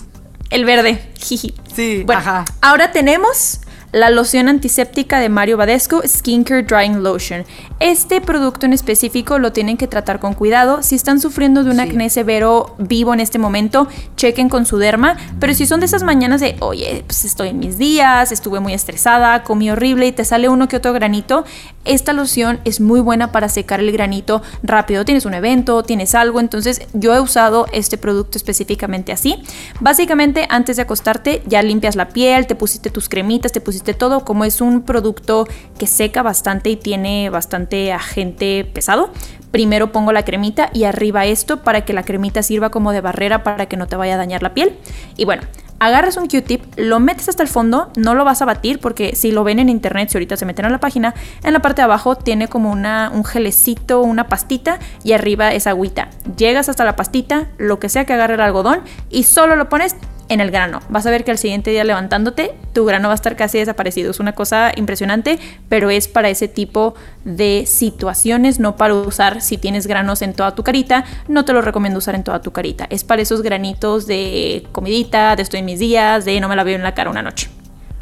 el 0.50 0.64
verde. 0.64 1.00
Jiji. 1.18 1.54
Sí, 1.74 2.02
bueno, 2.04 2.20
ajá. 2.20 2.44
Ahora 2.60 2.90
tenemos 2.90 3.60
la 3.92 4.10
loción 4.10 4.48
antiséptica 4.48 5.20
de 5.20 5.28
Mario 5.28 5.56
Badescu 5.56 6.02
Skincare 6.06 6.62
Drying 6.62 7.02
Lotion. 7.02 7.44
Este 7.82 8.20
producto 8.20 8.64
en 8.64 8.72
específico 8.72 9.40
lo 9.40 9.50
tienen 9.50 9.76
que 9.76 9.88
tratar 9.88 10.20
con 10.20 10.34
cuidado. 10.34 10.84
Si 10.84 10.94
están 10.94 11.18
sufriendo 11.18 11.64
de 11.64 11.72
un 11.72 11.80
acné 11.80 12.10
severo 12.10 12.76
vivo 12.78 13.12
en 13.12 13.18
este 13.18 13.40
momento, 13.40 13.88
chequen 14.14 14.48
con 14.48 14.66
su 14.66 14.78
derma. 14.78 15.16
Pero 15.40 15.52
si 15.52 15.66
son 15.66 15.80
de 15.80 15.86
esas 15.86 16.04
mañanas 16.04 16.40
de, 16.40 16.54
oye, 16.60 17.02
pues 17.04 17.24
estoy 17.24 17.48
en 17.48 17.58
mis 17.58 17.78
días, 17.78 18.30
estuve 18.30 18.60
muy 18.60 18.72
estresada, 18.72 19.42
comí 19.42 19.68
horrible 19.68 20.06
y 20.06 20.12
te 20.12 20.24
sale 20.24 20.48
uno 20.48 20.68
que 20.68 20.76
otro 20.76 20.92
granito, 20.92 21.44
esta 21.84 22.12
loción 22.12 22.60
es 22.64 22.80
muy 22.80 23.00
buena 23.00 23.32
para 23.32 23.48
secar 23.48 23.80
el 23.80 23.90
granito 23.90 24.42
rápido. 24.62 25.04
Tienes 25.04 25.26
un 25.26 25.34
evento, 25.34 25.82
tienes 25.82 26.14
algo, 26.14 26.38
entonces 26.38 26.82
yo 26.92 27.12
he 27.16 27.20
usado 27.20 27.66
este 27.72 27.98
producto 27.98 28.38
específicamente 28.38 29.10
así. 29.10 29.42
Básicamente, 29.80 30.46
antes 30.50 30.76
de 30.76 30.82
acostarte, 30.82 31.42
ya 31.46 31.60
limpias 31.62 31.96
la 31.96 32.10
piel, 32.10 32.46
te 32.46 32.54
pusiste 32.54 32.90
tus 32.90 33.08
cremitas, 33.08 33.50
te 33.50 33.60
pusiste 33.60 33.92
todo, 33.92 34.24
como 34.24 34.44
es 34.44 34.60
un 34.60 34.82
producto 34.82 35.48
que 35.76 35.88
seca 35.88 36.22
bastante 36.22 36.70
y 36.70 36.76
tiene 36.76 37.28
bastante 37.28 37.71
agente 37.92 38.64
pesado, 38.64 39.10
primero 39.50 39.92
pongo 39.92 40.12
la 40.12 40.24
cremita 40.24 40.70
y 40.72 40.84
arriba 40.84 41.26
esto 41.26 41.62
para 41.62 41.84
que 41.84 41.92
la 41.92 42.02
cremita 42.02 42.42
sirva 42.42 42.70
como 42.70 42.92
de 42.92 43.00
barrera 43.00 43.42
para 43.42 43.66
que 43.66 43.76
no 43.76 43.86
te 43.86 43.96
vaya 43.96 44.14
a 44.14 44.16
dañar 44.16 44.42
la 44.42 44.54
piel. 44.54 44.76
Y 45.16 45.24
bueno, 45.24 45.42
agarras 45.78 46.16
un 46.16 46.28
Q-tip, 46.28 46.62
lo 46.76 47.00
metes 47.00 47.28
hasta 47.28 47.42
el 47.42 47.48
fondo, 47.48 47.90
no 47.96 48.14
lo 48.14 48.24
vas 48.24 48.40
a 48.40 48.44
batir 48.44 48.78
porque 48.78 49.16
si 49.16 49.32
lo 49.32 49.42
ven 49.42 49.58
en 49.58 49.68
internet, 49.68 50.10
si 50.10 50.16
ahorita 50.16 50.36
se 50.36 50.46
meten 50.46 50.64
a 50.64 50.70
la 50.70 50.78
página, 50.78 51.12
en 51.42 51.52
la 51.52 51.58
parte 51.58 51.82
de 51.82 51.84
abajo 51.84 52.14
tiene 52.14 52.46
como 52.46 52.70
una, 52.70 53.10
un 53.12 53.24
gelecito, 53.24 54.00
una 54.00 54.28
pastita 54.28 54.78
y 55.02 55.12
arriba 55.12 55.52
es 55.52 55.66
agüita. 55.66 56.08
Llegas 56.36 56.68
hasta 56.68 56.84
la 56.84 56.94
pastita, 56.94 57.48
lo 57.58 57.80
que 57.80 57.88
sea 57.88 58.04
que 58.04 58.12
agarre 58.12 58.34
el 58.34 58.40
algodón 58.40 58.82
y 59.10 59.24
solo 59.24 59.56
lo 59.56 59.68
pones 59.68 59.96
en 60.28 60.40
el 60.40 60.50
grano. 60.50 60.80
Vas 60.88 61.06
a 61.06 61.10
ver 61.10 61.24
que 61.24 61.30
al 61.30 61.38
siguiente 61.38 61.70
día 61.70 61.84
levantándote, 61.84 62.54
tu 62.72 62.84
grano 62.84 63.08
va 63.08 63.12
a 63.12 63.14
estar 63.14 63.36
casi 63.36 63.58
desaparecido. 63.58 64.10
Es 64.10 64.20
una 64.20 64.32
cosa 64.34 64.72
impresionante, 64.76 65.38
pero 65.68 65.90
es 65.90 66.08
para 66.08 66.28
ese 66.28 66.48
tipo 66.48 66.94
de 67.24 67.64
situaciones, 67.66 68.58
no 68.58 68.76
para 68.76 68.94
usar 68.94 69.40
si 69.40 69.58
tienes 69.58 69.86
granos 69.86 70.22
en 70.22 70.34
toda 70.34 70.54
tu 70.54 70.62
carita. 70.62 71.04
No 71.28 71.44
te 71.44 71.52
lo 71.52 71.62
recomiendo 71.62 71.98
usar 71.98 72.14
en 72.14 72.24
toda 72.24 72.40
tu 72.40 72.52
carita. 72.52 72.86
Es 72.90 73.04
para 73.04 73.22
esos 73.22 73.42
granitos 73.42 74.06
de 74.06 74.66
comidita, 74.72 75.36
de 75.36 75.42
estoy 75.42 75.60
en 75.60 75.66
mis 75.66 75.78
días, 75.78 76.24
de 76.24 76.40
no 76.40 76.48
me 76.48 76.56
la 76.56 76.64
veo 76.64 76.76
en 76.76 76.82
la 76.82 76.94
cara 76.94 77.10
una 77.10 77.22
noche. 77.22 77.50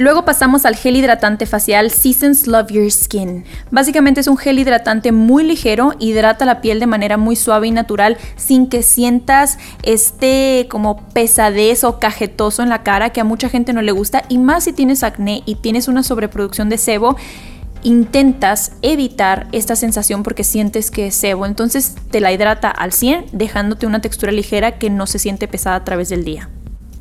Luego 0.00 0.24
pasamos 0.24 0.64
al 0.64 0.76
gel 0.76 0.96
hidratante 0.96 1.44
facial 1.44 1.90
Seasons 1.90 2.46
Love 2.46 2.70
Your 2.70 2.90
Skin. 2.90 3.44
Básicamente 3.70 4.22
es 4.22 4.28
un 4.28 4.38
gel 4.38 4.58
hidratante 4.58 5.12
muy 5.12 5.44
ligero, 5.44 5.92
hidrata 5.98 6.46
la 6.46 6.62
piel 6.62 6.80
de 6.80 6.86
manera 6.86 7.18
muy 7.18 7.36
suave 7.36 7.66
y 7.66 7.70
natural 7.70 8.16
sin 8.34 8.70
que 8.70 8.82
sientas 8.82 9.58
este 9.82 10.68
como 10.70 11.06
pesadez 11.08 11.84
o 11.84 11.98
cajetoso 11.98 12.62
en 12.62 12.70
la 12.70 12.82
cara 12.82 13.10
que 13.10 13.20
a 13.20 13.24
mucha 13.24 13.50
gente 13.50 13.74
no 13.74 13.82
le 13.82 13.92
gusta 13.92 14.22
y 14.30 14.38
más 14.38 14.64
si 14.64 14.72
tienes 14.72 15.02
acné 15.02 15.42
y 15.44 15.56
tienes 15.56 15.86
una 15.86 16.02
sobreproducción 16.02 16.70
de 16.70 16.78
sebo 16.78 17.16
intentas 17.82 18.72
evitar 18.80 19.48
esta 19.52 19.76
sensación 19.76 20.22
porque 20.22 20.44
sientes 20.44 20.90
que 20.90 21.08
es 21.08 21.14
sebo, 21.14 21.44
entonces 21.44 21.94
te 22.10 22.20
la 22.20 22.32
hidrata 22.32 22.70
al 22.70 22.92
100 22.92 23.26
dejándote 23.32 23.86
una 23.86 24.00
textura 24.00 24.32
ligera 24.32 24.78
que 24.78 24.88
no 24.88 25.06
se 25.06 25.18
siente 25.18 25.46
pesada 25.46 25.76
a 25.76 25.84
través 25.84 26.08
del 26.08 26.24
día. 26.24 26.48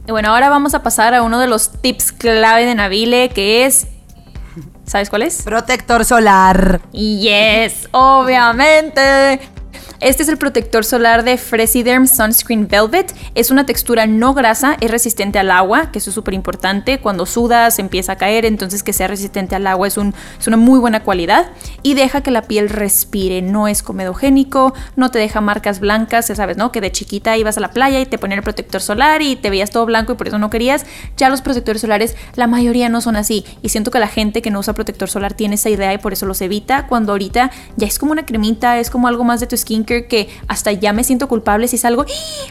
Y 0.09 0.11
bueno, 0.11 0.29
ahora 0.29 0.49
vamos 0.49 0.73
a 0.73 0.81
pasar 0.81 1.13
a 1.13 1.21
uno 1.21 1.39
de 1.39 1.45
los 1.45 1.71
tips 1.83 2.11
clave 2.13 2.65
de 2.65 2.73
Nabile, 2.73 3.29
que 3.29 3.67
es... 3.67 3.85
¿Sabes 4.83 5.07
cuál 5.07 5.21
es? 5.21 5.43
Protector 5.43 6.03
solar. 6.03 6.81
Yes, 6.91 7.87
obviamente. 7.91 9.39
Este 9.99 10.23
es 10.23 10.29
el 10.29 10.37
protector 10.37 10.85
solar 10.85 11.23
de 11.23 11.37
Fresiderm 11.37 12.07
Sunscreen 12.07 12.67
Velvet. 12.67 13.13
Es 13.35 13.51
una 13.51 13.65
textura 13.65 14.07
no 14.07 14.33
grasa, 14.33 14.77
es 14.79 14.89
resistente 14.89 15.39
al 15.39 15.51
agua, 15.51 15.91
que 15.91 15.99
eso 15.99 16.09
es 16.09 16.13
súper 16.13 16.33
importante. 16.33 16.99
Cuando 16.99 17.25
sudas 17.25 17.79
empieza 17.79 18.13
a 18.13 18.15
caer, 18.15 18.45
entonces 18.45 18.81
que 18.81 18.93
sea 18.93 19.07
resistente 19.07 19.55
al 19.55 19.67
agua 19.67 19.87
es, 19.87 19.97
un, 19.97 20.13
es 20.39 20.47
una 20.47 20.57
muy 20.57 20.79
buena 20.79 21.03
cualidad. 21.03 21.51
Y 21.83 21.95
deja 21.95 22.21
que 22.21 22.31
la 22.31 22.43
piel 22.43 22.69
respire, 22.69 23.41
no 23.41 23.67
es 23.67 23.83
comedogénico, 23.83 24.73
no 24.95 25.11
te 25.11 25.19
deja 25.19 25.41
marcas 25.41 25.79
blancas, 25.79 26.29
ya 26.29 26.35
sabes, 26.35 26.55
¿no? 26.55 26.71
Que 26.71 26.81
de 26.81 26.91
chiquita 26.91 27.35
ibas 27.37 27.57
a 27.57 27.61
la 27.61 27.71
playa 27.71 27.99
y 27.99 28.05
te 28.05 28.17
ponían 28.17 28.39
el 28.39 28.43
protector 28.43 28.81
solar 28.81 29.21
y 29.21 29.35
te 29.35 29.49
veías 29.49 29.69
todo 29.69 29.85
blanco 29.85 30.13
y 30.13 30.15
por 30.15 30.27
eso 30.27 30.39
no 30.39 30.49
querías. 30.49 30.85
Ya 31.17 31.29
los 31.29 31.41
protectores 31.41 31.81
solares, 31.81 32.15
la 32.35 32.47
mayoría 32.47 32.87
no 32.89 33.01
son 33.01 33.15
así. 33.15 33.45
Y 33.61 33.69
siento 33.69 33.91
que 33.91 33.99
la 33.99 34.07
gente 34.07 34.41
que 34.41 34.51
no 34.51 34.59
usa 34.59 34.73
protector 34.73 35.09
solar 35.09 35.33
tiene 35.33 35.55
esa 35.55 35.69
idea 35.69 35.93
y 35.93 35.97
por 35.97 36.13
eso 36.13 36.25
los 36.25 36.41
evita, 36.41 36.87
cuando 36.87 37.11
ahorita 37.11 37.51
ya 37.75 37.87
es 37.87 37.99
como 37.99 38.13
una 38.13 38.25
cremita, 38.25 38.79
es 38.79 38.89
como 38.89 39.07
algo 39.07 39.23
más 39.23 39.39
de 39.39 39.47
tu 39.47 39.57
skin 39.57 39.78
que 39.85 40.29
hasta 40.47 40.71
ya 40.71 40.93
me 40.93 41.03
siento 41.03 41.27
culpable 41.27 41.67
si 41.67 41.77
salgo, 41.77 42.05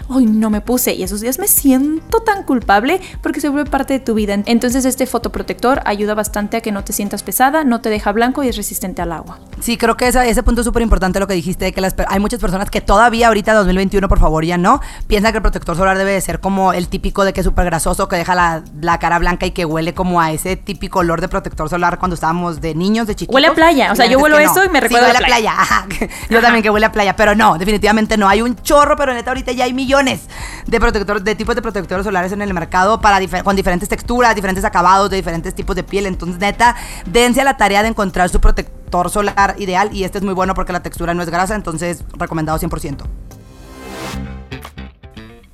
hoy 0.09 0.27
no 0.27 0.51
me 0.51 0.61
puse 0.61 0.95
y 0.95 1.03
esos 1.03 1.21
días 1.21 1.39
me 1.39 1.49
siento 1.49 2.21
tan 2.21 2.43
culpable 2.45 3.01
porque 3.23 3.41
se 3.41 3.49
vuelve 3.49 3.71
parte 3.71 3.95
de 3.95 4.01
tu 4.01 4.15
vida. 4.15 4.35
Entonces 4.47 4.85
este 4.85 5.07
fotoprotector 5.07 5.81
ayuda 5.85 6.15
bastante 6.15 6.57
a 6.57 6.61
que 6.61 6.73
no 6.73 6.85
te 6.85 6.93
sientas 6.93 7.23
pesada, 7.23 7.65
no 7.65 7.81
te 7.81 7.91
deja 7.91 8.13
blanco 8.13 8.43
y 8.43 8.49
es 8.49 8.57
resistente 8.57 9.03
al 9.03 9.13
agua. 9.13 9.39
Sí, 9.61 9.77
creo 9.77 9.97
que 9.97 10.09
ese 10.09 10.43
punto 10.43 10.61
es 10.61 10.65
súper 10.65 10.83
importante 10.83 11.21
lo 11.21 11.27
que 11.27 11.35
dijiste, 11.35 11.73
que 11.73 11.89
hay 12.09 12.21
muchas 12.21 12.41
personas 12.41 12.71
que 12.71 12.81
todavía 12.81 13.29
ahorita 13.29 13.55
2021, 13.55 14.09
por 14.09 14.19
favor, 14.19 14.45
ya 14.45 14.59
no, 14.59 14.81
piensan 15.07 15.33
que 15.33 15.39
el 15.39 15.43
protector 15.43 15.77
solar 15.77 15.99
debe 15.99 16.13
de 16.13 16.21
ser 16.21 16.41
como 16.41 16.73
el 16.73 16.89
típico 16.89 17.25
de 17.25 17.33
que 17.33 17.41
es 17.41 17.47
súper 17.47 17.65
grasoso, 17.67 18.09
que 18.09 18.17
deja 18.17 18.35
la, 18.35 18.63
la, 18.81 18.99
cara 18.99 19.19
blanca 19.19 19.47
y 19.47 19.53
que 19.53 19.65
huele 19.65 19.95
como 19.95 20.21
a 20.21 20.33
ese 20.33 20.57
típico 20.57 21.01
olor 21.01 21.21
de 21.21 21.29
protector 21.29 21.69
solar 21.69 21.99
cuando 21.99 22.15
estábamos 22.15 22.61
de 22.61 22.75
niños, 22.75 23.07
de 23.07 23.15
chiquitos. 23.15 23.35
Huele 23.35 23.49
a 23.49 23.55
playa, 23.55 23.93
o 23.93 23.97
sea, 23.97 24.07
yo 24.07 24.19
huelo 24.19 24.39
eso 24.39 24.65
y 24.65 24.69
me 24.69 24.81
recuerda 24.81 25.11
a 25.11 25.13
la 25.13 25.21
playa. 25.21 25.55
playa. 25.89 26.09
Yo 26.31 26.41
también 26.41 26.63
que 26.63 26.71
huele 26.71 26.87
a 26.87 26.93
playa, 26.93 27.17
pero 27.19 27.35
no, 27.35 27.59
definitivamente 27.59 28.17
no. 28.17 28.29
Hay 28.29 28.41
un 28.43 28.55
chorro, 28.55 28.97
pero 28.97 29.13
neta 29.13 29.33
ahorita 29.33 29.51
ya 29.51 29.65
hay 29.65 29.75
millones 29.75 30.21
de 30.67 30.79
protectores, 30.79 31.25
de 31.25 31.35
tipos 31.35 31.57
de 31.57 31.63
protectores 31.63 32.05
solares 32.05 32.31
en 32.31 32.41
el 32.41 32.55
mercado 32.55 33.01
para 33.01 33.19
con 33.43 33.57
diferentes 33.57 33.89
texturas, 33.89 34.37
diferentes 34.37 34.65
acabados, 34.65 35.11
de 35.11 35.17
diferentes 35.17 35.53
tipos 35.53 35.75
de 35.75 35.83
piel. 35.83 36.07
Entonces, 36.07 36.39
neta, 36.39 36.77
dense 37.07 37.41
a 37.41 37.45
la 37.45 37.57
tarea 37.57 37.83
de 37.83 37.89
encontrar 37.89 38.29
su 38.29 38.41
protector 38.41 39.11
solar 39.11 39.57
ideal 39.59 39.91
y 39.93 40.05
este 40.05 40.19
es 40.19 40.25
muy 40.25 40.33
bueno 40.33 40.55
porque 40.55 40.73
la 40.73 40.81
textura 40.81 41.13
no 41.13 41.25
es 41.25 41.29
grasa, 41.29 41.57
entonces 41.57 42.05
recomendado 42.17 42.57
100%. 42.57 43.03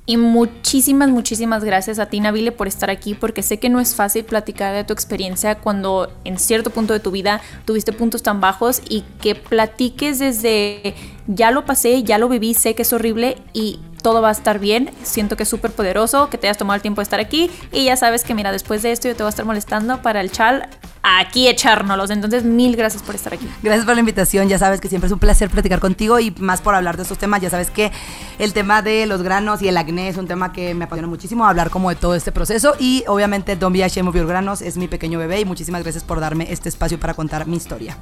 Y 0.07 0.17
muchísimas, 0.17 1.09
muchísimas 1.09 1.63
gracias 1.63 1.97
a 1.97 2.05
ti, 2.05 2.19
Nabile, 2.19 2.51
por 2.51 2.67
estar 2.67 2.91
aquí, 2.91 3.15
porque 3.15 3.41
sé 3.41 3.57
que 3.57 3.69
no 3.69 3.79
es 3.79 3.95
fácil 3.95 4.23
platicar 4.23 4.75
de 4.75 4.83
tu 4.83 4.93
experiencia 4.93 5.55
cuando 5.55 6.13
en 6.25 6.37
cierto 6.37 6.69
punto 6.69 6.93
de 6.93 6.99
tu 6.99 7.09
vida 7.09 7.41
tuviste 7.65 7.91
puntos 7.91 8.21
tan 8.21 8.39
bajos 8.39 8.83
y 8.87 9.01
que 9.19 9.33
platiques 9.33 10.19
desde 10.19 10.93
ya 11.27 11.51
lo 11.51 11.65
pasé, 11.65 12.03
ya 12.03 12.17
lo 12.17 12.29
viví, 12.29 12.53
sé 12.53 12.75
que 12.75 12.83
es 12.83 12.93
horrible 12.93 13.37
y 13.53 13.79
todo 14.01 14.21
va 14.21 14.29
a 14.29 14.31
estar 14.31 14.59
bien. 14.59 14.91
Siento 15.03 15.35
que 15.35 15.43
es 15.43 15.49
súper 15.49 15.71
poderoso, 15.71 16.29
que 16.29 16.37
te 16.37 16.47
hayas 16.47 16.57
tomado 16.57 16.75
el 16.75 16.81
tiempo 16.81 17.01
de 17.01 17.03
estar 17.03 17.19
aquí 17.19 17.49
y 17.71 17.85
ya 17.85 17.97
sabes 17.97 18.23
que, 18.23 18.35
mira, 18.35 18.51
después 18.51 18.83
de 18.83 18.91
esto 18.91 19.07
yo 19.07 19.15
te 19.15 19.23
voy 19.23 19.29
a 19.29 19.31
estar 19.31 19.45
molestando 19.45 20.01
para 20.01 20.21
el 20.21 20.31
chal 20.31 20.69
aquí 21.01 21.47
echárnoslos. 21.47 22.09
Entonces, 22.09 22.43
mil 22.43 22.75
gracias 22.75 23.01
por 23.01 23.15
estar 23.15 23.33
aquí. 23.33 23.47
Gracias 23.63 23.85
por 23.85 23.95
la 23.95 24.01
invitación. 24.01 24.47
Ya 24.47 24.59
sabes 24.59 24.81
que 24.81 24.89
siempre 24.89 25.07
es 25.07 25.11
un 25.11 25.19
placer 25.19 25.49
platicar 25.49 25.79
contigo 25.79 26.19
y 26.19 26.31
más 26.37 26.61
por 26.61 26.75
hablar 26.75 26.97
de 26.97 27.03
estos 27.03 27.17
temas. 27.17 27.41
Ya 27.41 27.49
sabes 27.49 27.71
que 27.71 27.91
el 28.37 28.53
tema 28.53 28.81
de 28.81 29.05
los 29.05 29.23
granos 29.23 29.61
y 29.61 29.67
el 29.67 29.77
acné 29.77 30.09
es 30.09 30.17
un 30.17 30.27
tema 30.27 30.53
que 30.53 30.73
me 30.73 30.85
apasiona 30.85 31.07
muchísimo, 31.07 31.45
hablar 31.45 31.69
como 31.69 31.89
de 31.89 31.95
todo 31.95 32.15
este 32.15 32.31
proceso. 32.31 32.75
Y 32.79 33.03
obviamente, 33.07 33.55
Don't 33.55 33.75
Be 33.75 33.83
Ashamed 33.83 34.09
of 34.09 34.15
Your 34.15 34.27
Granos 34.27 34.61
es 34.61 34.77
mi 34.77 34.87
pequeño 34.87 35.19
bebé 35.19 35.39
y 35.39 35.45
muchísimas 35.45 35.83
gracias 35.83 36.03
por 36.03 36.19
darme 36.19 36.51
este 36.51 36.69
espacio 36.69 36.99
para 36.99 37.13
contar 37.13 37.47
mi 37.47 37.57
historia 37.57 37.97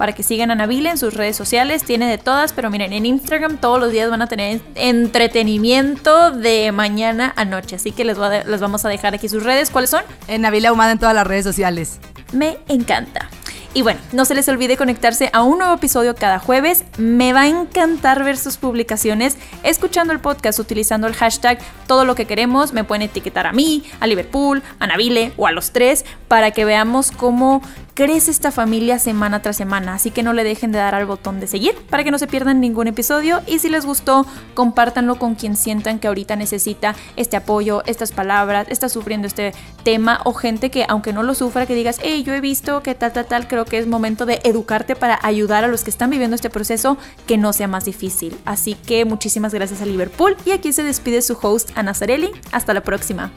para 0.00 0.14
que 0.14 0.22
sigan 0.22 0.50
a 0.50 0.54
Nabile 0.54 0.88
en 0.88 0.96
sus 0.96 1.12
redes 1.12 1.36
sociales. 1.36 1.84
Tiene 1.84 2.08
de 2.08 2.16
todas, 2.16 2.54
pero 2.54 2.70
miren, 2.70 2.94
en 2.94 3.04
Instagram 3.04 3.58
todos 3.58 3.78
los 3.78 3.92
días 3.92 4.08
van 4.08 4.22
a 4.22 4.28
tener 4.28 4.62
entretenimiento 4.74 6.30
de 6.30 6.72
mañana 6.72 7.34
a 7.36 7.44
noche. 7.44 7.76
Así 7.76 7.92
que 7.92 8.06
les, 8.06 8.16
les 8.16 8.60
vamos 8.62 8.82
a 8.86 8.88
dejar 8.88 9.12
aquí 9.12 9.28
sus 9.28 9.42
redes. 9.42 9.68
¿Cuáles 9.68 9.90
son? 9.90 10.02
En 10.26 10.40
Nabile 10.40 10.68
Ahumada 10.68 10.92
en 10.92 10.98
todas 10.98 11.14
las 11.14 11.26
redes 11.26 11.44
sociales. 11.44 11.98
Me 12.32 12.56
encanta. 12.68 13.28
Y 13.72 13.82
bueno, 13.82 14.00
no 14.12 14.24
se 14.24 14.34
les 14.34 14.48
olvide 14.48 14.76
conectarse 14.76 15.30
a 15.32 15.42
un 15.42 15.58
nuevo 15.58 15.74
episodio 15.74 16.16
cada 16.16 16.40
jueves. 16.40 16.84
Me 16.98 17.32
va 17.32 17.42
a 17.42 17.48
encantar 17.48 18.24
ver 18.24 18.36
sus 18.36 18.56
publicaciones 18.56 19.36
escuchando 19.62 20.12
el 20.12 20.18
podcast 20.18 20.58
utilizando 20.58 21.06
el 21.06 21.14
hashtag 21.14 21.58
todo 21.86 22.04
lo 22.04 22.16
que 22.16 22.24
queremos. 22.24 22.72
Me 22.72 22.82
pueden 22.82 23.02
etiquetar 23.02 23.46
a 23.46 23.52
mí, 23.52 23.84
a 24.00 24.08
Liverpool, 24.08 24.62
a 24.80 24.88
Nabile 24.88 25.32
o 25.36 25.46
a 25.46 25.52
los 25.52 25.70
tres 25.70 26.04
para 26.26 26.50
que 26.50 26.64
veamos 26.64 27.12
cómo 27.12 27.62
crece 27.94 28.30
esta 28.30 28.50
familia 28.50 28.98
semana 28.98 29.42
tras 29.42 29.56
semana, 29.56 29.94
así 29.94 30.10
que 30.10 30.22
no 30.22 30.32
le 30.32 30.44
dejen 30.44 30.72
de 30.72 30.78
dar 30.78 30.94
al 30.94 31.06
botón 31.06 31.40
de 31.40 31.46
seguir 31.46 31.74
para 31.90 32.04
que 32.04 32.10
no 32.10 32.18
se 32.18 32.26
pierdan 32.26 32.60
ningún 32.60 32.86
episodio 32.86 33.40
y 33.46 33.58
si 33.58 33.68
les 33.68 33.84
gustó, 33.84 34.26
compártanlo 34.54 35.16
con 35.16 35.34
quien 35.34 35.56
sientan 35.56 35.98
que 35.98 36.08
ahorita 36.08 36.36
necesita 36.36 36.94
este 37.16 37.36
apoyo, 37.36 37.82
estas 37.86 38.12
palabras, 38.12 38.66
está 38.68 38.88
sufriendo 38.88 39.26
este 39.26 39.52
tema 39.84 40.20
o 40.24 40.32
gente 40.32 40.70
que 40.70 40.84
aunque 40.88 41.12
no 41.12 41.22
lo 41.22 41.34
sufra, 41.34 41.66
que 41.66 41.74
digas, 41.74 41.98
hey, 42.02 42.22
yo 42.22 42.34
he 42.34 42.40
visto 42.40 42.82
que 42.82 42.94
tal, 42.94 43.12
tal, 43.12 43.26
tal, 43.26 43.48
creo 43.48 43.64
que 43.64 43.78
es 43.78 43.86
momento 43.86 44.26
de 44.26 44.40
educarte 44.44 44.96
para 44.96 45.18
ayudar 45.22 45.64
a 45.64 45.68
los 45.68 45.84
que 45.84 45.90
están 45.90 46.10
viviendo 46.10 46.34
este 46.34 46.50
proceso 46.50 46.96
que 47.26 47.38
no 47.38 47.52
sea 47.52 47.68
más 47.68 47.84
difícil. 47.84 48.36
Así 48.44 48.74
que 48.74 49.04
muchísimas 49.04 49.54
gracias 49.54 49.82
a 49.82 49.86
Liverpool 49.86 50.36
y 50.44 50.52
aquí 50.52 50.72
se 50.72 50.82
despide 50.82 51.22
su 51.22 51.38
host 51.40 51.70
Ana 51.74 51.94
Zarelli. 51.94 52.30
Hasta 52.52 52.74
la 52.74 52.82
próxima. 52.82 53.30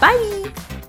Bye. 0.00 0.83